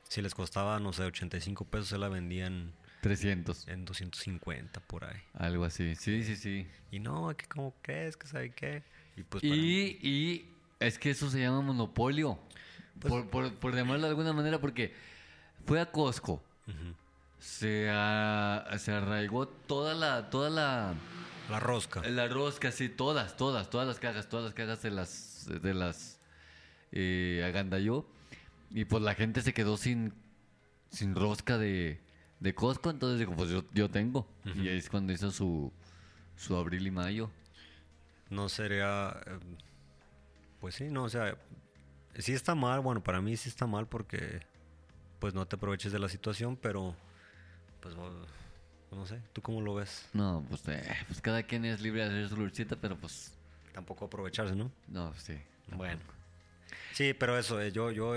Si 0.07 0.21
les 0.21 0.33
costaba, 0.35 0.79
no 0.79 0.93
sé, 0.93 1.03
85 1.03 1.65
pesos, 1.65 1.89
se 1.89 1.97
la 1.97 2.07
vendían 2.09 2.71
300. 3.01 3.67
en 3.67 3.85
250 3.85 4.79
por 4.81 5.05
ahí. 5.05 5.17
Algo 5.33 5.65
así. 5.65 5.95
Sí, 5.95 6.23
sí, 6.23 6.35
sí. 6.35 6.67
Y 6.91 6.99
no, 6.99 7.35
que 7.35 7.45
como 7.47 7.73
crees, 7.81 8.15
que 8.17 8.27
sabe 8.27 8.51
qué. 8.51 8.83
Y 9.17 9.23
pues 9.23 9.41
para- 9.43 9.55
Y, 9.55 9.99
y 10.01 10.49
es 10.79 10.97
que 10.99 11.09
eso 11.11 11.29
se 11.29 11.39
llama 11.41 11.61
monopolio. 11.61 12.39
Pues 12.99 13.11
por, 13.13 13.29
por, 13.29 13.53
por 13.55 13.75
llamarlo 13.75 14.03
de 14.03 14.09
alguna 14.09 14.33
manera, 14.33 14.59
porque 14.59 14.93
fue 15.65 15.79
a 15.81 15.91
Costco. 15.91 16.41
se, 17.39 17.89
a- 17.91 18.65
se 18.77 18.91
arraigó 18.91 19.47
toda 19.47 19.93
la, 19.93 20.29
toda 20.29 20.49
la, 20.49 20.93
la 21.49 21.59
rosca. 21.59 22.01
la 22.01 22.27
rosca, 22.27 22.71
sí, 22.71 22.89
todas, 22.89 23.35
todas, 23.37 23.69
todas 23.69 23.87
las 23.87 23.99
cajas, 23.99 24.29
todas 24.29 24.45
las 24.45 24.53
cajas 24.53 24.81
de 24.81 24.91
las, 24.91 25.47
de 25.61 25.73
las 25.73 26.19
eh, 26.91 27.43
agandalló. 27.47 28.05
Y 28.71 28.85
pues 28.85 29.01
la 29.03 29.15
gente 29.15 29.41
se 29.41 29.53
quedó 29.53 29.77
sin, 29.77 30.13
sin 30.91 31.15
rosca 31.15 31.57
de, 31.57 31.99
de 32.39 32.53
Costco, 32.55 32.89
entonces 32.91 33.19
dijo, 33.19 33.33
pues 33.35 33.49
yo, 33.49 33.63
yo 33.73 33.89
tengo. 33.89 34.27
Y 34.45 34.67
ahí 34.67 34.77
es 34.77 34.89
cuando 34.89 35.11
hizo 35.11 35.31
su, 35.31 35.71
su 36.35 36.55
abril 36.55 36.85
y 36.85 36.91
mayo. 36.91 37.31
No 38.29 38.47
sería. 38.47 39.19
eh, 39.25 39.39
Pues 40.59 40.75
sí, 40.75 40.85
no, 40.85 41.03
o 41.05 41.09
sea. 41.09 41.35
Sí 42.17 42.33
está 42.33 42.53
mal, 42.53 42.81
bueno, 42.81 43.01
para 43.01 43.21
mí 43.21 43.35
sí 43.37 43.49
está 43.49 43.65
mal 43.65 43.87
porque. 43.87 44.41
Pues 45.19 45.33
no 45.33 45.47
te 45.47 45.55
aproveches 45.55 45.91
de 45.91 45.99
la 45.99 46.09
situación, 46.09 46.55
pero. 46.55 46.95
Pues 47.79 47.95
no 48.91 49.05
sé, 49.05 49.19
¿tú 49.33 49.41
cómo 49.41 49.61
lo 49.61 49.75
ves? 49.75 50.07
No, 50.13 50.43
pues, 50.49 50.67
eh, 50.67 50.83
pues 51.07 51.21
cada 51.21 51.43
quien 51.43 51.65
es 51.65 51.81
libre 51.81 52.01
de 52.01 52.07
hacer 52.09 52.29
su 52.29 52.37
luchita, 52.37 52.75
pero 52.75 52.95
pues 52.97 53.33
Tampoco 53.73 54.05
aprovecharse, 54.05 54.55
¿no? 54.55 54.71
no, 54.87 55.13
sí. 55.15 55.37
Bueno. 55.71 56.01
Sí, 56.93 57.13
pero 57.13 57.37
eso, 57.37 57.61
eh, 57.61 57.71
yo, 57.71 57.91
yo 57.91 58.13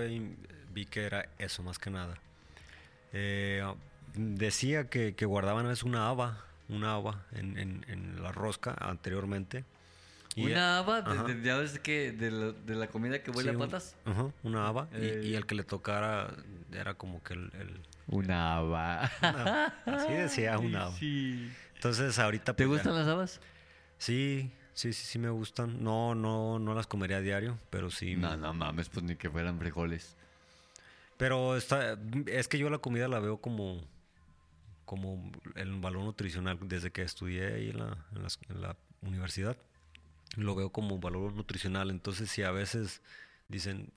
vi 0.73 0.87
que 0.87 1.05
era 1.05 1.29
eso 1.39 1.62
más 1.62 1.79
que 1.79 1.91
nada. 1.91 2.16
Eh, 3.12 3.62
decía 4.14 4.89
que, 4.89 5.14
que 5.14 5.27
guardaban 5.27 5.66
a 5.66 5.68
veces 5.68 5.85
una 5.85 6.09
haba, 6.09 6.45
una 6.68 6.95
haba 6.95 7.27
en, 7.33 7.59
en- 7.59 7.85
en 7.89 8.23
la 8.23 8.33
rosca 8.33 8.75
anteriormente. 8.81 9.64
Y- 10.35 10.47
Una 10.51 10.78
haba, 10.78 11.03
de, 11.03 11.35
de- 11.35 11.43
ya 11.43 11.57
ves 11.59 11.78
que 11.78 12.11
de, 12.12 12.30
la- 12.30 12.53
de 12.53 12.74
la 12.74 12.87
comida 12.89 13.22
que 13.22 13.30
huele 13.30 13.51
Sí, 13.51 13.55
a 13.55 13.59
un- 13.59 13.64
patas. 13.66 13.97
ajá, 14.05 14.30
una 14.43 14.66
haba. 14.66 14.89
y- 14.93 14.97
Eh. 15.05 15.20
Y, 15.24 15.35
el 15.35 15.45
que 15.47 15.55
le 15.55 15.64
tocara 15.64 16.35
era 16.72 16.95
como 16.95 17.22
que 17.22 17.35
el... 17.35 17.51
el- 17.59 17.80
Una 18.07 18.57
haba. 18.57 19.11
una- 19.20 19.66
así 19.87 20.12
decía, 20.12 20.59
una 20.59 20.85
haba. 20.87 20.97
Sí. 20.97 21.51
Entonces 21.74 22.18
ahorita... 22.18 22.55
¿Te 22.55 22.66
pues, 22.66 22.78
gustan 22.78 22.95
ya- 22.95 22.99
las 23.01 23.09
habas? 23.09 23.41
Sí, 23.99 24.51
sí, 24.72 24.93
sí, 24.95 25.05
sí 25.05 25.18
me 25.18 25.28
gustan. 25.30 25.83
No, 25.85 26.14
no, 26.14 26.59
no 26.59 26.74
las 26.74 26.87
comería 26.87 27.18
a 27.18 27.20
diario, 27.20 27.59
pero 27.70 27.91
sí... 27.91 28.16
No, 28.16 28.37
no 28.37 28.55
mames, 28.55 28.89
pues 28.89 29.05
ni 29.05 29.16
que 29.16 29.28
fueran 29.30 29.59
frijoles. 29.59 30.16
Pero 31.18 31.57
está, 31.57 31.99
es 32.26 32.49
que 32.49 32.59
yo 32.59 32.70
la 32.70 32.78
comida 32.78 33.07
la 33.07 33.20
veo 33.20 33.37
como, 33.41 33.80
como 34.85 35.30
el 35.57 35.72
valor 35.78 36.03
nutricional. 36.05 36.59
Desde 36.62 36.91
que 36.91 37.03
estudié 37.03 37.55
ahí 37.55 37.70
en 37.70 37.78
la, 37.78 37.97
en 38.49 38.61
la 38.62 38.76
universidad, 39.03 39.57
lo 40.37 40.55
veo 40.55 40.70
como 40.70 40.95
un 40.95 41.01
valor 41.01 41.35
nutricional. 41.35 41.91
Entonces, 41.91 42.30
si 42.30 42.43
a 42.43 42.51
veces 42.51 43.03
dicen, 43.49 43.93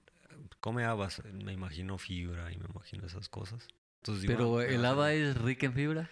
come 0.60 0.84
habas, 0.84 1.24
me 1.32 1.54
imagino 1.54 1.98
fibra 1.98 2.52
y 2.52 2.58
me 2.58 2.66
imagino 2.66 3.06
esas 3.06 3.30
cosas. 3.30 3.68
Entonces, 3.98 4.22
digo, 4.24 4.34
Pero 4.38 4.60
ah, 4.60 4.64
me 4.68 4.76
el 4.76 4.86
haba 4.86 5.14
es 5.14 5.38
rica 5.38 5.66
en 5.66 5.74
fibra. 5.74 6.10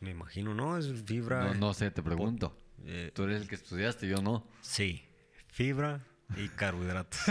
Me 0.00 0.10
imagino, 0.10 0.54
¿no? 0.54 0.76
Es 0.78 1.02
fibra. 1.04 1.44
No, 1.44 1.54
no 1.54 1.74
sé, 1.74 1.90
te 1.90 2.02
pregunto. 2.02 2.56
eh, 2.84 3.10
Tú 3.14 3.24
eres 3.24 3.42
el 3.42 3.48
que 3.48 3.54
estudiaste, 3.54 4.08
yo 4.08 4.20
no. 4.20 4.46
Sí, 4.60 5.04
fibra 5.48 6.04
y 6.36 6.48
carbohidratos. 6.48 7.20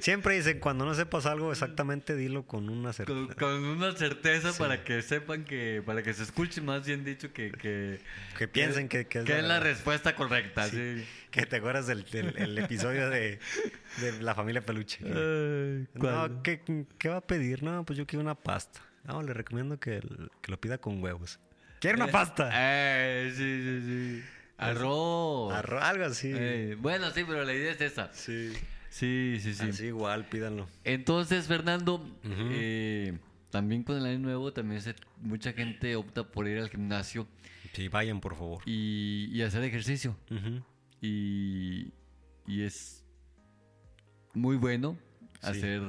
Siempre 0.00 0.36
dicen, 0.36 0.60
cuando 0.60 0.86
no 0.86 0.94
sepas 0.94 1.26
algo 1.26 1.50
exactamente, 1.52 2.14
dilo 2.16 2.46
con 2.46 2.70
una 2.70 2.92
certeza. 2.94 3.34
con 3.34 3.64
una 3.64 3.92
certeza 3.92 4.52
para 4.56 4.82
que 4.82 5.02
sepan 5.02 5.44
que, 5.44 5.82
para 5.84 6.02
que 6.02 6.14
se 6.14 6.22
escuche 6.22 6.60
más 6.62 6.86
bien 6.86 7.04
dicho 7.04 7.32
que, 7.34 7.50
que, 7.50 8.00
Que 8.38 8.48
piensen 8.48 8.88
que, 8.88 9.06
que 9.06 9.18
es 9.18 9.24
que 9.26 9.32
la 9.32 9.38
es 9.38 9.44
la 9.44 9.54
verdad. 9.54 9.68
respuesta 9.70 10.14
correcta. 10.16 10.68
Sí. 10.68 11.04
Que 11.30 11.44
te 11.44 11.56
acuerdas 11.56 11.86
del, 11.86 12.04
del- 12.04 12.34
el 12.38 12.56
episodio 12.58 13.10
de, 13.10 13.38
de 14.00 14.22
la 14.22 14.34
familia 14.34 14.62
Peluche. 14.64 15.00
no, 15.04 16.42
¿qué, 16.42 16.62
qué 16.96 17.08
va 17.10 17.16
a 17.16 17.26
pedir? 17.26 17.62
No, 17.62 17.84
pues 17.84 17.98
yo 17.98 18.06
quiero 18.06 18.22
una 18.22 18.36
pasta. 18.36 18.80
No, 19.04 19.22
le 19.22 19.34
recomiendo 19.34 19.78
que, 19.78 20.00
que 20.40 20.50
lo 20.50 20.58
pida 20.58 20.78
con 20.78 21.02
huevos. 21.02 21.38
¡Quiero 21.80 21.96
una 22.02 22.06
pasta! 22.10 22.48
Eh, 22.54 23.32
sí, 23.36 23.62
sí, 23.62 23.82
sí. 24.22 24.24
Arroz. 24.56 25.52
Arro- 25.54 25.80
algo 25.82 26.04
así. 26.04 26.30
Eh, 26.34 26.76
bueno, 26.80 27.10
sí, 27.10 27.24
pero 27.26 27.44
la 27.44 27.54
idea 27.54 27.72
es 27.72 27.80
esa. 27.80 28.12
Sí. 28.12 28.52
Sí, 28.90 29.38
sí, 29.40 29.54
sí. 29.54 29.68
Así 29.70 29.86
igual, 29.86 30.24
pídanlo. 30.28 30.68
Entonces, 30.84 31.46
Fernando, 31.48 32.06
eh, 32.24 33.18
también 33.50 33.82
con 33.82 33.96
el 33.96 34.06
año 34.06 34.18
nuevo, 34.20 34.52
también 34.52 34.80
se- 34.82 34.94
mucha 35.20 35.52
gente 35.52 35.96
opta 35.96 36.22
por 36.24 36.46
ir 36.46 36.58
al 36.58 36.70
gimnasio 36.70 37.26
Sí, 37.72 37.88
vayan, 37.88 38.20
por 38.20 38.36
favor. 38.36 38.62
y, 38.66 39.28
y 39.32 39.42
hacer 39.42 39.64
ejercicio. 39.64 40.16
Y, 41.00 41.92
y 42.46 42.62
es 42.62 43.04
muy 44.32 44.56
bueno 44.56 44.96
Sí. 45.40 45.48
hacer 45.48 45.82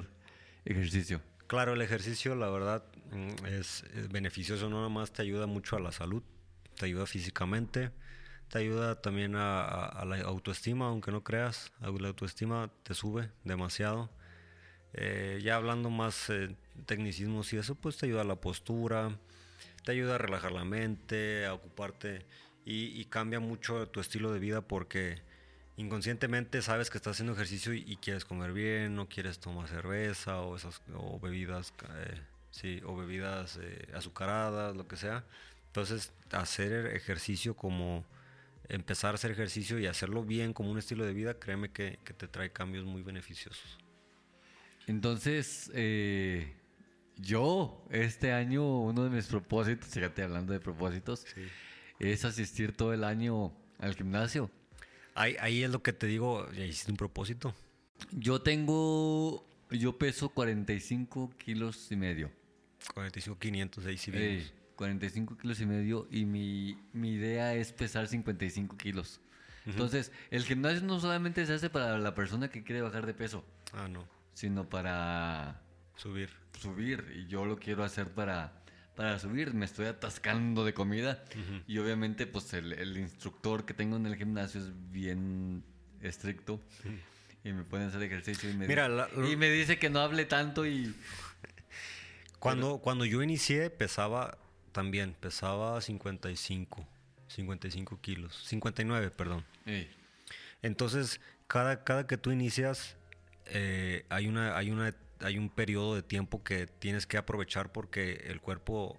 ejercicio. 0.65 1.21
Claro, 1.47 1.73
el 1.73 1.81
ejercicio, 1.81 2.35
la 2.35 2.49
verdad, 2.49 2.83
mm, 3.11 3.45
es, 3.45 3.83
es 3.95 4.09
beneficioso. 4.09 4.67
No 4.69 4.81
nomás 4.81 5.13
te 5.13 5.21
ayuda 5.21 5.45
mucho 5.45 5.75
a 5.75 5.79
la 5.79 5.91
salud, 5.91 6.23
te 6.77 6.87
ayuda 6.87 7.05
físicamente, 7.05 7.91
te 8.49 8.59
ayuda 8.59 9.01
también 9.01 9.35
a, 9.35 10.03
la 10.05 10.21
autoestima, 10.21 10.87
aunque 10.87 11.11
no 11.11 11.23
creas. 11.23 11.71
La 11.79 12.07
autoestima 12.07 12.69
te 12.83 12.93
sube 12.93 13.29
demasiado. 13.43 14.09
Eh, 14.93 15.41
ya 15.43 15.55
hablando 15.55 15.89
más 15.89 16.29
eh, 16.29 16.55
tecnicismos 16.85 17.51
y 17.53 17.57
eso, 17.57 17.75
pues 17.75 17.97
te 17.97 18.05
ayuda 18.05 18.21
a 18.21 18.25
la 18.25 18.35
postura, 18.35 19.17
te 19.83 19.91
ayuda 19.91 20.15
a 20.15 20.17
relajar 20.17 20.51
la 20.51 20.63
mente, 20.63 21.45
a 21.45 21.53
ocuparte 21.53 22.25
y, 22.65 23.05
cambia 23.05 23.39
mucho 23.39 23.87
tu 23.89 23.99
estilo 23.99 24.31
de 24.31 24.39
vida 24.39 24.61
porque 24.61 25.21
inconscientemente 25.77 26.61
sabes 26.61 26.89
que 26.89 26.97
estás 26.97 27.11
haciendo 27.17 27.33
ejercicio 27.33 27.73
y, 27.73 27.83
y 27.85 27.97
quieres 27.97 28.25
comer 28.25 28.53
bien, 28.53 28.95
no 28.95 29.07
quieres 29.07 29.39
tomar 29.39 29.67
cerveza 29.67 30.41
o 30.41 30.55
esas 30.55 30.81
o 30.95 31.19
bebidas, 31.19 31.73
eh, 31.97 32.21
sí, 32.49 32.81
o 32.85 32.95
bebidas 32.95 33.59
eh, 33.61 33.87
azucaradas, 33.93 34.75
lo 34.75 34.87
que 34.87 34.97
sea. 34.97 35.25
Entonces, 35.67 36.11
hacer 36.31 36.87
ejercicio 36.95 37.55
como 37.55 38.05
empezar 38.69 39.11
a 39.11 39.15
hacer 39.15 39.31
ejercicio 39.31 39.79
y 39.79 39.87
hacerlo 39.87 40.23
bien 40.23 40.53
como 40.53 40.71
un 40.71 40.77
estilo 40.77 41.05
de 41.05 41.13
vida, 41.13 41.39
créeme 41.39 41.69
que, 41.71 41.99
que 42.03 42.13
te 42.13 42.27
trae 42.27 42.51
cambios 42.51 42.85
muy 42.85 43.01
beneficiosos. 43.01 43.77
Entonces, 44.87 45.71
eh, 45.73 46.53
yo 47.17 47.85
este 47.89 48.33
año, 48.33 48.81
uno 48.81 49.03
de 49.03 49.09
mis 49.09 49.27
propósitos, 49.27 49.89
fíjate, 49.89 50.23
hablando 50.23 50.53
de 50.53 50.59
propósitos, 50.59 51.25
es 51.99 52.25
asistir 52.25 52.75
todo 52.75 52.93
el 52.93 53.03
año 53.03 53.51
al 53.79 53.95
gimnasio. 53.95 54.51
Ahí, 55.15 55.35
ahí 55.39 55.63
es 55.63 55.69
lo 55.69 55.81
que 55.81 55.93
te 55.93 56.07
digo, 56.07 56.51
ya 56.51 56.65
hiciste 56.65 56.91
un 56.91 56.97
propósito. 56.97 57.55
Yo 58.11 58.41
tengo, 58.41 59.45
yo 59.71 59.97
peso 59.97 60.29
45 60.29 61.33
kilos 61.37 61.91
y 61.91 61.95
medio. 61.95 62.31
45, 62.93 63.39
500, 63.39 63.85
ahí 63.85 63.97
sí. 63.97 64.11
45 64.75 65.37
kilos 65.37 65.59
y 65.61 65.65
medio 65.65 66.07
y 66.11 66.25
mi, 66.25 66.77
mi 66.93 67.13
idea 67.13 67.53
es 67.55 67.71
pesar 67.71 68.07
55 68.07 68.77
kilos. 68.77 69.19
Entonces, 69.65 70.11
el 70.29 70.43
gimnasio 70.43 70.81
no 70.85 70.99
solamente 70.99 71.43
se 71.45 71.53
hace 71.53 71.69
para 71.71 71.97
la 71.97 72.13
persona 72.13 72.49
que 72.49 72.63
quiere 72.63 72.81
bajar 72.81 73.05
de 73.07 73.13
peso, 73.15 73.43
Ah, 73.73 73.87
no, 73.87 74.07
sino 74.35 74.69
para 74.69 75.59
subir. 75.95 76.29
subir. 76.59 77.11
Y 77.15 77.25
yo 77.27 77.45
lo 77.45 77.57
quiero 77.57 77.83
hacer 77.83 78.09
para, 78.11 78.53
para 78.95 79.17
subir. 79.17 79.55
Me 79.55 79.65
estoy 79.65 79.87
atascando 79.87 80.63
de 80.65 80.75
comida. 80.75 81.23
Y 81.67 81.79
obviamente, 81.79 82.27
pues 82.27 82.53
el, 82.53 82.73
el 82.73 82.95
instructor 82.97 83.65
que 83.65 83.73
tengo 83.73 83.95
en 83.97 84.05
el 84.05 84.15
gimnasio 84.15 84.61
es 84.61 84.69
bien 84.91 85.63
estricto. 86.01 86.61
Y 87.43 87.51
me 87.51 87.63
pone 87.63 87.85
a 87.85 87.87
hacer 87.87 88.03
ejercicio 88.03 88.49
y 88.49 88.53
me, 88.53 88.67
Mira, 88.67 88.87
dice, 88.87 89.19
la- 89.19 89.27
y 89.29 89.35
me 89.35 89.49
dice 89.49 89.79
que 89.79 89.89
no 89.89 89.99
hable 89.99 90.25
tanto 90.25 90.67
y... 90.67 90.93
Cuando, 92.39 92.77
cuando 92.77 93.05
yo 93.05 93.23
inicié 93.23 93.69
pesaba 93.71 94.37
también, 94.75 95.15
pesaba 95.21 95.79
55, 95.79 96.85
55 97.29 97.97
kilos, 98.01 98.35
59, 98.45 99.09
perdón. 99.09 99.45
Ey, 99.65 99.89
Entonces, 100.61 101.21
cada, 101.47 101.85
cada 101.85 102.05
que 102.07 102.17
tú 102.17 102.31
inicias, 102.31 102.97
eh, 103.45 104.05
hay 104.09 104.27
una, 104.27 104.57
hay 104.57 104.71
una, 104.71 104.93
hay 105.21 105.37
un 105.37 105.49
periodo 105.49 105.95
de 105.95 106.03
tiempo 106.03 106.43
que 106.43 106.67
tienes 106.67 107.07
que 107.07 107.17
aprovechar 107.17 107.71
porque 107.71 108.25
el 108.27 108.41
cuerpo, 108.41 108.97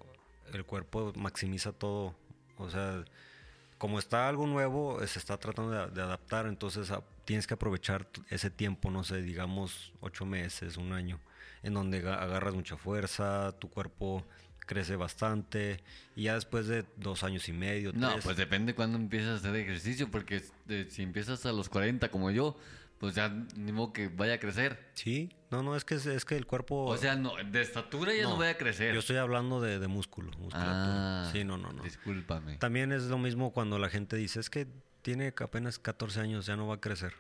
el 0.54 0.64
cuerpo 0.64 1.12
maximiza 1.14 1.72
todo. 1.72 2.16
O 2.56 2.70
sea, 2.70 3.04
como 3.76 3.98
está 3.98 4.30
algo 4.30 4.46
nuevo, 4.46 5.02
eh, 5.02 5.06
se 5.06 5.18
está 5.18 5.36
tratando 5.36 5.72
de, 5.72 5.90
de 5.94 6.00
adaptar, 6.00 6.46
entonces 6.46 6.90
a- 6.90 7.02
tienes 7.26 7.46
que 7.46 7.52
aprovechar 7.52 8.08
ese 8.30 8.48
tiempo, 8.48 8.90
no 8.90 9.04
sé, 9.04 9.20
digamos 9.20 9.92
ocho 10.00 10.24
meses, 10.24 10.78
un 10.78 10.94
año, 10.94 11.20
en 11.62 11.74
donde 11.74 12.02
ga- 12.02 12.18
agarras 12.18 12.54
mucha 12.54 12.78
fuerza, 12.78 13.52
tu 13.58 13.68
cuerpo 13.68 14.24
crece 14.66 14.96
bastante, 14.96 15.80
y 16.14 16.24
ya 16.24 16.34
después 16.34 16.66
de 16.66 16.84
dos 16.96 17.22
años 17.22 17.48
y 17.48 17.52
medio, 17.52 17.92
No, 17.94 18.16
pues 18.22 18.36
depende 18.36 18.74
cuando 18.74 18.98
empiezas 18.98 19.30
a 19.30 19.34
hacer 19.36 19.56
ejercicio, 19.56 20.10
porque 20.10 20.42
eh, 20.68 20.86
si 20.90 21.02
empiezas 21.02 21.46
a 21.46 21.52
los 21.52 21.68
40 21.68 22.10
como 22.10 22.30
yo, 22.30 22.56
pues 22.98 23.14
ya 23.14 23.28
ni 23.56 23.72
modo 23.72 23.92
que 23.92 24.08
vaya 24.08 24.34
a 24.34 24.38
crecer. 24.38 24.90
Sí, 24.94 25.30
no, 25.50 25.62
no, 25.62 25.76
es 25.76 25.84
que, 25.84 25.94
es, 25.94 26.24
que 26.24 26.36
el 26.36 26.46
cuerpo... 26.46 26.84
O 26.84 26.96
sea, 26.96 27.14
no, 27.14 27.34
de 27.36 27.62
estatura 27.62 28.14
ya 28.14 28.24
no, 28.24 28.36
voy 28.36 28.48
a 28.48 28.56
crecer. 28.56 28.92
Yo 28.94 29.00
estoy 29.00 29.16
hablando 29.16 29.60
de, 29.60 29.78
de 29.78 29.86
músculo, 29.86 30.30
musculatura. 30.38 31.24
Ah, 31.24 31.30
sí, 31.32 31.44
no, 31.44 31.56
no, 31.58 31.72
no. 31.72 31.82
Discúlpame. 31.82 32.56
También 32.56 32.92
es 32.92 33.04
lo 33.04 33.18
mismo 33.18 33.52
cuando 33.52 33.78
la 33.78 33.88
gente 33.88 34.16
dice, 34.16 34.40
es 34.40 34.50
que 34.50 34.66
tiene 35.02 35.32
apenas 35.38 35.78
14 35.78 36.20
años, 36.20 36.46
ya 36.46 36.56
no 36.56 36.66
va 36.66 36.76
a 36.76 36.80
crecer. 36.80 37.14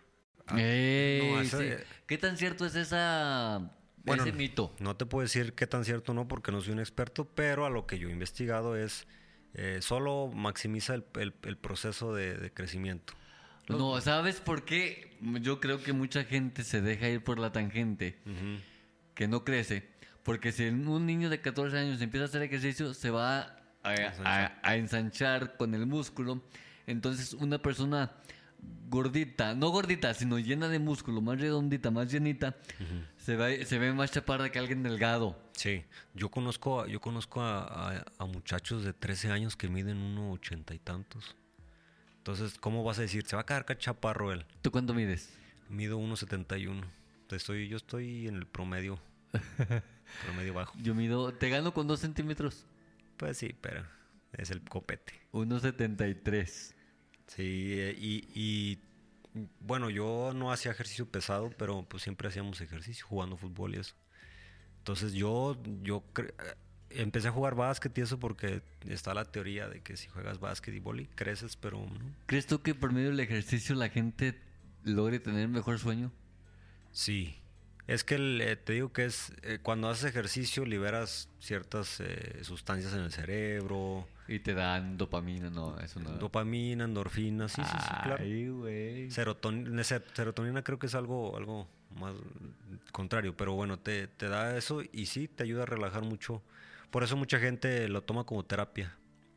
Ah, 0.46 0.60
Ey, 0.60 1.30
no, 1.30 1.44
sí. 1.44 1.70
¿Qué 2.06 2.18
tan 2.18 2.36
cierto 2.36 2.64
es 2.64 2.74
esa, 2.74 3.70
Bueno, 4.06 4.22
ese 4.22 4.32
mito? 4.32 4.74
No 4.78 4.96
te 4.96 5.04
puedo 5.06 5.22
decir 5.22 5.52
qué 5.54 5.66
tan 5.66 5.84
cierto 5.84 6.12
o 6.12 6.14
no 6.14 6.28
porque 6.28 6.52
no 6.52 6.60
soy 6.60 6.72
un 6.72 6.78
experto, 6.80 7.24
pero 7.26 7.66
a 7.66 7.70
lo 7.70 7.86
que 7.86 7.98
yo 7.98 8.08
he 8.08 8.12
investigado 8.12 8.76
es, 8.76 9.06
eh, 9.54 9.78
solo 9.82 10.30
maximiza 10.34 10.94
el, 10.94 11.04
el- 11.18 11.34
el 11.42 11.56
proceso 11.56 12.14
de, 12.14 12.36
de 12.36 12.52
crecimiento. 12.52 13.14
No, 13.68 14.00
¿sabes 14.00 14.40
por 14.40 14.64
qué? 14.64 15.16
Yo 15.40 15.58
creo 15.60 15.82
que 15.82 15.92
mucha 15.92 16.22
gente 16.24 16.62
se 16.62 16.80
deja 16.80 17.08
ir 17.08 17.24
por 17.24 17.38
la 17.40 17.50
tangente, 17.52 18.16
que 19.14 19.26
no 19.28 19.44
crece, 19.44 19.88
porque 20.22 20.52
si 20.52 20.66
un 20.68 21.04
niño 21.06 21.30
de 21.30 21.40
14 21.40 21.76
años 21.78 22.00
empieza 22.00 22.24
a 22.26 22.28
hacer 22.28 22.42
ejercicio, 22.42 22.94
se 22.94 23.10
va 23.10 23.40
a, 23.82 23.92
a- 24.24 24.58
a 24.62 24.76
ensanchar 24.76 25.56
con 25.56 25.74
el 25.74 25.86
músculo. 25.86 26.42
Entonces, 26.86 27.32
una 27.34 27.58
persona 27.58 28.12
gordita, 28.88 29.54
no 29.54 29.68
gordita, 29.70 30.14
sino 30.14 30.38
llena 30.38 30.68
de 30.68 30.78
músculo, 30.78 31.20
más 31.20 31.40
redondita, 31.40 31.90
más 31.90 32.10
llenita, 32.12 32.56
se, 33.18 33.36
ve, 33.36 33.64
se 33.64 33.78
ve 33.78 33.92
más 33.92 34.10
chaparra 34.12 34.50
que 34.50 34.58
alguien 34.58 34.82
delgado. 34.82 35.36
Sí, 35.52 35.82
yo 36.14 36.30
conozco, 36.30 36.86
yo 36.86 37.00
conozco 37.00 37.40
a, 37.42 37.64
a- 37.98 38.04
a 38.18 38.24
muchachos 38.26 38.84
de 38.84 38.92
13 38.92 39.30
años 39.30 39.56
que 39.56 39.68
miden 39.68 39.98
uno 39.98 40.30
ochenta 40.32 40.74
y 40.74 40.78
tantos. 40.78 41.34
Entonces, 42.18 42.58
¿cómo 42.58 42.82
vas 42.84 42.98
a 42.98 43.02
decir? 43.02 43.24
Se 43.26 43.36
va 43.36 43.42
a 43.42 43.46
quedar 43.46 43.64
chaparro 43.78 44.32
él. 44.32 44.44
¿Tú 44.62 44.70
cuánto 44.70 44.94
mides? 44.94 45.32
Mido 45.68 45.98
1.71. 45.98 46.82
Estoy, 47.30 47.68
yo 47.68 47.76
estoy 47.76 48.28
en 48.28 48.36
el 48.36 48.46
promedio. 48.46 48.98
promedio 50.24 50.54
bajo. 50.54 50.74
Yo 50.82 50.94
mido, 50.94 51.32
te 51.34 51.48
gano 51.50 51.72
con 51.74 51.86
dos 51.86 52.00
centímetros. 52.00 52.66
Pues 53.16 53.38
sí, 53.38 53.54
pero 53.60 53.84
es 54.32 54.50
el 54.50 54.60
copete. 54.62 55.12
1,73. 55.32 56.74
Sí, 57.26 57.74
eh, 57.78 57.96
y, 57.98 58.28
y, 58.34 58.78
bueno, 59.60 59.90
yo 59.90 60.32
no 60.34 60.52
hacía 60.52 60.72
ejercicio 60.72 61.06
pesado, 61.06 61.50
pero 61.58 61.84
pues 61.88 62.02
siempre 62.02 62.28
hacíamos 62.28 62.60
ejercicio 62.60 63.06
jugando 63.06 63.36
fútbol 63.36 63.74
y 63.74 63.78
eso. 63.78 63.94
Entonces 64.78 65.12
yo, 65.12 65.60
yo 65.82 66.04
eh, 66.18 66.54
empecé 66.90 67.28
a 67.28 67.32
jugar 67.32 67.54
básquet 67.54 67.96
y 67.98 68.00
eso 68.02 68.18
porque 68.18 68.62
está 68.88 69.14
la 69.14 69.24
teoría 69.24 69.68
de 69.68 69.80
que 69.80 69.96
si 69.96 70.08
juegas 70.08 70.38
básquet 70.38 70.74
y 70.74 70.78
boli 70.78 71.06
creces, 71.06 71.56
pero 71.56 71.78
no. 71.78 72.14
¿Crees 72.26 72.46
tú 72.46 72.62
que 72.62 72.74
por 72.74 72.92
medio 72.92 73.10
del 73.10 73.20
ejercicio 73.20 73.74
la 73.74 73.88
gente 73.88 74.40
logre 74.84 75.18
tener 75.18 75.48
mejor 75.48 75.78
sueño? 75.78 76.12
Sí, 76.92 77.36
es 77.86 78.04
que 78.04 78.16
el, 78.16 78.40
eh, 78.40 78.56
te 78.56 78.72
digo 78.74 78.92
que 78.92 79.04
es 79.04 79.32
eh, 79.42 79.58
cuando 79.62 79.88
haces 79.88 80.06
ejercicio 80.06 80.64
liberas 80.64 81.28
ciertas 81.38 82.00
eh, 82.00 82.40
sustancias 82.42 82.92
en 82.94 83.00
el 83.00 83.12
cerebro, 83.12 84.08
Y 84.28 84.40
te 84.40 84.54
dan 84.54 84.96
dopamina, 84.98 85.50
no, 85.50 85.78
eso 85.78 86.00
no. 86.00 86.10
dopamina, 86.10 86.84
endorfina, 86.84 87.48
sí, 87.48 87.62
sí, 87.62 87.70
sí, 87.78 87.94
claro. 88.02 88.22
Ay, 88.24 88.48
güey. 88.48 89.10
Serotonina, 89.10 89.84
serotonina 89.84 90.62
creo 90.64 90.78
que 90.78 90.86
es 90.86 90.94
algo, 90.94 91.36
algo 91.36 91.68
más 91.98 92.14
contrario, 92.92 93.36
pero 93.36 93.54
bueno, 93.54 93.78
te, 93.78 94.08
te 94.08 94.28
da 94.28 94.56
eso 94.56 94.82
y 94.92 95.06
sí, 95.06 95.28
te 95.28 95.44
ayuda 95.44 95.62
a 95.62 95.66
relajar 95.66 96.02
mucho. 96.02 96.42
Por 96.90 97.02
eso 97.04 97.16
mucha 97.16 97.38
gente 97.38 97.88
lo 97.88 98.02
toma 98.02 98.24
como 98.24 98.44
terapia. 98.44 98.94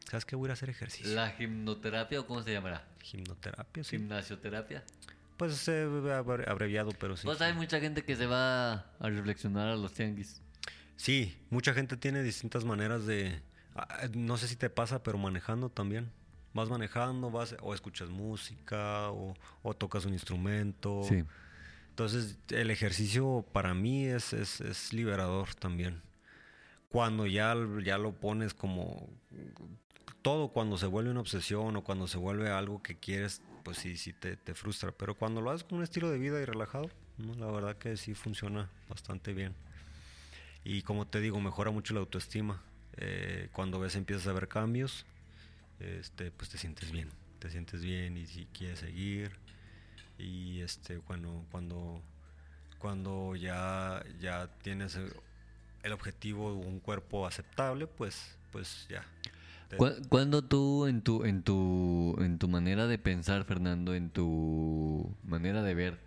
¿Sabes 0.10 0.26
qué? 0.26 0.36
Voy 0.36 0.46
a 0.46 0.48
ir 0.48 0.52
a 0.52 0.54
hacer 0.54 0.70
ejercicio. 0.72 1.14
¿La 1.16 1.30
gimnoterapia 1.32 2.20
o 2.22 2.26
cómo 2.26 2.42
se 2.42 2.52
llamará? 2.52 2.88
Gimnoterapia, 3.04 3.84
sí. 3.84 3.98
Gimnasioterapia. 3.98 4.84
Pues 5.38 5.68
eh, 5.68 5.84
abre- 6.14 6.50
abreviado, 6.50 6.92
pero 7.00 7.16
sí. 7.16 7.26
Pues 7.26 7.40
hay 7.42 7.54
mucha 7.54 7.80
gente 7.80 8.04
que 8.04 8.16
se 8.16 8.26
va 8.26 8.74
a 8.74 9.10
reflexionar 9.10 9.70
a 9.70 9.76
los 9.76 9.94
tianguis. 9.94 10.42
Sí, 10.96 11.38
mucha 11.50 11.74
gente 11.74 11.96
tiene 11.96 12.24
distintas 12.24 12.66
maneras 12.66 13.06
de... 13.06 13.40
ah, 13.76 14.08
No 14.14 14.38
sé 14.38 14.48
si 14.48 14.56
te 14.56 14.70
pasa, 14.70 15.04
pero 15.04 15.18
manejando 15.18 15.70
también. 15.70 16.12
Vas 16.54 16.70
manejando, 16.70 17.30
vas 17.30 17.56
o 17.62 17.74
escuchas 17.74 18.10
música 18.10 19.12
o, 19.12 19.36
o 19.62 19.74
tocas 19.74 20.06
un 20.06 20.14
instrumento. 20.14 21.04
Sí. 21.08 21.24
Entonces, 21.90 22.38
el 22.50 22.72
ejercicio 22.72 23.46
para 23.52 23.74
mí 23.74 24.06
es, 24.06 24.34
es, 24.34 24.62
es 24.62 24.94
liberador 24.94 25.54
también. 25.56 26.02
Cuando 26.90 27.28
ya, 27.28 27.56
ya 27.84 27.98
lo 27.98 28.14
pones 28.14 28.54
como 28.54 29.10
todo, 30.22 30.50
cuando 30.50 30.78
se 30.78 30.86
vuelve 30.86 31.12
una 31.12 31.20
obsesión 31.20 31.76
o 31.76 31.84
cuando 31.84 32.08
se 32.08 32.18
vuelve 32.18 32.50
algo 32.50 32.82
que 32.82 32.98
quieres, 32.98 33.42
pues 33.64 33.78
sí, 33.78 33.98
sí 33.98 34.14
te, 34.14 34.38
te 34.38 34.54
frustra. 34.54 34.92
Pero 34.92 35.16
cuando 35.16 35.42
lo 35.42 35.52
haces 35.52 35.66
con 35.66 35.80
un 35.80 35.84
estilo 35.84 36.10
de 36.10 36.18
vida 36.18 36.42
y 36.42 36.46
relajado, 36.46 36.90
¿no? 37.18 37.34
la 37.36 37.52
verdad 37.52 37.78
que 37.78 37.98
sí 37.98 38.14
funciona 38.14 38.70
bastante 38.88 39.34
bien. 39.34 39.54
Y 40.64 40.82
como 40.82 41.06
te 41.08 41.20
digo, 41.20 41.40
mejora 41.40 41.72
mucho 41.72 41.94
la 41.94 42.00
autoestima. 42.00 42.62
Eh, 43.02 43.48
cuando 43.54 43.80
ves, 43.80 43.96
empiezas 43.96 44.28
a 44.28 44.34
ver 44.34 44.48
cambios, 44.50 45.06
este, 45.80 46.32
pues 46.32 46.50
te 46.50 46.58
sientes 46.58 46.92
bien. 46.92 47.10
Te 47.40 47.50
sientes 47.50 47.82
bien 47.82 48.18
y 48.18 48.26
si 48.26 48.46
quieres 48.48 48.80
seguir. 48.80 49.32
Y 50.18 50.60
este, 50.60 50.98
bueno, 50.98 51.46
cuando, 51.52 52.02
cuando 52.78 53.36
ya, 53.38 54.04
ya 54.20 54.50
tienes 54.62 54.96
el, 54.96 55.14
el 55.84 55.92
objetivo 55.94 56.52
de 56.52 56.68
un 56.68 56.80
cuerpo 56.82 57.26
aceptable, 57.26 57.88
pues, 57.88 58.36
pues 58.52 58.86
ya. 58.90 59.06
Te- 59.70 59.78
¿Cu- 59.78 60.02
¿Cuándo 60.10 60.42
tú 60.44 60.86
en 60.88 61.02
tu, 61.02 61.24
en 61.24 61.42
tu, 61.44 62.18
en 62.20 62.38
tu 62.38 62.50
manera 62.50 62.86
de 62.88 62.98
pensar, 62.98 63.46
Fernando, 63.46 63.96
en 63.96 64.10
tu 64.10 65.16
manera 65.24 65.64
de 65.64 65.74
ver, 65.74 66.00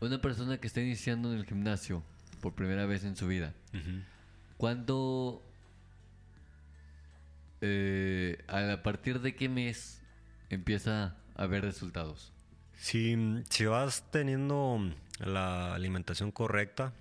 una 0.00 0.20
persona 0.20 0.58
que 0.58 0.66
está 0.66 0.80
iniciando 0.80 1.32
en 1.32 1.38
el 1.40 1.44
gimnasio 1.46 2.02
por 2.40 2.54
primera 2.54 2.86
vez 2.86 3.04
en 3.04 3.16
su 3.16 3.26
vida. 3.26 3.52
¿Cuándo, 4.58 5.42
eh, 7.62 8.44
a 8.48 8.82
partir 8.82 9.20
de 9.20 9.34
qué 9.34 9.48
mes 9.48 10.02
empieza 10.50 11.16
a 11.34 11.46
ver 11.46 11.62
resultados? 11.62 12.34
Si, 12.76 13.16
si 13.48 13.64
vas 13.64 14.04
teniendo 14.10 14.78
la 15.20 15.74
alimentación 15.74 16.30
correcta, 16.30 16.92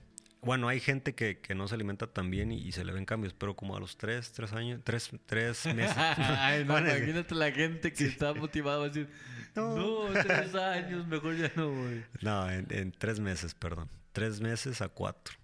bueno, 0.41 0.69
hay 0.69 0.79
gente 0.79 1.13
que, 1.13 1.39
que 1.39 1.55
no 1.55 1.67
se 1.67 1.75
alimenta 1.75 2.07
tan 2.07 2.29
bien 2.31 2.51
y, 2.51 2.59
y 2.59 2.71
se 2.71 2.85
le 2.85 2.93
ven 2.93 3.05
cambios, 3.05 3.33
pero 3.33 3.55
como 3.55 3.75
a 3.75 3.79
los 3.79 3.97
tres, 3.97 4.31
tres 4.31 4.53
años, 4.53 4.79
tres, 4.83 5.09
tres 5.25 5.65
meses. 5.75 5.97
Ay, 5.97 6.63
no, 6.63 6.77
imagínate 6.79 7.35
la 7.35 7.51
gente 7.51 7.91
que 7.91 8.05
está 8.05 8.33
motivada 8.33 8.85
a 8.85 8.87
decir, 8.87 9.09
no, 9.55 10.05
tres 10.13 10.55
años, 10.55 11.07
mejor 11.07 11.35
ya 11.35 11.51
no 11.55 11.69
voy. 11.69 12.03
No, 12.21 12.49
en, 12.49 12.67
en 12.69 12.91
tres 12.91 13.19
meses, 13.19 13.53
perdón. 13.55 13.89
Tres 14.13 14.39
meses 14.39 14.81
a 14.81 14.89
cuatro. 14.89 15.35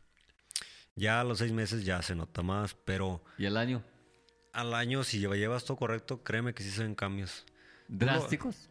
Ya 0.95 1.19
a 1.19 1.23
los 1.23 1.39
seis 1.39 1.51
meses 1.51 1.85
ya 1.85 2.01
se 2.01 2.15
nota 2.15 2.43
más, 2.43 2.75
pero 2.85 3.23
¿Y 3.37 3.45
el 3.45 3.57
año? 3.57 3.83
al 4.51 4.73
año, 4.75 5.03
si 5.03 5.19
lleva- 5.19 5.35
llevas 5.35 5.65
todo 5.65 5.77
correcto, 5.77 6.23
créeme 6.23 6.53
que 6.53 6.61
sí 6.63 6.69
se 6.69 6.83
ven 6.83 6.93
cambios. 6.95 7.45
¿Drásticos? 7.87 8.69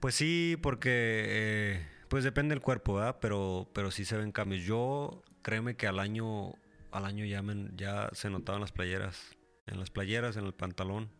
Pues 0.00 0.14
sí, 0.14 0.56
porque 0.62 0.90
eh, 1.26 1.86
pues 2.08 2.24
depende 2.24 2.54
del 2.54 2.62
cuerpo, 2.62 2.94
¿verdad? 2.94 3.18
Pero, 3.20 3.70
pero 3.74 3.90
sí 3.90 4.04
se 4.04 4.16
ven 4.16 4.32
cambios. 4.32 4.62
Yo, 4.64 5.22
créeme 5.42 5.76
que 5.76 5.86
al 5.86 5.98
año, 6.00 6.54
al 6.90 7.04
año 7.04 7.24
ya, 7.24 7.42
me- 7.42 7.70
ya 7.76 8.08
se 8.12 8.30
notaban 8.30 8.60
las 8.60 8.72
playeras. 8.72 9.36
En 9.66 9.78
las 9.78 9.90
playeras, 9.90 10.36
en 10.36 10.44
el 10.46 10.54
pantalón. 10.54 11.10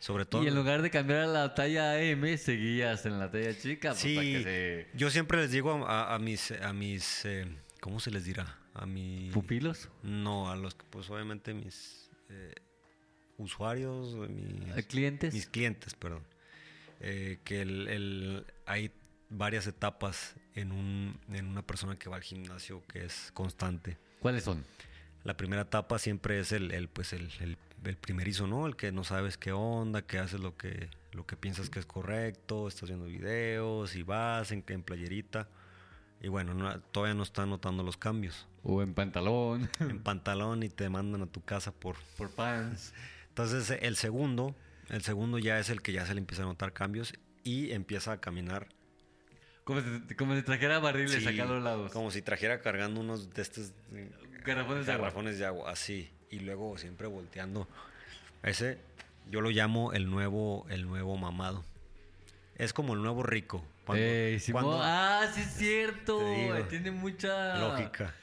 Sobre 0.00 0.24
todo. 0.26 0.42
Y 0.42 0.48
en 0.48 0.54
lugar 0.54 0.82
de 0.82 0.90
cambiar 0.90 1.20
a 1.20 1.26
la 1.26 1.54
talla 1.54 2.00
M, 2.02 2.36
seguías 2.38 3.06
en 3.06 3.18
la 3.18 3.30
talla 3.30 3.56
chica. 3.56 3.90
pues, 3.90 4.02
para 4.02 4.22
Sí, 4.26 4.86
yo 4.94 5.10
siempre 5.10 5.38
les 5.38 5.50
digo 5.50 5.86
a, 5.86 6.14
a 6.14 6.18
mis, 6.18 6.52
a 6.52 6.72
mis, 6.72 7.24
eh, 7.24 7.46
¿cómo 7.80 8.00
se 8.00 8.10
les 8.10 8.24
dirá? 8.24 8.58
A 8.74 8.86
mis... 8.86 9.32
¿Pupilos? 9.32 9.88
No, 10.02 10.50
a 10.50 10.56
los 10.56 10.74
que, 10.74 10.84
pues 10.90 11.10
obviamente 11.10 11.54
mis 11.54 12.10
eh, 12.28 12.54
usuarios, 13.38 14.14
mis, 14.28 14.76
¿A 14.76 14.82
clientes? 14.82 15.34
mis 15.34 15.46
clientes, 15.46 15.94
perdón. 15.94 16.22
Eh, 17.00 17.38
que 17.44 17.62
el, 17.62 17.88
el- 17.88 18.46
hay 18.66 18.92
varias 19.30 19.66
etapas 19.66 20.34
en, 20.54 20.72
un, 20.72 21.18
en 21.32 21.46
una 21.46 21.62
persona 21.62 21.96
que 21.98 22.08
va 22.10 22.16
al 22.16 22.22
gimnasio 22.22 22.82
que 22.86 23.04
es 23.04 23.30
constante. 23.32 23.96
¿Cuáles 24.20 24.44
son? 24.44 24.64
La 25.24 25.36
primera 25.36 25.62
etapa 25.62 25.98
siempre 25.98 26.38
es 26.40 26.52
el, 26.52 26.70
el, 26.72 26.88
pues 26.88 27.12
el, 27.12 27.30
el- 27.40 27.56
el 27.84 27.96
primerizo, 27.96 28.46
¿no? 28.46 28.66
El 28.66 28.76
que 28.76 28.92
no 28.92 29.04
sabes 29.04 29.38
qué 29.38 29.52
onda, 29.52 30.02
que 30.02 30.18
haces 30.18 30.40
lo 30.40 30.56
que, 30.56 30.90
lo 31.12 31.26
que 31.26 31.36
piensas 31.36 31.70
que 31.70 31.78
es 31.78 31.86
correcto, 31.86 32.68
estás 32.68 32.90
viendo 32.90 33.06
videos 33.06 33.96
y 33.96 34.02
vas 34.02 34.52
en, 34.52 34.62
en 34.68 34.82
playerita. 34.82 35.48
Y 36.20 36.28
bueno, 36.28 36.52
no- 36.52 36.78
todavía 36.80 37.14
no 37.14 37.22
está 37.22 37.46
notando 37.46 37.82
los 37.82 37.96
cambios. 37.96 38.46
O 38.62 38.82
en 38.82 38.92
pantalón, 38.94 39.70
En 39.80 40.00
pantalón 40.02 40.62
y 40.62 40.68
te 40.68 40.88
mandan 40.88 41.22
a 41.22 41.26
tu 41.26 41.40
casa 41.42 41.72
por... 41.72 41.96
por 42.16 42.30
pants. 42.30 42.92
Entonces 43.28 43.78
el 43.80 43.96
segundo, 43.96 44.54
el 44.88 45.02
segundo 45.02 45.38
ya 45.38 45.58
es 45.58 45.70
el 45.70 45.80
que 45.82 45.92
ya 45.92 46.04
se 46.06 46.14
le 46.14 46.20
empieza 46.20 46.42
a 46.42 46.46
notar 46.46 46.72
cambios 46.72 47.14
y 47.44 47.70
empieza 47.72 48.12
a 48.12 48.20
caminar. 48.20 48.66
Como 49.64 49.80
si, 49.80 50.14
como 50.14 50.34
si 50.34 50.42
trajera 50.42 50.78
barriles 50.78 51.12
Sí, 51.22 51.26
acá 51.28 51.44
a 51.44 51.46
los 51.46 51.62
lados. 51.62 51.92
Como 51.92 52.10
si 52.10 52.22
trajera 52.22 52.60
cargando 52.60 53.00
unos 53.00 53.30
de 53.32 53.42
estos 53.42 53.72
eh, 53.92 54.10
Garrafones 54.44 54.86
de 54.86 54.92
agua. 54.92 55.04
garrafones 55.06 55.38
de 55.38 55.46
agua, 55.46 55.70
así. 55.70 56.10
Y 56.30 56.40
luego 56.40 56.76
siempre 56.76 57.06
volteando. 57.06 57.66
Ese 58.42 58.78
yo 59.30 59.40
lo 59.40 59.50
llamo 59.50 59.92
el 59.92 60.10
nuevo, 60.10 60.66
el 60.70 60.86
nuevo 60.86 61.16
mamado. 61.16 61.64
Es 62.56 62.72
como 62.72 62.94
el 62.94 63.02
nuevo 63.02 63.22
rico. 63.22 63.64
Cuando- 63.86 64.04
Ey, 64.04 64.38
Simón. 64.40 64.64
cuando- 64.64 64.82
Ah, 64.84 65.26
sí 65.34 65.40
es 65.40 65.54
cierto. 65.54 66.18
Digo. 66.30 66.54
Tiene 66.68 66.90
mucha 66.90 67.56
lógica. 67.58 68.14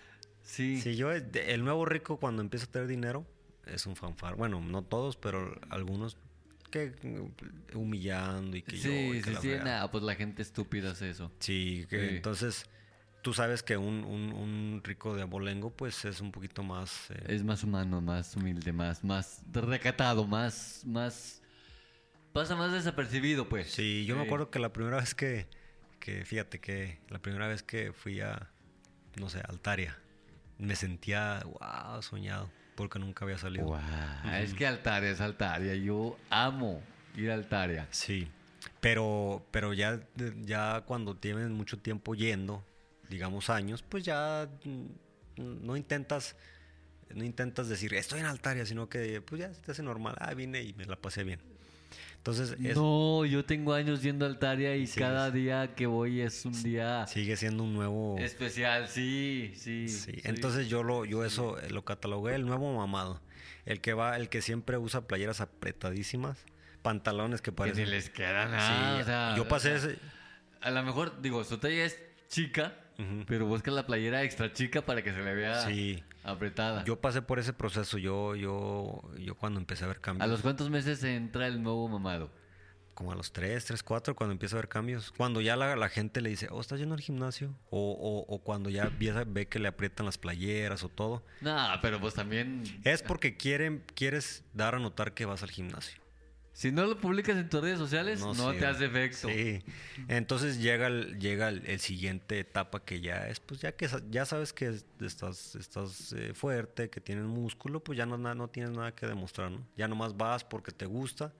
Sí. 0.47 0.79
Si 0.81 0.95
yo, 0.95 1.11
el 1.11 1.63
nuevo 1.65 1.85
rico 1.85 2.17
cuando 2.17 2.41
empieza 2.41 2.65
a 2.65 2.71
tener 2.71 2.87
dinero 2.87 3.25
es 3.65 3.85
un 3.85 3.95
fanfar. 3.97 4.35
Bueno, 4.35 4.61
no 4.61 4.81
todos, 4.81 5.17
pero 5.17 5.59
algunos 5.69 6.17
que 6.71 6.93
humillando 7.73 8.55
y 8.55 8.61
que 8.61 8.77
yo. 8.77 8.83
Sí, 8.83 8.89
y 9.17 9.21
que 9.21 9.23
sí, 9.29 9.33
la 9.33 9.41
sí. 9.41 9.47
Nada, 9.63 9.91
pues 9.91 10.03
la 10.03 10.15
gente 10.15 10.41
estúpida 10.41 10.91
hace 10.91 11.09
eso. 11.09 11.31
Sí, 11.39 11.85
que 11.89 11.99
Sí. 12.09 12.15
entonces 12.15 12.65
tú 13.21 13.33
sabes 13.33 13.61
que 13.61 13.75
un, 13.75 14.05
un- 14.05 14.31
un 14.31 14.81
rico 14.85 15.15
de 15.15 15.21
abolengo 15.23 15.69
pues 15.69 16.05
es 16.05 16.21
un 16.21 16.31
poquito 16.31 16.63
más... 16.63 17.11
eh, 17.11 17.23
Es 17.27 17.43
más 17.43 17.63
humano, 17.65 17.99
más 18.01 18.33
humilde, 18.37 18.71
más, 18.71 19.03
más 19.03 19.41
recatado, 19.53 20.25
más, 20.25 20.83
más. 20.85 21.41
Pasa 22.31 22.55
más 22.55 22.71
desapercibido, 22.71 23.49
pues. 23.49 23.69
Sí, 23.71 24.05
yo 24.05 24.15
me 24.15 24.23
acuerdo 24.23 24.49
que 24.49 24.59
la 24.59 24.71
primera 24.71 24.97
vez 24.97 25.13
que, 25.13 25.47
que, 25.99 26.23
fíjate 26.23 26.59
que 26.61 26.99
la 27.09 27.19
primera 27.19 27.47
vez 27.47 27.63
que 27.63 27.91
fui 27.91 28.21
a, 28.21 28.49
no 29.19 29.27
sé, 29.27 29.41
Altaria, 29.47 29.97
me 30.57 30.75
sentía, 30.75 31.43
wow, 31.45 32.01
soñado, 32.01 32.49
porque 32.75 32.99
nunca 32.99 33.25
había 33.25 33.37
salido. 33.37 33.65
Guau, 33.65 33.81
Es 34.39 34.53
que 34.53 34.65
Altaria 34.67 35.09
es 35.09 35.21
Altaria. 35.21 35.75
Yo 35.75 36.17
amo 36.29 36.81
ir 37.15 37.31
a 37.31 37.33
Altaria. 37.33 37.87
Sí, 37.91 38.29
pero, 38.79 39.45
pero 39.51 39.73
ya, 39.73 39.99
ya 40.41 40.81
cuando 40.85 41.15
tienes 41.15 41.49
mucho 41.49 41.77
tiempo 41.77 42.15
yendo, 42.15 42.63
digamos 43.09 43.49
años, 43.49 43.83
pues 43.83 44.03
ya 44.03 44.49
no 45.37 45.77
intentas, 45.77 46.35
no 47.13 47.23
intentas 47.23 47.69
decir 47.69 47.93
estoy 47.93 48.19
en 48.19 48.25
Altaria, 48.25 48.65
sino 48.65 48.89
que 48.89 49.21
pues 49.21 49.41
ya 49.41 49.53
se 49.53 49.61
te 49.61 49.71
hace 49.71 49.83
normal, 49.83 50.15
ah, 50.19 50.33
vine 50.33 50.61
y 50.63 50.73
me 50.73 50.85
la 50.85 50.95
pasé 50.95 51.23
bien. 51.23 51.41
Entonces, 52.29 52.57
es- 52.61 52.75
No, 52.75 53.23
yo 53.25 53.45
tengo 53.45 53.73
años 53.73 54.01
yendo 54.03 54.25
a 54.25 54.27
Altaria 54.27 54.75
y 54.75 54.85
Sí, 54.85 54.99
cada 54.99 55.27
es- 55.29 55.33
día 55.33 55.73
que 55.75 55.85
voy 55.87 56.19
es 56.19 56.43
un 56.45 56.61
día 56.61 57.07
sigue 57.07 57.37
siendo 57.37 57.63
un 57.63 57.73
nuevo... 57.73 58.17
especial. 58.19 58.89
Sí, 58.89 59.53
sí. 59.55 59.87
Sí, 59.87 60.11
sí. 60.13 60.21
entonces 60.25 60.67
yo 60.67 60.83
lo, 60.83 61.05
yo 61.05 61.23
eso 61.23 61.57
eh, 61.59 61.69
lo 61.69 61.85
catalogué 61.85 62.35
el 62.35 62.45
nuevo 62.45 62.75
mamado. 62.75 63.21
El 63.65 63.79
que 63.79 63.93
va, 63.93 64.17
el 64.17 64.27
que 64.27 64.41
siempre 64.41 64.77
usa 64.77 65.07
playeras 65.07 65.39
apretadísimas, 65.39 66.37
pantalones 66.81 67.41
que 67.41 67.51
que 67.51 67.51
parecen. 67.53 67.85
ni 67.85 67.91
les 67.91 68.09
queda 68.09 68.45
nada. 68.45 68.95
Sí, 68.97 69.01
o 69.01 69.05
sea, 69.05 69.33
yo 69.37 69.47
pasé 69.47 69.73
o 69.73 69.79
sea, 69.79 69.89
ese. 69.91 69.99
A 70.61 70.71
lo 70.71 70.83
mejor, 70.83 71.21
digo, 71.21 71.43
su 71.45 71.57
talla 71.59 71.85
es 71.85 71.97
chica, 72.27 72.73
Pero 73.27 73.45
busca 73.45 73.69
la 73.71 73.85
playera 73.85 74.23
extra 74.23 74.51
chica 74.53 74.81
para 74.81 75.03
que 75.03 75.13
se 75.13 75.21
le 75.23 75.33
vea 75.35 75.61
Sí. 75.67 76.03
apretada. 76.23 76.83
Yo 76.83 76.99
pasé 76.99 77.21
por 77.21 77.37
ese 77.39 77.53
proceso. 77.53 77.97
Yo, 77.97 78.35
yo, 78.35 79.01
yo 79.19 79.35
cuando 79.35 79.59
empecé 79.59 79.85
a 79.85 79.87
ver 79.87 80.01
cambios. 80.01 80.23
¿A 80.23 80.27
los 80.27 80.41
cuántos 80.41 80.69
meses 80.69 81.03
entra 81.03 81.47
el 81.47 81.61
nuevo 81.61 81.87
mamado? 81.87 82.31
Como 82.95 83.11
a 83.11 83.15
los 83.15 83.31
3, 83.31 83.63
3, 83.63 83.83
4, 83.83 84.15
cuando 84.15 84.31
empieza 84.31 84.55
a 84.55 84.61
ver 84.61 84.67
cambios. 84.69 85.11
Cuando 85.15 85.39
ya 85.41 85.55
la, 85.55 85.75
la 85.75 85.87
gente 85.89 86.19
le 86.19 86.29
dice, 86.31 86.47
oh, 86.49 86.59
¿estás 86.59 86.79
yendo 86.79 86.95
al 86.95 87.01
gimnasio? 87.01 87.53
O, 87.69 87.91
o, 87.91 88.33
o 88.33 88.39
cuando 88.39 88.71
ya 88.71 88.85
empieza, 88.85 89.23
ve 89.23 89.47
que 89.47 89.59
le 89.59 89.67
aprietan 89.67 90.07
las 90.07 90.17
playeras 90.17 90.83
o 90.83 90.89
todo. 90.89 91.23
No, 91.41 91.55
pero 91.83 91.99
pues 91.99 92.15
también. 92.15 92.63
Es 92.83 93.03
porque 93.03 93.37
quieren, 93.37 93.83
quieres 93.93 94.43
dar 94.53 94.73
a 94.73 94.79
notar 94.79 95.13
que 95.13 95.25
vas 95.25 95.43
al 95.43 95.51
gimnasio. 95.51 96.01
Si 96.57 96.71
no 96.71 96.87
lo 96.87 96.99
publicas 96.99 97.37
en 97.37 97.47
tus 97.49 97.61
redes 97.61 97.77
sociales, 97.77 98.19
no, 98.19 98.33
te 98.59 98.65
hace 98.65 98.85
efecto. 98.85 99.29
Sí. 99.29 99.61
Entonces 100.07 100.59
llega 100.59 100.87
el, 100.87 101.19
llega 101.19 101.49
el, 101.49 101.63
el 101.67 101.79
siguiente 101.79 102.39
etapa 102.39 102.83
que 102.83 102.99
ya 102.99 103.27
es, 103.27 103.39
pues 103.39 103.61
ya 103.61 103.75
que 103.75 103.87
ya 104.09 104.25
sabes 104.25 104.53
que 104.53 104.65
es- 104.69 104.85
estás, 104.99 105.53
estás 105.53 106.13
eh, 106.13 106.33
fuerte, 106.33 106.89
que 106.89 106.99
tienes 106.99 107.25
músculo, 107.25 107.83
pues 107.83 107.95
ya 107.95 108.07
no, 108.07 108.17
no 108.17 108.47
tienes 108.49 108.71
nada 108.71 108.95
que 108.95 109.05
demostrar, 109.05 109.51
¿no? 109.51 109.67
Ya 109.77 109.87
nomás 109.87 110.17
vas 110.17 110.43
porque 110.43 110.71
te 110.71 110.87
gusta 110.87 111.31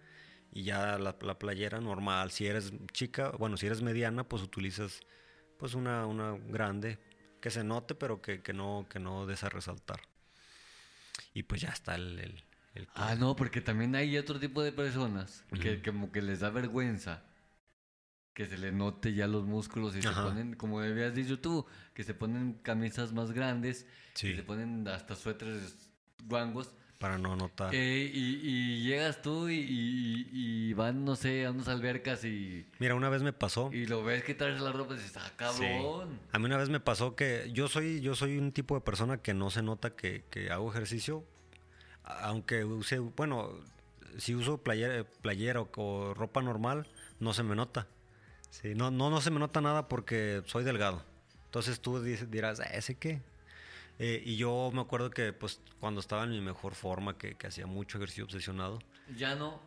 y 0.51 0.61
ya 0.65 0.99
la, 0.99 1.15
la 1.19 1.39
playera 1.39 1.81
normal. 1.81 2.29
Si 2.29 2.45
eres 2.45 2.71
chica, 2.93 3.29
bueno, 3.39 3.57
si 3.57 3.65
eres 3.65 3.81
mediana, 3.81 4.23
pues 4.23 4.43
utilizas 4.43 4.99
pues 5.57 5.73
una, 5.73 6.05
una 6.05 6.37
grande 6.47 6.99
que 7.41 7.49
se 7.49 7.63
note, 7.63 7.95
pero 7.95 8.21
que, 8.21 8.43
que 8.43 8.53
no, 8.53 8.85
que 8.87 8.99
no 8.99 9.25
des 9.25 9.43
a 9.43 9.49
resaltar. 9.49 9.99
Y 11.33 11.41
pues 11.41 11.59
ya 11.61 11.69
está 11.69 11.95
el, 11.95 12.19
el- 12.19 12.43
el 12.77 12.85
que- 12.85 12.91
Ah, 12.95 13.15
no, 13.15 13.35
porque 13.35 13.61
también 13.61 13.95
hay 13.95 14.17
otro 14.17 14.39
tipo 14.39 14.61
de 14.63 14.71
personas 14.71 15.43
que 15.61 15.81
como 15.81 16.11
que 16.11 16.21
les 16.21 16.39
da 16.41 16.49
vergüenza 16.49 17.23
que 18.33 18.45
se 18.45 18.57
le 18.57 18.71
note 18.71 19.13
ya 19.13 19.25
los 19.25 19.45
músculos 19.45 19.95
y 19.95 20.01
se 20.03 20.09
Ajá. 20.09 20.25
ponen, 20.25 20.53
como 20.53 20.79
habías 20.79 21.15
dicho 21.15 21.39
tú, 21.39 21.65
que 21.95 22.03
se 22.03 22.13
ponen 22.13 22.53
camisas 22.61 23.11
más 23.11 23.31
grandes, 23.31 23.87
Sí. 24.13 24.29
que 24.29 24.35
se 24.37 24.43
ponen 24.43 24.87
hasta 24.87 25.15
suéteres 25.15 25.91
guangos. 26.23 26.73
para 26.99 27.19
no 27.19 27.35
notar. 27.35 27.75
eh, 27.75 28.11
y, 28.11 28.39
y 28.43 28.81
llegas 28.83 29.21
tú 29.21 29.49
y, 29.49 29.53
y- 29.59 30.29
y 30.31 30.73
van, 30.73 31.05
no 31.05 31.15
sé, 31.15 31.45
a 31.45 31.51
unas 31.51 31.67
albercas 31.67 32.25
y, 32.25 32.65
Mira, 32.79 32.95
una 32.95 33.07
vez 33.09 33.21
me 33.21 33.33
pasó. 33.33 33.69
y 33.71 33.85
lo 33.85 34.03
ves 34.03 34.23
quitarse 34.23 34.59
la 34.63 34.71
ropa 34.71 34.95
y 34.95 34.97
dices, 34.97 35.15
ah, 35.17 35.31
cabrón. 35.35 36.19
A 36.31 36.39
mí 36.39 36.45
una 36.45 36.57
vez 36.57 36.69
me 36.69 36.79
pasó 36.79 37.15
que 37.15 37.51
yo 37.53 37.67
soy, 37.67 38.01
yo 38.01 38.15
soy 38.15 38.39
un 38.39 38.51
tipo 38.51 38.73
de 38.73 38.81
persona 38.81 39.17
que 39.21 39.35
no 39.35 39.51
se 39.51 39.61
nota 39.61 39.95
que, 39.95 40.25
que 40.31 40.49
hago 40.49 40.71
ejercicio, 40.71 41.23
aunque 42.21 42.63
use, 42.63 42.99
bueno, 42.99 43.51
si 44.17 44.35
uso 44.35 44.57
playera, 44.59 45.03
playera 45.21 45.61
o, 45.61 45.69
o 45.75 46.13
ropa 46.13 46.41
normal, 46.41 46.87
no 47.19 47.33
se 47.33 47.43
me 47.43 47.55
nota. 47.55 47.87
Sí, 48.49 48.73
no, 48.75 48.91
no, 48.91 49.09
no 49.09 49.21
se 49.21 49.29
me 49.31 49.39
nota 49.39 49.61
nada 49.61 49.87
porque 49.87 50.41
soy 50.45 50.63
delgado. 50.63 51.03
Entonces 51.45 51.79
tú 51.79 52.01
dirás, 52.01 52.59
"Ah, 52.59 52.65
¿ese 52.73 52.95
qué? 52.95 53.21
Eh, 53.99 54.21
y 54.25 54.37
yo 54.37 54.69
me 54.73 54.81
acuerdo 54.81 55.09
que 55.09 55.33
pues 55.33 55.59
cuando 55.79 55.99
estaba 56.01 56.23
en 56.23 56.29
mi 56.31 56.41
mejor 56.41 56.75
forma, 56.75 57.17
que, 57.17 57.35
que 57.35 57.47
hacía 57.47 57.65
mucho 57.65 57.97
ejercicio 57.97 58.25
obsesionado, 58.25 58.79
Ya 59.15 59.35
no. 59.35 59.59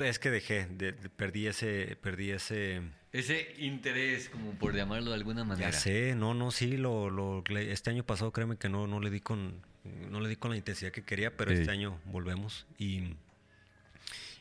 es 0.00 0.18
que 0.18 0.30
dejé, 0.30 0.66
de- 0.66 0.92
de- 0.92 1.10
perdí 1.10 1.46
ese, 1.46 1.96
perdí 2.00 2.30
ese, 2.30 2.82
Ese 3.12 3.54
interés, 3.58 4.28
como 4.28 4.52
por 4.52 4.74
llamarlo 4.74 5.10
de 5.10 5.16
alguna 5.16 5.44
manera. 5.44 5.70
Ya 5.70 5.76
sé, 5.76 6.14
no, 6.14 6.32
no, 6.32 6.50
sí, 6.52 6.76
lo, 6.76 7.10
lo, 7.10 7.42
este 7.48 7.90
año 7.90 8.04
pasado 8.04 8.32
créeme 8.32 8.56
que 8.56 8.68
no, 8.68 8.86
no 8.86 9.00
le 9.00 9.10
di 9.10 9.20
con, 9.20 9.60
no 10.10 10.20
le 10.20 10.28
di 10.28 10.36
con 10.36 10.50
la 10.50 10.56
intensidad 10.56 10.90
que 10.92 11.02
quería, 11.04 11.36
pero 11.36 11.50
Sí. 11.52 11.58
este 11.58 11.70
año 11.70 11.98
volvemos 12.06 12.66
y, 12.78 13.14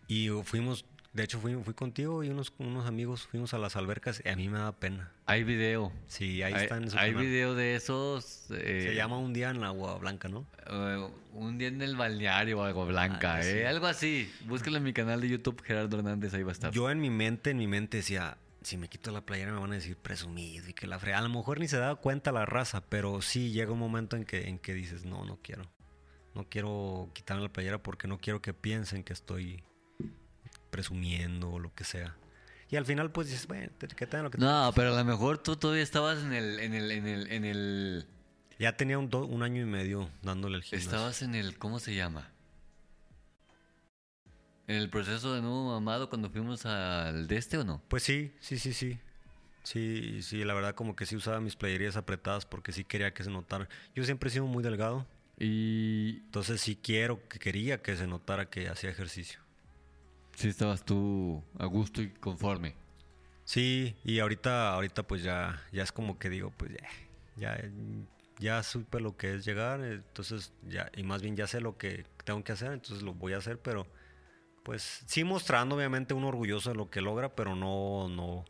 y 0.07 0.29
fuimos, 0.43 0.85
de 1.13 1.23
hecho 1.23 1.39
fui, 1.39 1.55
fui 1.63 1.73
contigo 1.73 2.23
y 2.23 2.29
unos, 2.29 2.53
unos 2.57 2.87
amigos, 2.87 3.27
fuimos 3.27 3.53
a 3.53 3.57
las 3.57 3.75
albercas 3.75 4.21
y 4.25 4.29
a 4.29 4.35
mí 4.35 4.49
me 4.49 4.57
da 4.59 4.71
pena. 4.71 5.11
Hay 5.25 5.43
video. 5.43 5.91
Sí, 6.07 6.41
ahí 6.43 6.53
hay, 6.53 6.63
está 6.63 6.77
en 6.77 6.89
su 6.89 6.97
hay 6.97 7.11
canal. 7.11 7.25
video 7.25 7.55
de 7.55 7.75
esos. 7.75 8.47
eh, 8.51 8.85
Se 8.89 8.95
llama 8.95 9.17
Un 9.17 9.33
día 9.33 9.51
en 9.51 9.63
Agua 9.63 9.97
Blanca, 9.97 10.27
¿no? 10.27 10.45
eh, 10.67 11.07
un 11.33 11.57
día 11.57 11.67
en 11.67 11.81
el 11.81 11.95
balneario 11.95 12.59
o 12.59 12.63
algo 12.63 12.85
blanca, 12.87 13.35
Ah, 13.35 13.43
sí. 13.43 13.49
eh, 13.49 13.67
algo 13.67 13.85
así. 13.87 14.31
Búsquelo 14.45 14.77
en 14.77 14.83
mi 14.83 14.93
canal 14.93 15.21
de 15.21 15.29
YouTube, 15.29 15.61
Gerardo 15.63 15.97
Hernández, 15.97 16.33
ahí 16.33 16.43
va 16.43 16.49
a 16.49 16.53
estar. 16.53 16.71
Yo 16.73 16.89
en 16.89 16.99
mi 16.99 17.09
mente, 17.11 17.51
en 17.51 17.57
mi 17.57 17.67
mente 17.67 17.97
decía, 17.97 18.37
si 18.62 18.78
me 18.78 18.88
quito 18.89 19.12
la 19.12 19.22
playera 19.22 19.51
me 19.53 19.60
van 19.60 19.72
a 19.72 19.76
decir 19.76 19.95
presumido 19.97 20.68
y 20.70 20.74
que 20.74 20.86
la 20.88 20.99
fre... 20.99 21.14
A 21.14 21.22
lo 21.22 21.30
mejor 21.30 21.60
ni 21.60 21.68
se 21.68 21.78
da 21.78 21.95
cuenta 21.95 22.32
la 22.32 22.45
raza, 22.45 22.82
pero 22.82 23.22
sí 23.22 23.51
llega 23.51 23.72
un 23.72 23.80
momento 23.80 24.16
en 24.18 24.26
que, 24.26 24.47
en 24.49 24.60
que 24.60 24.74
dices, 24.74 25.05
no, 25.05 25.24
no 25.26 25.38
quiero. 25.41 25.64
No 26.36 26.47
quiero 26.47 27.10
quitarme 27.14 27.43
la 27.43 27.49
playera 27.49 27.82
porque 27.82 28.07
no 28.07 28.18
quiero 28.20 28.41
que 28.41 28.53
piensen 28.53 29.03
que 29.03 29.14
estoy 29.14 29.64
presumiendo 30.70 31.49
o 31.51 31.60
lo 31.60 31.74
que 31.74 31.84
sea. 31.84 32.16
Y 32.70 32.76
al 32.76 32.86
final 32.86 33.12
pues 33.12 33.28
dices, 33.28 33.47
bueno, 33.47 33.72
que 33.80 34.05
tengan 34.05 34.26
lo 34.26 34.30
que 34.32 34.38
No, 34.38 34.72
pero 34.76 34.93
a 34.93 34.97
lo 34.97 35.05
mejor 35.05 35.39
tú 35.39 35.55
todavía 35.55 35.82
estabas 35.84 36.20
en 36.24 36.34
el, 36.34 36.60
en 36.60 36.74
el, 36.76 36.91
en 36.91 37.07
el, 37.07 37.32
en 37.32 37.45
el, 37.45 38.05
Ya 38.60 38.78
tenía 38.78 38.99
un, 38.99 39.10
do- 39.10 39.26
un 39.26 39.41
año 39.41 39.62
y 39.62 39.66
medio 39.66 40.10
dándole 40.22 40.57
el 40.57 40.64
gimnasio. 40.64 40.91
estabas 40.91 41.22
en 41.24 41.34
el, 41.34 41.57
¿cómo 41.57 41.80
se 41.80 41.95
llama? 41.95 42.32
En 44.70 44.76
el 44.76 44.89
proceso 44.89 45.34
de 45.34 45.41
nuevo 45.41 45.65
mamado 45.74 46.09
cuando 46.09 46.30
fuimos 46.30 46.63
al 46.65 47.28
de 47.28 47.38
este 47.38 47.57
o 47.57 47.63
no? 47.63 47.82
Pues 47.88 48.03
sí, 48.03 48.36
sí, 48.39 48.59
sí, 48.59 48.72
sí. 48.74 48.99
Sí, 49.63 50.22
sí, 50.22 50.43
la 50.43 50.53
verdad 50.53 50.76
como 50.76 50.95
que 50.95 51.07
sí 51.07 51.15
usaba 51.15 51.39
mis 51.41 51.55
playerías 51.55 51.97
apretadas 51.97 52.45
porque 52.45 52.72
sí 52.72 52.84
quería 52.86 53.11
que 53.13 53.24
se 53.24 53.32
notara. 53.32 53.67
Yo 53.95 54.03
siempre 54.03 54.30
he 54.30 54.32
sido 54.32 54.45
muy 54.45 54.63
delgado, 54.63 55.07
Y 55.41 56.17
entonces 56.26 56.61
sí 56.61 56.76
quiero, 56.76 57.28
que 57.30 57.39
quería 57.39 57.82
que 57.82 57.95
se 57.95 58.05
notara 58.07 58.49
que 58.49 58.67
hacía 58.70 58.89
ejercicio. 58.91 59.39
sí 60.36 60.47
estabas 60.49 60.84
tú 60.86 61.43
a 61.57 61.65
gusto 61.65 62.01
y 62.01 62.09
conforme. 62.11 62.76
Sí, 63.43 63.95
y 64.03 64.20
ahorita, 64.20 64.74
ahorita 64.74 65.03
pues 65.03 65.24
ya, 65.24 65.61
ya 65.72 65.84
es 65.84 65.91
como 65.91 66.20
que 66.20 66.30
digo, 66.30 66.51
pues 66.55 66.72
ya, 66.74 66.88
ya, 67.36 67.72
ya 68.39 68.63
supe 68.63 68.99
lo 68.99 69.17
que 69.17 69.34
es 69.36 69.45
llegar, 69.45 69.82
entonces 69.84 70.53
ya, 70.67 70.91
y 70.95 71.03
más 71.03 71.22
bien 71.24 71.36
ya 71.36 71.47
sé 71.47 71.61
lo 71.61 71.78
que 71.78 72.05
tengo 72.26 72.43
que 72.43 72.51
hacer, 72.51 72.74
entonces 72.74 73.01
lo 73.03 73.13
voy 73.15 73.34
a 73.34 73.38
hacer, 73.38 73.59
pero 73.59 73.88
pues 74.70 75.01
sí 75.07 75.24
mostrando 75.24 75.76
obviamente 75.76 76.13
uno 76.13 76.28
orgulloso 76.28 76.70
de 76.70 76.76
lo 76.76 76.91
que 76.91 77.01
logra, 77.01 77.34
pero 77.34 77.55
no, 77.55 78.07
no, 78.07 78.45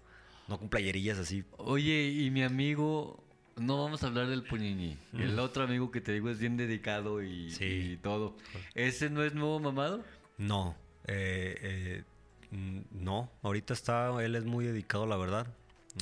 no 0.49 0.59
con 0.59 0.67
playerillas 0.67 1.17
así. 1.17 1.45
Oye, 1.55 2.09
y 2.09 2.29
mi 2.29 2.43
amigo, 2.43 3.23
no 3.55 3.81
vamos 3.81 4.03
a 4.03 4.07
hablar 4.07 4.27
del 4.27 4.43
puñiñi. 4.43 4.97
El 5.13 5.39
otro 5.39 5.63
amigo 5.63 5.91
que 5.91 6.01
te 6.01 6.11
digo 6.11 6.29
es 6.29 6.37
bien 6.37 6.57
dedicado 6.57 7.23
y, 7.23 7.51
Sí. 7.51 7.91
y 7.93 7.95
todo. 7.95 8.35
¿Ese 8.75 9.09
no 9.09 9.23
es 9.23 9.33
nuevo 9.33 9.61
mamado? 9.61 10.03
No, 10.37 10.75
eh, 11.07 11.55
eh, 11.61 12.03
mm, 12.51 12.79
no, 12.91 13.31
ahorita 13.41 13.73
está, 13.73 14.21
él 14.21 14.35
es 14.35 14.43
muy 14.43 14.65
dedicado, 14.65 15.05
la 15.07 15.15
verdad. 15.15 15.47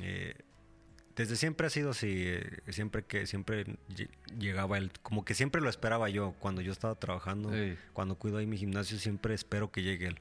Eh, 0.02 0.34
desde 1.18 1.36
siempre 1.36 1.68
ha 1.68 1.70
sido 1.70 1.90
así, 1.90 2.14
eh, 2.28 2.62
siempre 2.70 3.04
que 3.04 3.26
siempre 3.28 3.66
lle- 3.90 4.10
llegaba 4.40 4.78
él, 4.78 4.92
como 5.02 5.26
que 5.26 5.34
siempre 5.34 5.60
lo 5.60 5.70
esperaba 5.70 6.08
yo, 6.10 6.34
cuando 6.40 6.62
yo 6.62 6.72
estaba 6.72 6.96
trabajando, 6.96 7.52
cuando 7.92 8.16
cuido 8.16 8.38
ahí 8.38 8.48
mi 8.48 8.58
gimnasio, 8.58 8.98
siempre 8.98 9.34
espero 9.34 9.70
que 9.72 9.82
llegue 9.84 10.08
él. 10.08 10.20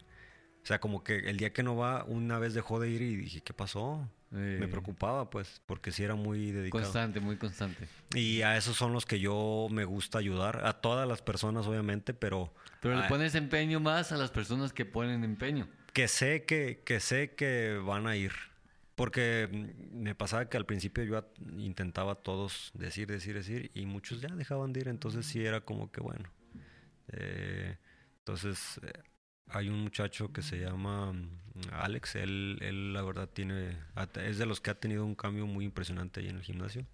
O 0.64 0.66
sea, 0.66 0.80
como 0.80 1.05
que 1.05 1.18
el 1.30 1.36
día 1.36 1.53
que 1.53 1.62
no 1.62 1.76
va, 1.76 2.03
una 2.05 2.40
vez 2.40 2.53
dejó 2.53 2.80
de 2.80 2.90
ir 2.90 3.01
y 3.01 3.14
dije, 3.14 3.40
¿qué 3.40 3.53
pasó? 3.53 4.11
Me 4.30 4.66
preocupaba, 4.66 5.30
pues, 5.30 5.62
porque 5.66 5.92
sí 5.92 6.03
era 6.03 6.16
muy 6.16 6.51
dedicado. 6.51 6.82
Constante, 6.82 7.20
muy 7.20 7.36
constante. 7.36 7.86
Y 8.14 8.42
a 8.42 8.57
esos 8.57 8.76
son 8.76 8.92
los 8.92 9.07
que 9.07 9.20
yo 9.20 9.68
me 9.70 9.84
gusta 9.84 10.18
ayudar, 10.18 10.66
a 10.66 10.72
todas 10.80 11.07
las 11.07 11.22
personas, 11.22 11.66
obviamente, 11.66 12.12
pero... 12.14 12.53
Pero 12.80 13.01
le 13.01 13.07
pones 13.09 13.34
empeño 13.36 13.78
más 13.78 14.11
a 14.11 14.16
las 14.16 14.30
personas 14.30 14.72
que 14.72 14.84
ponen 14.84 15.22
empeño. 15.22 15.68
que 15.92 16.09
sé 16.09 16.44
que, 16.44 16.82
que 16.84 16.99
sé 17.01 17.34
que 17.34 17.80
van 17.84 18.07
a 18.09 18.16
ir. 18.16 18.32
Porque 18.97 19.49
mm, 19.53 20.03
me 20.03 20.14
pasaba 20.16 20.49
que 20.49 20.57
al 20.57 20.66
principio 20.66 21.05
yo 21.05 21.32
intentaba 21.59 22.16
todos 22.16 22.72
decir, 22.74 23.07
decir, 23.07 23.34
decir, 23.34 23.70
y 23.74 23.86
muchos 23.86 24.20
ya 24.20 24.28
dejaban 24.34 24.72
de 24.72 24.80
ir, 24.80 24.88
entonces 24.88 25.24
sí 25.26 25.44
era 25.44 25.61
como 25.61 25.92
que 25.92 26.01
bueno. 26.01 26.28
Eh, 27.12 27.76
entonces 28.18 28.80
eh, 28.82 28.92
hay 29.49 29.68
un 29.68 29.80
muchacho 29.82 30.32
que 30.32 30.42
se 30.42 30.59
llama 30.59 31.12
mm, 31.12 31.28
Alex, 31.72 32.16
él, 32.16 32.59
él 32.62 32.92
la 32.92 33.03
verdad 33.03 33.28
tiene, 33.28 33.76
es 34.24 34.38
de 34.38 34.47
los 34.47 34.61
que 34.61 34.70
ha 34.70 34.80
tenido 34.80 35.05
un 35.05 35.14
cambio 35.14 35.47
muy 35.47 35.64
impresionante 35.64 36.20
ahí 36.20 36.28
en 36.28 36.36
el 36.36 36.42
gimnasio. 36.42 36.86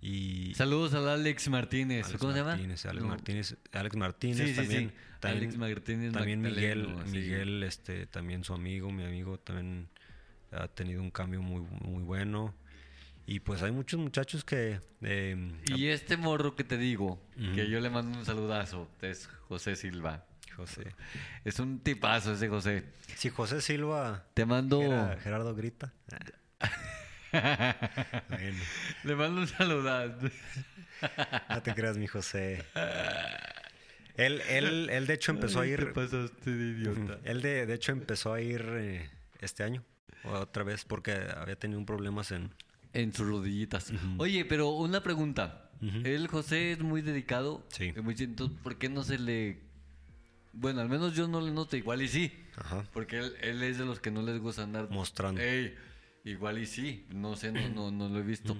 Y 0.00 0.52
Saludos 0.56 0.94
al 0.94 1.08
Alex 1.08 1.48
Martínez. 1.48 2.06
Alex 2.06 2.18
¿Cómo 2.18 2.32
Martínez, 2.32 2.80
se 2.80 2.88
llama? 2.88 2.90
Alex 2.90 3.02
No. 3.04 3.08
Martínez, 3.08 3.56
Alex 3.70 3.96
Martínez 3.96 4.38
Sí, 4.38 4.48
sí, 4.48 4.56
también, 4.56 4.88
sí. 4.88 4.94
también, 5.20 5.42
Alex 5.44 5.58
Martínez 5.58 6.12
también 6.12 6.40
Miguel, 6.42 6.88
Magdaleno. 6.88 7.12
Miguel, 7.12 7.62
este, 7.62 8.06
también 8.06 8.42
su 8.42 8.52
amigo, 8.52 8.90
mi 8.90 9.04
amigo 9.04 9.38
también 9.38 9.88
ha 10.52 10.68
tenido 10.68 11.02
un 11.02 11.10
cambio 11.10 11.40
muy, 11.42 11.60
muy 11.82 12.02
bueno. 12.02 12.54
Y 13.26 13.40
pues 13.40 13.62
hay 13.62 13.70
muchos 13.70 14.00
muchachos 14.00 14.44
que 14.44 14.80
eh, 15.02 15.52
Y 15.66 15.86
este 15.86 16.16
morro 16.16 16.56
que 16.56 16.64
te 16.64 16.76
digo, 16.76 17.22
que 17.54 17.68
yo 17.68 17.78
le 17.80 17.88
mando 17.88 18.18
un 18.18 18.24
saludazo, 18.24 18.88
es 19.00 19.26
José 19.48 19.76
Silva. 19.76 20.26
José. 20.56 20.94
Es 21.44 21.58
un 21.60 21.78
tipazo 21.80 22.34
ese 22.34 22.48
José. 22.48 22.84
Si 23.16 23.30
José 23.30 23.60
Silva 23.62 24.26
Te 24.34 24.44
mando... 24.44 24.80
Gera- 24.80 25.16
Gerardo 25.22 25.54
grita. 25.54 25.92
Bueno, 27.32 28.58
Le 29.04 29.14
mando 29.14 29.40
un 29.40 29.48
saludazo. 29.48 30.28
no 31.48 31.62
te 31.62 31.74
creas, 31.74 31.96
mi 31.96 32.06
José. 32.06 32.62
Él, 34.16 34.42
él, 34.50 34.90
él 34.90 35.06
de 35.06 35.14
hecho 35.14 35.32
empezó 35.32 35.60
a 35.60 35.66
ir. 35.66 35.78
¿Qué 35.78 35.86
pasaste 35.86 36.50
de 36.50 36.78
idiota? 36.78 37.18
Él 37.24 37.40
de, 37.40 37.64
de 37.64 37.74
hecho 37.74 37.92
empezó 37.92 38.34
a 38.34 38.40
ir 38.42 38.62
eh, 38.74 39.10
este 39.40 39.62
año, 39.64 39.82
otra 40.24 40.64
vez, 40.64 40.84
porque 40.84 41.12
había 41.36 41.56
tenido 41.56 41.84
problemas 41.84 42.30
en, 42.30 42.50
En 42.92 43.12
sus 43.12 43.26
rodillitas. 43.26 43.92
Oye, 44.18 44.44
pero 44.44 44.70
una 44.70 45.02
pregunta. 45.02 45.70
El 46.04 46.28
José 46.28 46.72
es 46.72 46.80
muy 46.80 47.02
dedicado. 47.02 47.66
Sí. 47.68 47.92
Entonces, 47.96 48.58
¿por 48.62 48.78
qué 48.78 48.88
no 48.88 49.02
se 49.02 49.18
le... 49.18 49.60
Bueno, 50.52 50.80
al 50.80 50.88
menos 50.88 51.16
yo 51.16 51.26
no 51.26 51.40
le 51.40 51.50
noto. 51.50 51.76
Igual 51.76 52.02
y 52.02 52.08
sí. 52.08 52.32
Ajá. 52.56 52.84
Porque 52.92 53.18
él, 53.18 53.34
él 53.40 53.62
es 53.62 53.78
de 53.78 53.84
los 53.84 53.98
que 53.98 54.10
no 54.10 54.22
les 54.22 54.38
gusta 54.38 54.62
andar... 54.62 54.88
Mostrando. 54.90 55.40
Ey, 55.40 55.74
igual 56.24 56.58
y 56.58 56.66
sí. 56.66 57.06
No 57.10 57.34
sé, 57.34 57.50
no, 57.50 57.68
no, 57.68 57.90
no 57.90 58.08
lo 58.08 58.20
he 58.20 58.22
visto. 58.22 58.56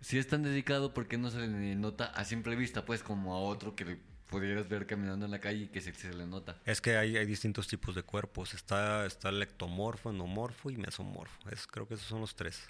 Si 0.00 0.16
es 0.16 0.28
tan 0.28 0.42
dedicado, 0.42 0.94
¿por 0.94 1.06
qué 1.06 1.18
no 1.18 1.30
se 1.30 1.40
le 1.40 1.74
nota 1.74 2.06
a 2.06 2.24
simple 2.24 2.56
vista? 2.56 2.86
Pues 2.86 3.02
como 3.02 3.34
a 3.34 3.38
otro 3.38 3.74
que 3.74 3.84
le 3.84 3.98
pudieras 4.28 4.68
ver 4.68 4.86
caminando 4.86 5.24
en 5.24 5.30
la 5.30 5.40
calle 5.40 5.64
y 5.64 5.68
que 5.68 5.80
se, 5.80 5.92
se 5.94 6.12
le 6.12 6.26
nota. 6.26 6.60
Es 6.64 6.80
que 6.80 6.96
hay, 6.96 7.16
hay 7.16 7.26
distintos 7.26 7.68
tipos 7.68 7.94
de 7.94 8.02
cuerpos. 8.02 8.54
Está, 8.54 9.06
está 9.06 9.28
el 9.30 9.42
ectomorfo, 9.42 10.10
endomorfo 10.10 10.70
y 10.70 10.76
mesomorfo. 10.76 11.48
Es, 11.50 11.66
creo 11.66 11.86
que 11.86 11.94
esos 11.94 12.06
son 12.06 12.20
los 12.20 12.34
tres. 12.34 12.68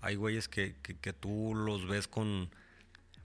Hay 0.00 0.16
güeyes 0.16 0.48
que, 0.48 0.76
que, 0.82 0.98
que 0.98 1.12
tú 1.12 1.54
los 1.54 1.86
ves 1.86 2.08
con, 2.08 2.50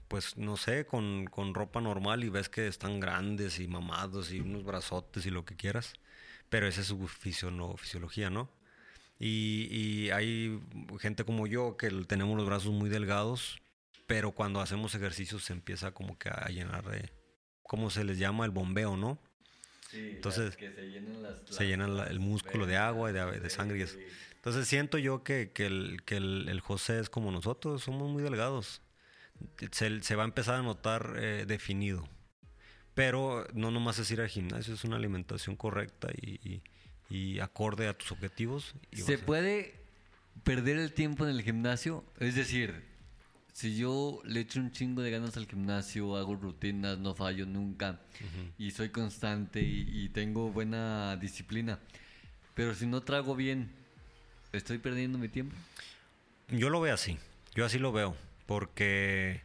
pues 0.08 0.36
no 0.36 0.56
sé, 0.56 0.86
con, 0.86 1.26
con 1.26 1.54
ropa 1.54 1.80
normal 1.80 2.24
y 2.24 2.28
ves 2.28 2.48
que 2.48 2.66
están 2.66 3.00
grandes 3.00 3.60
y 3.60 3.68
mamados 3.68 4.32
y 4.32 4.40
unos 4.40 4.64
brazotes 4.64 5.26
y 5.26 5.30
lo 5.30 5.44
que 5.44 5.56
quieras. 5.56 5.94
Pero 6.48 6.66
esa 6.66 6.80
es 6.80 6.88
su 6.88 6.98
fisio- 7.06 7.76
fisiología, 7.76 8.30
¿no? 8.30 8.50
Y, 9.18 9.68
y 9.70 10.10
hay 10.10 10.58
gente 10.98 11.24
como 11.24 11.46
yo 11.46 11.76
que 11.76 11.90
tenemos 12.06 12.36
los 12.36 12.46
brazos 12.46 12.72
muy 12.72 12.88
delgados, 12.88 13.60
pero 14.06 14.32
cuando 14.32 14.60
hacemos 14.60 14.94
ejercicios 14.94 15.44
se 15.44 15.52
empieza 15.52 15.92
como 15.92 16.18
que 16.18 16.30
a 16.30 16.48
llenar 16.48 16.88
de, 16.90 17.12
¿cómo 17.70 17.88
se 17.88 18.02
les 18.02 18.18
llama? 18.18 18.44
El 18.44 18.50
bombeo, 18.50 18.96
¿no? 18.96 19.16
Entonces, 19.92 20.56
que 20.56 20.72
se 20.72 20.90
llenan 20.90 21.22
las... 21.22 21.34
se 21.48 21.68
llena 21.68 21.86
la- 21.86 22.06
el 22.08 22.18
músculo 22.18 22.66
de 22.66 22.76
agua 22.76 23.10
y 23.10 23.12
de, 23.12 23.38
de 23.38 23.48
sangre 23.50 23.80
eso. 23.80 23.96
Entonces 24.34 24.66
siento 24.66 24.98
yo 24.98 25.22
que, 25.22 25.52
que 25.54 25.66
el, 25.66 26.02
que 26.04 26.16
el, 26.16 26.48
el 26.48 26.58
José 26.60 26.98
es 26.98 27.08
como 27.08 27.30
nosotros, 27.30 27.84
somos 27.84 28.10
muy 28.10 28.24
delgados. 28.24 28.82
Se, 29.70 30.02
se 30.02 30.16
va 30.16 30.24
a 30.24 30.26
empezar 30.26 30.56
a 30.56 30.62
notar 30.62 31.14
eh, 31.16 31.44
definido. 31.46 32.08
Pero 32.94 33.46
no 33.54 33.70
nomás 33.70 34.00
es 34.00 34.10
ir 34.10 34.20
al 34.20 34.28
gimnasio, 34.28 34.74
es 34.74 34.82
una 34.82 34.96
alimentación 34.96 35.54
correcta 35.54 36.08
y, 36.20 36.40
y- 36.42 36.62
y 37.08 37.38
acorde 37.40 37.86
a 37.86 37.96
tus 37.96 38.10
objetivos. 38.10 38.74
y 38.90 38.96
¿Se 39.02 39.16
puede 39.18 39.74
perder 40.42 40.76
el 40.78 40.92
tiempo 40.92 41.24
en 41.24 41.30
el 41.30 41.42
gimnasio? 41.42 42.04
Es 42.18 42.34
decir, 42.34 42.82
si 43.52 43.76
yo 43.76 44.20
le 44.24 44.40
echo 44.40 44.60
un 44.60 44.70
chingo 44.72 45.02
de 45.02 45.10
ganas 45.10 45.36
al 45.36 45.46
gimnasio, 45.46 46.16
hago 46.16 46.34
rutinas, 46.36 46.98
no 46.98 47.14
fallo 47.14 47.46
nunca, 47.46 48.00
y 48.58 48.70
soy 48.70 48.90
constante 48.90 49.60
y, 49.62 49.88
y 50.04 50.08
tengo 50.10 50.50
buena 50.50 51.16
disciplina, 51.16 51.78
pero 52.54 52.74
si 52.74 52.86
no 52.86 53.00
trago 53.02 53.34
bien, 53.36 53.70
¿estoy 54.52 54.78
perdiendo 54.78 55.18
mi 55.18 55.28
tiempo? 55.28 55.54
Yo 56.48 56.68
lo 56.70 56.80
veo 56.80 56.94
así, 56.94 57.18
yo 57.54 57.64
así 57.64 57.78
lo 57.78 57.92
veo, 57.92 58.16
porque 58.46 59.42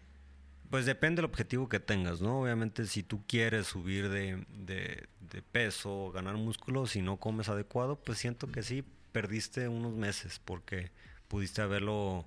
pues 0.69 0.85
depende 0.85 1.21
del 1.21 1.29
objetivo 1.29 1.69
que 1.69 1.79
tengas, 1.79 2.21
¿no? 2.21 2.41
Obviamente 2.41 2.85
si 2.87 3.03
tú 3.03 3.23
quieres 3.27 3.67
subir 3.67 4.09
de, 4.09 4.43
de- 4.65 5.07
de 5.31 5.41
peso, 5.41 6.11
ganar 6.11 6.35
músculo, 6.37 6.85
si 6.87 7.01
no 7.01 7.17
comes 7.17 7.49
adecuado, 7.49 7.95
pues 7.97 8.17
siento 8.19 8.47
que 8.47 8.63
sí, 8.63 8.83
perdiste 9.11 9.67
unos 9.67 9.93
meses 9.93 10.39
porque 10.43 10.91
pudiste 11.27 11.61
haberlo 11.61 12.25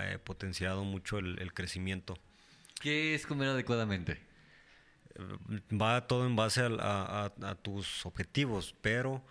eh, 0.00 0.18
potenciado 0.18 0.84
mucho 0.84 1.18
el, 1.18 1.38
el 1.40 1.52
crecimiento. 1.52 2.18
¿Qué 2.80 3.14
es 3.14 3.26
comer 3.26 3.48
adecuadamente? 3.48 4.20
va 5.72 6.06
todo 6.06 6.26
en 6.26 6.36
base 6.36 6.60
a, 6.62 6.68
a- 6.80 7.32
a 7.50 7.54
tus 7.54 8.04
objetivos, 8.06 8.74
pero 8.82 9.24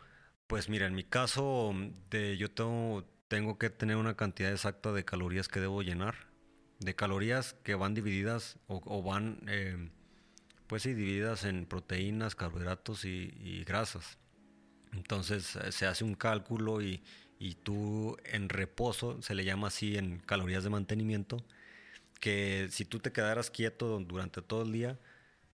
pues 0.47 0.69
mira, 0.69 0.87
en 0.87 0.95
mi 0.95 1.03
caso 1.03 1.73
de, 2.09 2.37
yo 2.37 2.51
tengo, 2.51 3.03
tengo 3.27 3.57
que 3.57 3.69
tener 3.69 3.97
una 3.97 4.15
cantidad 4.15 4.51
exacta 4.51 4.91
de 4.93 5.05
calorías 5.05 5.47
que 5.47 5.59
debo 5.59 5.81
llenar, 5.81 6.15
de 6.79 6.95
calorías 6.95 7.53
que 7.63 7.75
van 7.75 7.93
divididas 7.93 8.57
o, 8.67 8.81
o 8.85 9.01
van, 9.03 9.41
eh, 9.47 9.89
pues 10.67 10.83
sí, 10.83 10.93
divididas 10.93 11.45
en 11.45 11.65
proteínas, 11.65 12.35
carbohidratos 12.35 13.05
y, 13.05 13.31
y 13.39 13.63
grasas. 13.63 14.17
Entonces 14.93 15.55
eh, 15.57 15.71
se 15.71 15.87
hace 15.87 16.03
un 16.03 16.15
cálculo 16.15 16.81
y, 16.81 17.03
y 17.45 17.53
tú 17.53 18.17
en 18.23 18.49
reposo, 18.49 19.21
se 19.21 19.35
le 19.35 19.45
llama 19.45 19.67
así 19.67 19.97
en 19.97 20.17
calorías 20.17 20.63
de 20.63 20.71
mantenimiento, 20.71 21.43
que 22.19 22.67
si 22.71 22.85
tú 22.85 22.97
te 22.99 23.11
quedaras 23.11 23.51
quieto 23.51 23.99
durante 23.99 24.41
todo 24.41 24.63
el 24.63 24.71
día, 24.71 24.97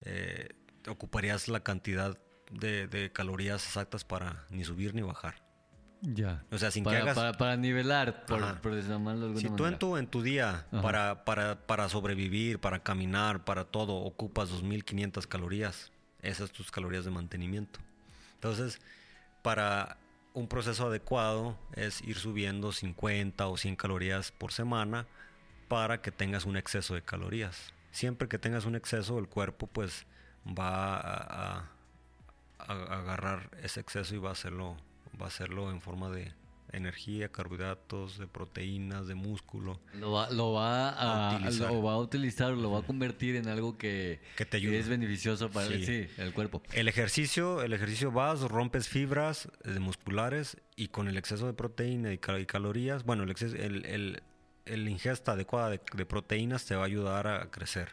eh, 0.04 0.50
ocuparías 0.88 1.50
la 1.50 1.60
cantidad 1.64 2.18
de, 2.50 2.88
de 2.88 3.12
calorías 3.12 3.66
exactas 3.66 4.06
para 4.06 4.46
ni 4.50 4.64
subir 4.64 4.96
ni 4.96 5.02
bajar. 5.02 5.44
Ya. 6.02 6.46
O 6.50 6.58
sea, 6.58 6.72
sin 6.72 6.86
que 6.86 6.96
hagas- 6.96 7.14
para, 7.16 7.34
para 7.34 7.58
nivelar, 7.58 8.26
por, 8.26 8.42
Ajá. 8.42 8.62
por 8.62 8.74
llamarlo 8.82 9.22
de 9.22 9.26
alguna 9.28 9.42
Si 9.42 9.48
tú 9.48 9.64
manera. 9.64 9.70
en 9.70 9.80
tu, 9.80 9.98
en 9.98 10.08
tu 10.08 10.22
día, 10.22 10.66
para, 10.82 11.26
para, 11.26 11.68
para 11.68 11.90
sobrevivir, 11.90 12.60
para 12.60 12.80
caminar, 12.82 13.44
para 13.44 13.66
todo, 13.66 13.96
ocupas 13.96 14.50
2.500 14.50 15.28
calorías, 15.28 15.92
esas 16.22 16.52
tus 16.52 16.72
calorías 16.72 17.04
de 17.04 17.12
mantenimiento. 17.12 17.80
Entonces, 18.36 18.80
para 19.44 19.98
un 20.34 20.48
proceso 20.48 20.88
adecuado 20.88 21.58
es 21.74 22.02
ir 22.02 22.18
subiendo 22.18 22.72
50 22.72 23.48
o 23.48 23.58
100 23.58 23.76
calorías 23.76 24.32
por 24.32 24.52
semana 24.54 25.06
para 25.68 26.02
que 26.02 26.12
tengas 26.12 26.46
un 26.46 26.58
exceso 26.58 26.94
de 26.94 27.02
calorías. 27.02 27.74
Siempre 27.92 28.28
que 28.28 28.40
tengas 28.40 28.66
un 28.66 28.76
exceso, 28.76 29.20
el 29.20 29.28
cuerpo 29.28 29.68
pues 29.68 30.06
va 30.48 30.96
a, 30.98 31.70
a- 32.60 32.72
agarrar 33.00 33.50
ese 33.64 33.80
exceso 33.82 34.16
y 34.16 34.20
va 34.20 34.30
a 34.30 34.34
hacerlo, 34.34 34.78
va 35.20 35.26
a 35.26 35.28
hacerlo 35.30 35.70
en 35.72 35.82
forma 35.82 36.10
de 36.10 36.34
energía, 36.74 37.30
carbohidratos, 37.30 38.18
de 38.18 38.28
proteínas, 38.28 39.08
de 39.08 39.16
músculo. 39.16 39.80
Lo 39.94 40.12
va, 40.12 40.30
lo 40.30 40.54
va 40.54 40.90
a, 40.90 41.32
A 41.32 41.36
utilizar. 41.38 41.72
lo 41.72 41.84
va 41.84 41.94
a 41.94 41.98
utilizar, 41.98 42.52
lo 42.54 42.72
va 42.72 42.80
a 42.80 42.82
convertir 42.84 43.36
en 43.36 43.48
algo 43.48 43.78
que, 43.78 44.20
Que 44.38 44.46
te 44.46 44.58
ayuda. 44.58 44.78
es 44.78 44.88
beneficioso 44.88 45.50
para 45.50 45.68
Sí. 45.68 45.86
sí, 45.86 46.08
el 46.18 46.34
cuerpo. 46.34 46.62
El 46.74 46.88
ejercicio, 46.88 47.62
el 47.62 47.74
ejercicio 47.74 48.12
vas, 48.12 48.42
rompes 48.42 48.88
fibras 48.88 49.50
eh, 49.66 49.80
musculares 49.80 50.58
y 50.76 50.88
con 50.88 51.08
el 51.08 51.18
exceso 51.18 51.46
de 51.48 51.54
proteína 51.54 52.14
y, 52.14 52.18
cal- 52.18 52.40
y 52.42 52.46
calorías, 52.46 53.04
bueno, 53.04 53.24
el, 53.24 53.32
exceso, 53.32 53.56
el, 53.56 53.86
el- 53.86 54.22
el 54.66 54.88
ingesta 54.88 55.32
adecuada 55.34 55.70
de, 55.72 55.82
de 55.94 56.06
proteínas 56.06 56.66
te 56.66 56.76
va 56.76 56.84
a 56.84 56.86
ayudar 56.86 57.28
a 57.28 57.50
crecer. 57.52 57.90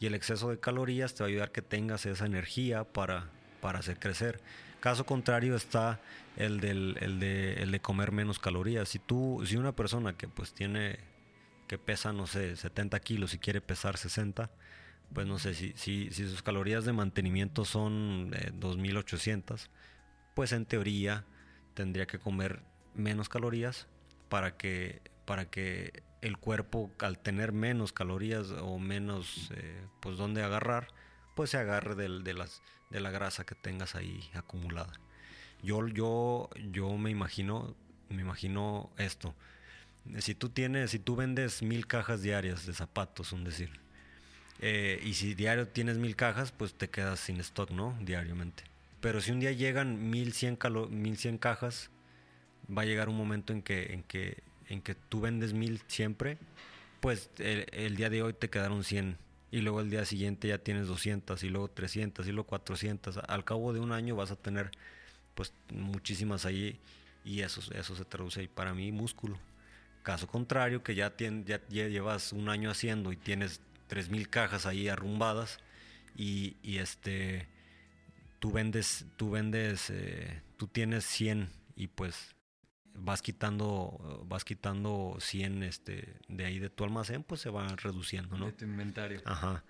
Y 0.00 0.06
el 0.06 0.14
exceso 0.14 0.50
de 0.50 0.58
calorías 0.60 1.14
te 1.14 1.22
va 1.22 1.26
a 1.26 1.30
ayudar 1.30 1.52
que 1.52 1.62
tengas 1.62 2.04
esa 2.06 2.26
energía 2.26 2.84
para, 2.84 3.30
para 3.60 3.78
hacer 3.78 3.98
crecer. 3.98 4.40
Caso 4.80 5.04
contrario 5.06 5.56
está 5.56 6.00
el, 6.36 6.60
del, 6.60 6.96
el, 7.00 7.18
de, 7.18 7.54
de 7.72 7.80
comer 7.80 8.12
menos 8.12 8.38
calorías. 8.38 8.88
Si 8.88 8.98
tú, 8.98 9.42
si 9.46 9.56
una 9.56 9.72
persona 9.74 10.16
que 10.16 10.28
pues 10.28 10.52
tiene, 10.52 10.98
que 11.66 11.78
pesa, 11.78 12.12
no 12.12 12.26
sé, 12.26 12.56
70 12.56 13.00
kilos 13.00 13.34
y 13.34 13.38
quiere 13.38 13.60
pesar 13.60 13.96
60, 13.96 14.50
pues 15.12 15.26
no 15.26 15.38
sé, 15.38 15.54
si, 15.54 15.72
si, 15.76 16.10
sus 16.28 16.42
calorías 16.42 16.84
de 16.84 16.92
mantenimiento 16.92 17.64
son 17.64 18.30
eh, 18.34 18.50
2800, 18.54 19.70
pues 20.34 20.52
en 20.52 20.66
teoría 20.66 21.24
tendría 21.74 22.06
que 22.06 22.18
comer 22.18 22.62
menos 22.94 23.28
calorías 23.28 23.86
para 24.28 24.56
que, 24.56 25.00
para 25.24 25.46
que 25.50 26.02
el 26.22 26.38
cuerpo 26.38 26.90
al 26.98 27.18
tener 27.18 27.52
menos 27.52 27.92
calorías 27.92 28.50
o 28.50 28.78
menos 28.78 29.50
eh, 29.54 29.86
pues 30.00 30.16
donde 30.16 30.42
agarrar, 30.42 30.88
pues 31.34 31.50
se 31.50 31.58
agarre 31.58 31.94
del- 31.94 32.24
de, 32.24 32.34
las, 32.34 32.62
de 32.90 33.00
la 33.00 33.10
grasa 33.10 33.44
que 33.44 33.54
tengas 33.54 33.94
ahí 33.94 34.28
acumulada. 34.34 34.92
Yo, 35.62 35.86
yo, 35.88 36.50
yo 36.70 36.96
me 36.96 37.10
imagino, 37.10 37.74
me 38.08 38.22
imagino 38.22 38.90
esto. 38.98 39.34
Si 40.18 40.34
tú 40.34 40.50
tienes, 40.50 40.90
si 40.90 40.98
tú 40.98 41.16
vendes 41.16 41.62
mil 41.62 41.86
cajas 41.86 42.22
diarias 42.22 42.66
de 42.66 42.74
zapatos, 42.74 43.32
un 43.32 43.44
decir, 43.44 43.70
eh, 44.60 45.00
y 45.04 45.14
si 45.14 45.34
diario 45.34 45.68
tienes 45.68 45.98
mil 45.98 46.16
cajas, 46.16 46.52
pues 46.52 46.74
te 46.74 46.88
quedas 46.88 47.20
sin 47.20 47.40
stock, 47.40 47.70
¿no? 47.70 47.96
Diariamente. 48.00 48.64
Pero 49.00 49.20
si 49.20 49.30
un 49.32 49.40
día 49.40 49.52
llegan 49.52 50.10
1100, 50.10 50.56
calo- 50.56 50.88
1100 50.88 51.38
cajas, 51.38 51.90
va 52.66 52.82
a 52.82 52.84
llegar 52.84 53.08
un 53.08 53.16
momento 53.16 53.52
en 53.52 53.62
que, 53.62 53.92
en 53.92 54.02
que, 54.02 54.42
en 54.68 54.80
que 54.80 54.94
tú 54.94 55.20
vendes 55.20 55.52
mil 55.52 55.80
siempre, 55.88 56.38
pues 57.00 57.30
el, 57.38 57.96
día 57.96 58.10
de 58.10 58.22
hoy 58.22 58.32
te 58.32 58.48
quedaron 58.48 58.82
100 58.84 59.18
y 59.50 59.60
luego 59.60 59.80
el 59.80 59.90
día 59.90 60.04
siguiente 60.04 60.48
ya 60.48 60.58
tienes 60.58 60.88
200 60.88 61.42
y 61.44 61.48
luego 61.48 61.68
300 61.68 62.26
y 62.26 62.32
luego 62.32 62.48
400. 62.48 63.18
Al 63.18 63.44
cabo 63.44 63.72
de 63.72 63.80
un 63.80 63.92
año 63.92 64.16
vas 64.16 64.30
a 64.30 64.36
tener 64.36 64.70
pues 65.34 65.52
muchísimas 65.72 66.46
ahí 66.46 66.78
y 67.24 67.40
eso, 67.40 67.60
eso 67.74 67.96
se 67.96 68.04
traduce 68.04 68.40
ahí 68.40 68.48
para 68.48 68.74
mí 68.74 68.92
músculo. 68.92 69.38
Caso 70.02 70.26
contrario, 70.28 70.82
que 70.82 70.94
ya, 70.94 71.16
tien- 71.16 71.44
ya, 71.44 71.60
llevas 71.68 72.32
un 72.32 72.48
año 72.48 72.70
haciendo 72.70 73.12
y 73.12 73.16
tienes 73.16 73.60
3000 73.88 74.28
cajas 74.28 74.66
ahí 74.66 74.88
arrumbadas 74.88 75.58
y, 76.16 76.56
y 76.62 76.78
este 76.78 77.48
tú 78.38 78.52
vendes, 78.52 79.06
tú 79.16 79.30
vendes, 79.30 79.90
eh, 79.90 80.42
tú 80.56 80.68
tienes 80.68 81.04
100 81.04 81.48
y 81.76 81.88
pues 81.88 82.35
vas 82.98 83.22
quitando, 83.22 84.24
vas 84.28 84.44
quitando 84.44 85.16
100 85.20 85.62
este, 85.62 86.16
de 86.28 86.44
ahí 86.44 86.58
de 86.58 86.70
tu 86.70 86.84
almacén, 86.84 87.22
pues 87.22 87.40
se 87.40 87.50
va 87.50 87.66
reduciendo, 87.76 88.36
¿no? 88.36 88.46
De 88.46 88.52
tu 88.52 88.64
inventario. 88.64 89.20
Ajá. 89.24 89.64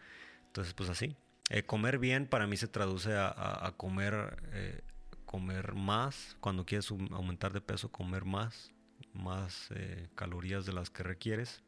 Entonces, 0.47 0.75
pues 0.75 0.89
así. 0.91 1.17
Eh, 1.51 1.63
comer 1.63 1.99
bien 1.99 2.27
para 2.27 2.47
mí 2.47 2.57
se 2.57 2.67
traduce 2.69 3.13
a, 3.15 3.29
a- 3.29 3.67
a 3.69 3.73
comer, 3.77 4.43
eh, 4.53 4.81
comer 5.25 5.75
más. 5.75 6.37
Cuando 6.41 6.65
quieres 6.67 6.91
um- 6.91 7.13
aumentar 7.13 7.53
de 7.53 7.61
peso, 7.61 7.91
comer 7.93 8.25
más, 8.25 8.73
más 9.13 9.69
eh, 9.75 10.09
calorías 10.15 10.67
de 10.67 10.73
las 10.73 10.91
que 10.91 11.03
requieres. 11.03 11.63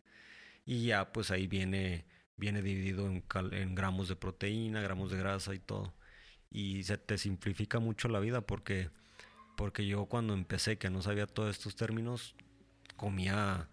Y 0.67 0.87
ya, 0.87 1.13
pues 1.13 1.31
ahí 1.31 1.47
viene, 1.47 2.05
viene 2.37 2.61
dividido 2.63 3.07
en, 3.07 3.21
cal- 3.23 3.53
en 3.55 3.75
gramos 3.75 4.09
de 4.09 4.17
proteína, 4.17 4.81
gramos 4.81 5.11
de 5.11 5.19
grasa 5.19 5.55
y 5.55 5.59
todo. 5.59 5.95
Y 6.51 6.83
se 6.85 6.99
te 6.99 7.19
simplifica 7.19 7.79
mucho 7.79 8.09
la 8.09 8.21
vida 8.21 8.41
porque, 8.41 8.91
porque 9.59 9.85
yo 9.89 10.07
cuando 10.07 10.35
empecé, 10.35 10.79
que 10.79 10.89
no 10.89 11.03
sabía 11.03 11.27
todos 11.27 11.51
estos 11.51 11.75
términos, 11.75 12.37
comía 12.97 13.69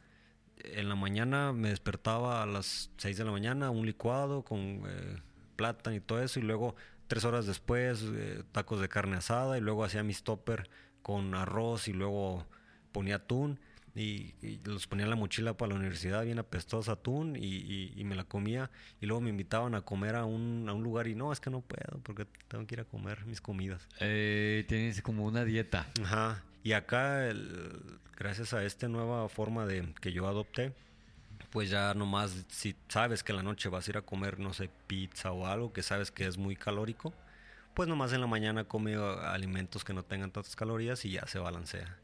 en 0.57 0.89
la 0.89 0.95
mañana 0.95 1.53
me 1.53 1.69
despertaba 1.69 2.41
a 2.41 2.47
las 2.47 2.89
6 2.97 3.17
de 3.17 3.23
la 3.23 3.31
mañana, 3.31 3.69
un 3.69 3.85
licuado 3.85 4.41
con 4.41 4.81
eh, 4.87 5.21
plátano 5.55 5.95
y 5.95 5.99
todo 5.99 6.23
eso, 6.23 6.39
y 6.39 6.41
luego 6.41 6.75
tres 7.05 7.23
horas 7.23 7.45
después 7.45 8.03
eh, 8.03 8.41
tacos 8.51 8.81
de 8.81 8.89
carne 8.89 9.17
asada, 9.17 9.59
y 9.59 9.61
luego 9.61 9.83
hacía 9.83 10.01
mis 10.01 10.23
topper 10.23 10.71
con 11.03 11.35
arroz 11.35 11.87
y 11.87 11.93
luego 11.93 12.47
ponía 12.91 13.17
atún. 13.17 13.59
Y, 13.95 14.33
y 14.41 14.59
los 14.65 14.87
ponía 14.87 15.05
en 15.05 15.09
la 15.09 15.15
mochila 15.15 15.55
para 15.55 15.69
la 15.73 15.79
universidad, 15.79 16.25
bien 16.25 16.37
apestosa 16.37 16.91
atún, 16.93 17.37
y, 17.37 17.45
y- 17.45 17.93
y 17.95 18.03
me 18.03 18.15
la 18.15 18.25
comía. 18.25 18.69
Y 18.99 19.05
luego 19.05 19.21
me 19.21 19.29
invitaban 19.29 19.73
a 19.73 19.81
comer 19.81 20.15
a 20.15 20.25
un, 20.25 20.65
a 20.67 20.73
un 20.73 20.83
lugar, 20.83 21.07
y 21.07 21.15
no, 21.15 21.31
es 21.31 21.39
que 21.39 21.49
no 21.49 21.61
puedo, 21.61 21.99
porque 22.03 22.25
tengo 22.49 22.67
que 22.67 22.75
ir 22.75 22.81
a 22.81 22.85
comer 22.85 23.25
mis 23.25 23.39
comidas. 23.39 23.87
Eh, 24.01 24.65
tienes 24.67 25.01
como 25.01 25.23
una 25.25 25.45
dieta. 25.45 25.87
Ajá. 26.03 26.43
Y 26.63 26.73
acá, 26.73 27.27
el- 27.27 27.99
gracias 28.17 28.53
a 28.53 28.63
esta 28.65 28.87
nueva 28.89 29.29
forma 29.29 29.65
de 29.65 29.93
que 30.01 30.11
yo 30.11 30.27
adopté, 30.27 30.73
pues 31.51 31.69
ya 31.69 31.93
nomás, 31.93 32.45
si 32.49 32.75
sabes 32.89 33.23
que 33.23 33.31
en 33.31 33.37
la 33.37 33.43
noche 33.43 33.69
vas 33.69 33.87
a 33.87 33.91
ir 33.91 33.97
a 33.97 34.01
comer, 34.01 34.39
no 34.39 34.51
sé, 34.53 34.69
pizza 34.87 35.31
o 35.31 35.47
algo 35.47 35.71
que 35.71 35.83
sabes 35.83 36.11
que 36.11 36.25
es 36.27 36.37
muy 36.37 36.55
calórico, 36.57 37.13
pues 37.73 37.87
nomás 37.87 38.11
en 38.13 38.19
la 38.21 38.27
mañana 38.27 38.65
come 38.65 38.97
uh, 38.97 39.03
alimentos 39.19 39.85
que 39.85 39.93
no 39.93 40.03
tengan 40.03 40.31
tantas 40.31 40.55
calorías 40.55 41.05
y 41.05 41.11
ya 41.11 41.25
se 41.27 41.39
balancea. 41.39 41.97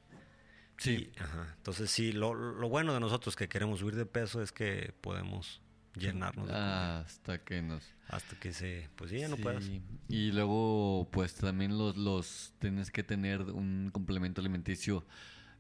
Sí. 0.82 1.12
Y, 1.16 1.20
ajá. 1.22 1.54
Entonces 1.58 1.90
sí, 1.92 2.12
lo, 2.12 2.34
lo 2.34 2.68
bueno 2.70 2.94
de 2.94 3.00
nosotros 3.00 3.36
que 3.36 3.48
queremos 3.48 3.80
subir 3.80 3.96
de 3.96 4.06
peso 4.06 4.42
es 4.42 4.52
que 4.52 4.94
podemos 5.02 5.62
llenarnos 5.96 6.48
de 6.48 6.54
comida 6.54 7.00
Hasta 7.02 7.38
que 7.44 7.62
nos... 7.62 7.84
hasta 8.08 8.40
que 8.40 8.52
se, 8.54 8.90
pues 8.96 9.12
ya 9.12 9.28
no 9.28 9.36
Sí. 9.36 9.42
puedas. 9.44 9.70
Y 10.10 10.32
luego, 10.32 11.08
pues 11.12 11.36
también 11.36 11.78
los, 11.78 11.98
los 11.98 12.54
tienes 12.60 12.90
que 12.92 13.04
tener 13.04 13.42
un 13.42 13.90
complemento 13.92 14.42
alimenticio 14.42 15.06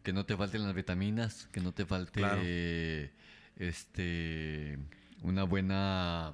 que 0.03 0.13
no 0.13 0.25
te 0.25 0.35
falten 0.35 0.63
las 0.63 0.73
vitaminas, 0.73 1.47
que 1.51 1.61
no 1.61 1.71
te 1.73 1.85
falte 1.85 2.13
Claro. 2.19 2.41
este 3.57 4.79
una 5.21 5.43
buena 5.43 6.33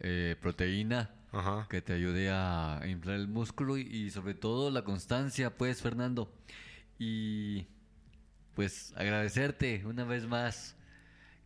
eh, 0.00 0.34
proteína 0.40 1.10
Ajá. 1.32 1.66
que 1.70 1.80
te 1.82 1.92
ayude 1.92 2.30
a 2.30 2.80
inflar 2.88 3.16
el 3.16 3.28
músculo 3.28 3.76
y, 3.78 3.82
y 3.82 4.10
sobre 4.10 4.34
todo 4.34 4.70
la 4.70 4.82
constancia, 4.82 5.56
pues, 5.56 5.82
Fernando. 5.82 6.32
Y 6.98 7.66
pues 8.56 8.92
agradecerte 8.96 9.82
una 9.86 10.02
vez 10.04 10.26
más 10.26 10.74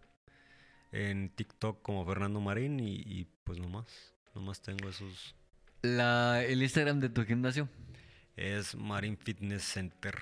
En 0.91 1.30
TikTok 1.30 1.82
como 1.82 2.06
Fernando 2.06 2.39
Marín 2.41 2.80
y, 2.80 2.95
y 2.95 3.28
pues 3.43 3.60
nomás, 3.60 3.86
nomás 4.34 4.62
tengo 4.62 4.89
esos. 4.89 5.36
La, 5.82 6.43
el 6.43 6.62
Instagram 6.64 7.00
de 7.00 7.10
tu 7.10 7.24
gimnasio. 7.26 7.70
Es 8.36 8.74
Marine 8.76 9.18
Fitness 9.18 9.64
Center. 9.64 10.16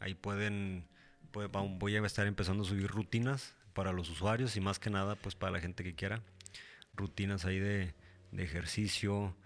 Ahí 0.00 0.14
pueden, 0.14 0.86
pues, 1.30 1.50
vamos- 1.50 1.78
voy 1.78 1.96
a 1.96 2.00
estar 2.06 2.26
empezando 2.26 2.62
a 2.62 2.66
subir 2.66 2.86
rutinas 2.86 3.54
para 3.74 3.92
los 3.92 4.08
usuarios 4.08 4.56
y 4.56 4.60
más 4.60 4.78
que 4.78 4.88
nada 4.90 5.16
pues 5.16 5.34
para 5.34 5.52
la 5.52 5.60
gente 5.60 5.84
que 5.84 5.94
quiera. 5.94 6.22
Rutinas 6.94 7.44
ahí 7.44 7.58
de, 7.58 7.94
de 8.32 8.42
ejercicio. 8.42 9.36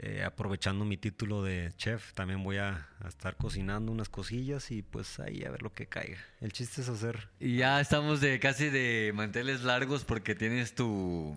Eh, 0.00 0.22
aprovechando 0.22 0.84
mi 0.84 0.96
título 0.96 1.42
de 1.42 1.72
chef, 1.76 2.12
también 2.14 2.44
voy 2.44 2.58
a, 2.58 2.88
a 3.00 3.08
estar 3.08 3.36
cocinando 3.36 3.90
unas 3.90 4.08
cosillas 4.08 4.70
y 4.70 4.82
pues 4.82 5.18
ahí 5.18 5.44
a 5.44 5.50
ver 5.50 5.62
lo 5.62 5.72
que 5.72 5.86
caiga. 5.88 6.18
El 6.40 6.52
chiste 6.52 6.82
es 6.82 6.88
hacer 6.88 7.30
Y 7.40 7.56
ya 7.56 7.80
estamos 7.80 8.20
de 8.20 8.38
casi 8.38 8.70
de 8.70 9.10
manteles 9.12 9.62
largos 9.64 10.04
porque 10.04 10.36
tienes 10.36 10.76
tu... 10.76 11.36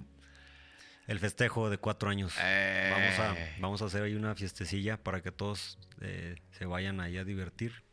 el 1.07 1.19
festejo 1.19 1.71
de 1.71 1.79
cuatro 1.79 2.11
años. 2.11 2.36
Eh. 2.39 2.91
Vamos, 2.91 3.19
a, 3.19 3.36
vamos 3.59 3.82
a 3.82 3.86
hacer 3.86 4.03
ahí 4.03 4.13
una 4.13 4.36
fiestecilla 4.36 4.97
para 4.97 5.21
que 5.23 5.32
todos 5.32 5.79
eh, 5.99 6.36
se 6.51 6.67
vayan 6.67 6.99
ahí 6.99 7.17
a 7.17 7.23
divertir 7.23 7.84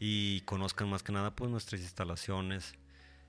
y 0.00 0.40
conozcan 0.40 0.88
más 0.88 1.04
que 1.04 1.12
nada 1.12 1.36
pues 1.36 1.52
nuestras 1.52 1.80
instalaciones, 1.80 2.74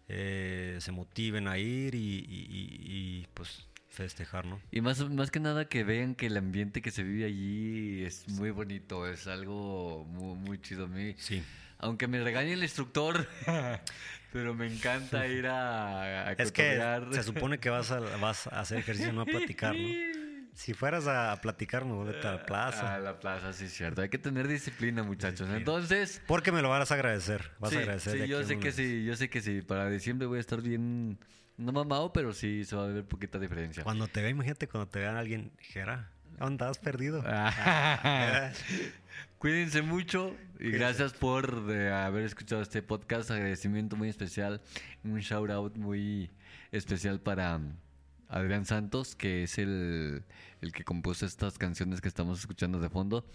eh, 0.07 0.77
se 0.79 0.91
motiven 0.91 1.47
a 1.47 1.57
ir 1.57 1.95
y, 1.95 2.25
y- 2.29 3.27
pues 3.33 3.67
festejar, 3.89 4.45
¿no? 4.45 4.59
Y 4.71 4.81
más, 4.81 5.09
más 5.09 5.31
que 5.31 5.39
nada 5.39 5.69
que 5.69 5.83
vean 5.85 6.15
que 6.15 6.25
el 6.27 6.35
ambiente 6.37 6.81
que 6.81 6.91
se 6.91 7.03
vive 7.03 7.25
allí 7.25 8.03
es 8.03 8.27
muy 8.27 8.51
bonito, 8.51 9.07
es 9.07 9.25
algo 9.27 10.03
muy, 10.09 10.35
muy 10.35 10.61
chido 10.61 10.85
a 10.85 10.87
mí. 10.87 11.15
Sí. 11.17 11.41
Aunque 11.77 12.07
me 12.07 12.21
regañe 12.21 12.53
el 12.53 12.63
instructor, 12.63 13.27
pero 14.33 14.53
me 14.53 14.67
encanta 14.67 15.27
ir 15.27 15.47
a, 15.47 16.27
a 16.27 16.31
Es 16.33 16.51
que 16.51 16.77
se 17.11 17.23
supone 17.23 17.59
que 17.59 17.69
vas 17.69 17.91
a, 17.91 17.99
vas 18.17 18.47
a 18.47 18.59
hacer 18.59 18.79
ejercicio, 18.79 19.13
no 19.13 19.21
a 19.21 19.25
platicar, 19.25 19.75
¿no? 19.75 19.87
Si 20.55 20.73
fueras 20.73 21.05
a 21.05 21.37
platicar, 21.41 21.85
no 21.85 22.05
vete 22.05 22.25
a 22.25 22.31
la 22.31 22.45
plaza. 22.45 22.95
A 22.95 22.99
la 22.99 23.19
plaza, 23.19 23.51
sí 23.51 23.65
es 23.65 23.73
cierto. 23.73 24.01
Hay 24.01 24.07
que 24.07 24.17
tener 24.17 24.47
disciplina, 24.47 25.03
muchachos. 25.03 25.49
Entonces, 25.49 26.21
Porque 26.27 26.53
me 26.53 26.61
lo 26.61 26.69
vas 26.69 26.89
a 26.91 26.93
agradecer. 26.93 27.51
Vas 27.59 27.71
sí, 27.71 27.75
a 27.75 27.79
agradecer. 27.79 28.21
sí, 28.21 28.27
yo 28.27 28.41
sé 28.41 28.57
que 28.57 28.65
mes. 28.67 28.75
sí, 28.75 29.03
yo 29.03 29.15
sé 29.17 29.29
que 29.29 29.41
sí. 29.41 29.61
Para 29.61 29.89
diciembre 29.89 30.27
voy 30.27 30.37
a 30.37 30.39
estar 30.39 30.61
bien, 30.61 31.19
no 31.57 31.71
mamado, 31.73 32.13
pero 32.13 32.31
sí 32.33 32.63
se 32.63 32.77
va 32.77 32.85
a 32.85 32.87
ver 32.87 33.03
poquita 33.03 33.37
diferencia. 33.37 33.83
Cuando 33.83 34.07
te 34.07 34.21
vea, 34.21 34.29
imagínate 34.29 34.69
cuando 34.69 34.87
te 34.87 34.99
vean 34.99 35.17
alguien, 35.17 35.51
Jera, 35.59 36.09
¿dónde 36.39 36.63
has 36.63 36.77
perdido? 36.77 37.21
Ah. 37.27 38.51
Cuídense 39.37 39.81
mucho 39.81 40.35
y 40.57 40.71
gracias 40.71 41.11
por 41.11 41.65
eh, 41.69 41.91
haber 41.91 42.23
escuchado 42.23 42.61
este 42.61 42.81
podcast. 42.81 43.29
Agradecimiento 43.29 43.97
muy 43.97 44.07
especial, 44.07 44.61
un 45.03 45.19
shout 45.19 45.49
out 45.49 45.75
muy 45.75 46.31
especial 46.71 47.19
para 47.19 47.59
Adrián 48.29 48.65
Santos, 48.65 49.15
que 49.15 49.43
es 49.43 49.57
el, 49.57 50.23
el 50.61 50.71
que 50.71 50.83
compuso 50.83 51.25
estas 51.25 51.57
canciones 51.57 52.01
que 52.01 52.07
estamos 52.07 52.39
escuchando 52.39 52.79
de 52.79 52.89
fondo 52.89 53.25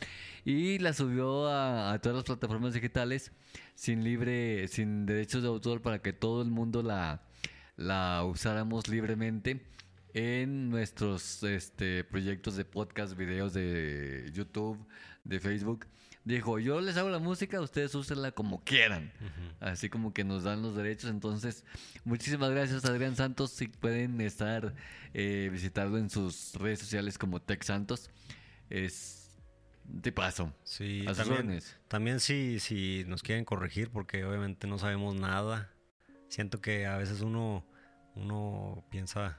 y 0.45 0.79
las 0.79 0.97
subió 0.97 1.49
a, 1.49 1.93
a 1.93 2.01
todas 2.01 2.17
las 2.17 2.25
plataformas 2.25 2.75
digitales 2.75 3.33
sin 3.75 4.05
libre, 4.05 4.69
sin 4.69 5.07
derechos 5.07 5.43
de 5.43 5.49
autor 5.49 5.83
para 5.83 6.01
que 6.01 6.13
todo 6.13 6.43
el 6.43 6.51
mundo 6.51 6.83
la, 6.83 7.23
la 7.77 8.25
usáramos 8.25 8.89
libremente 8.89 9.65
en 10.15 10.71
nuestros 10.71 11.43
este, 11.43 12.05
proyectos 12.05 12.57
de 12.57 12.65
podcast, 12.65 13.17
videos 13.17 13.53
de 13.53 14.31
YouTube, 14.35 14.79
de 15.25 15.41
Facebook. 15.41 15.87
Dijo, 16.25 16.59
yo 16.59 16.81
les 16.83 16.97
hago 16.99 17.09
la 17.09 17.19
música, 17.19 17.61
ustedes 17.61 17.95
úsenla 17.95 18.33
como 18.33 18.63
quieran. 18.63 19.11
Así 19.59 19.89
como 19.89 20.13
que 20.13 20.23
nos 20.23 20.45
dan 20.45 20.61
los 20.63 20.77
derechos. 20.77 21.11
Entonces, 21.11 21.65
muchísimas 22.05 22.51
gracias 22.51 22.85
Adrián 22.85 23.17
Santos. 23.17 23.51
Si 23.53 23.69
pueden 23.69 24.21
estar 24.21 24.75
eh, 25.15 25.49
visitarlo 25.51 25.97
en 25.99 26.11
sus 26.11 26.53
redes 26.55 26.79
sociales 26.81 27.17
como 27.17 27.41
Tech 27.41 27.63
Santos. 27.63 28.11
Es 28.69 29.31
un 29.89 30.03
tipazo. 30.03 30.53
Sí, 30.63 31.05
A 31.07 31.15
sus 31.15 31.19
también, 31.25 31.39
órdenes. 31.41 31.79
también 31.89 32.21
si, 32.21 32.61
si 32.61 33.05
nos 33.07 33.23
quieren 33.23 33.45
corregir, 33.47 33.91
porque 33.91 34.25
obviamente 34.25 34.67
no 34.67 34.79
sabemos 34.79 35.15
nada. 35.15 35.73
Siento 36.29 36.61
que 36.61 36.87
a 36.87 36.97
veces 36.99 37.23
uno, 37.23 37.67
uno 38.15 38.85
piensa 38.91 39.39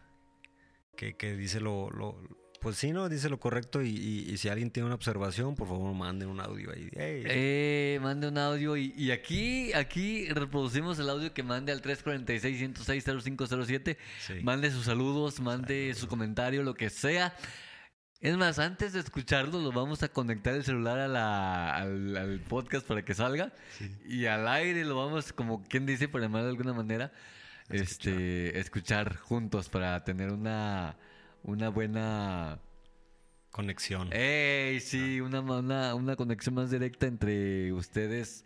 que, 0.98 1.16
que 1.16 1.36
dice 1.38 1.62
lo, 1.62 1.90
lo, 1.92 2.20
pues 2.62 2.78
sí, 2.78 2.92
¿no? 2.92 3.10
Dice 3.10 3.30
lo 3.30 3.40
correcto 3.40 3.82
y, 3.82 3.90
y- 3.90 4.32
y 4.32 4.38
si 4.38 4.48
alguien 4.48 4.72
tiene 4.72 4.86
una 4.86 4.96
observación, 4.96 5.56
por 5.56 5.68
favor 5.68 5.94
manden 5.94 6.30
un 6.30 6.40
audio 6.40 6.72
ahí. 6.72 6.90
Hey, 6.94 7.24
Eh, 7.26 8.00
mande 8.02 8.28
un 8.28 8.38
audio 8.38 8.78
y, 8.78 8.94
y 8.96 9.12
aquí, 9.12 9.74
aquí 9.74 10.28
reproducimos 10.30 11.00
el 11.00 11.10
audio 11.10 11.34
que 11.34 11.44
mande 11.44 11.72
al 11.72 11.82
346-106-0507. 11.82 13.98
Sí. 14.20 14.34
Mande 14.44 14.72
sus 14.72 14.86
saludos, 14.86 15.40
mande 15.40 15.94
su 15.96 16.08
comentario, 16.08 16.64
lo 16.64 16.74
que 16.74 16.90
sea. 16.90 17.34
Es 18.20 18.38
más, 18.38 18.60
antes 18.60 18.94
de 18.94 19.00
escucharlo, 19.00 19.60
lo 19.60 19.72
vamos 19.72 20.04
a 20.04 20.10
conectar 20.10 20.54
el 20.54 20.64
celular 20.64 21.00
a 21.00 21.08
la- 21.08 21.76
al, 21.76 22.16
al 22.16 22.40
podcast 22.42 22.86
para 22.86 23.04
que 23.04 23.16
salga. 23.16 23.52
Y 24.08 24.28
al 24.28 24.48
aire 24.48 24.86
lo 24.86 24.96
vamos, 24.96 25.34
como 25.34 25.64
quien 25.64 25.88
dice, 25.88 26.08
por 26.08 26.22
llamar 26.22 26.44
de 26.44 26.50
alguna 26.50 26.74
manera, 26.74 27.12
este, 27.70 28.60
escuchar 28.60 29.18
juntos 29.18 29.70
para 29.70 30.04
tener 30.04 30.32
una, 30.32 30.98
una 31.44 31.70
buena... 31.70 32.60
Conexión. 33.52 34.10
¡Ey! 34.14 34.80
Sí, 34.80 35.20
una, 35.20 35.42
una, 35.42 35.94
una 35.96 36.16
conexión 36.16 36.56
más 36.56 36.72
directa 36.72 37.06
entre 37.08 37.74
ustedes, 37.74 38.46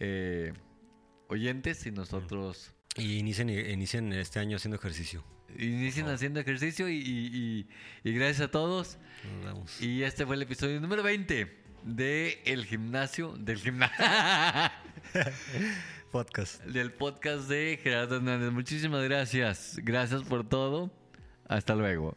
eh, 0.00 0.52
oyentes, 1.28 1.86
y 1.86 1.92
nosotros. 1.92 2.74
Y 2.96 3.18
inicien, 3.18 3.48
inicien 3.48 4.12
este 4.12 4.40
año 4.40 4.56
haciendo 4.56 4.76
ejercicio. 4.76 5.22
Inicien 5.56 6.08
haciendo 6.08 6.40
ejercicio 6.40 6.88
y, 6.88 6.94
y- 6.96 7.68
y- 8.04 8.10
y 8.10 8.12
gracias 8.12 8.48
a 8.48 8.50
todos. 8.50 8.98
Nos 9.36 9.44
vemos. 9.54 9.80
Y 9.82 10.02
este 10.02 10.26
fue 10.26 10.34
el 10.34 10.42
episodio 10.42 10.80
número 10.80 11.04
20 11.04 11.56
de 11.84 12.42
El 12.44 12.66
Gimnasio, 12.66 13.36
del 13.38 13.58
gimnasio, 13.58 14.04
Podcast. 16.10 16.60
del 16.64 16.92
podcast 16.92 17.48
de 17.48 17.78
Gerardo 17.80 18.16
Hernández. 18.16 18.50
Muchísimas 18.50 19.04
gracias. 19.04 19.78
Gracias 19.82 20.24
por 20.24 20.48
todo. 20.48 20.90
Hasta 21.46 21.76
luego. 21.76 22.16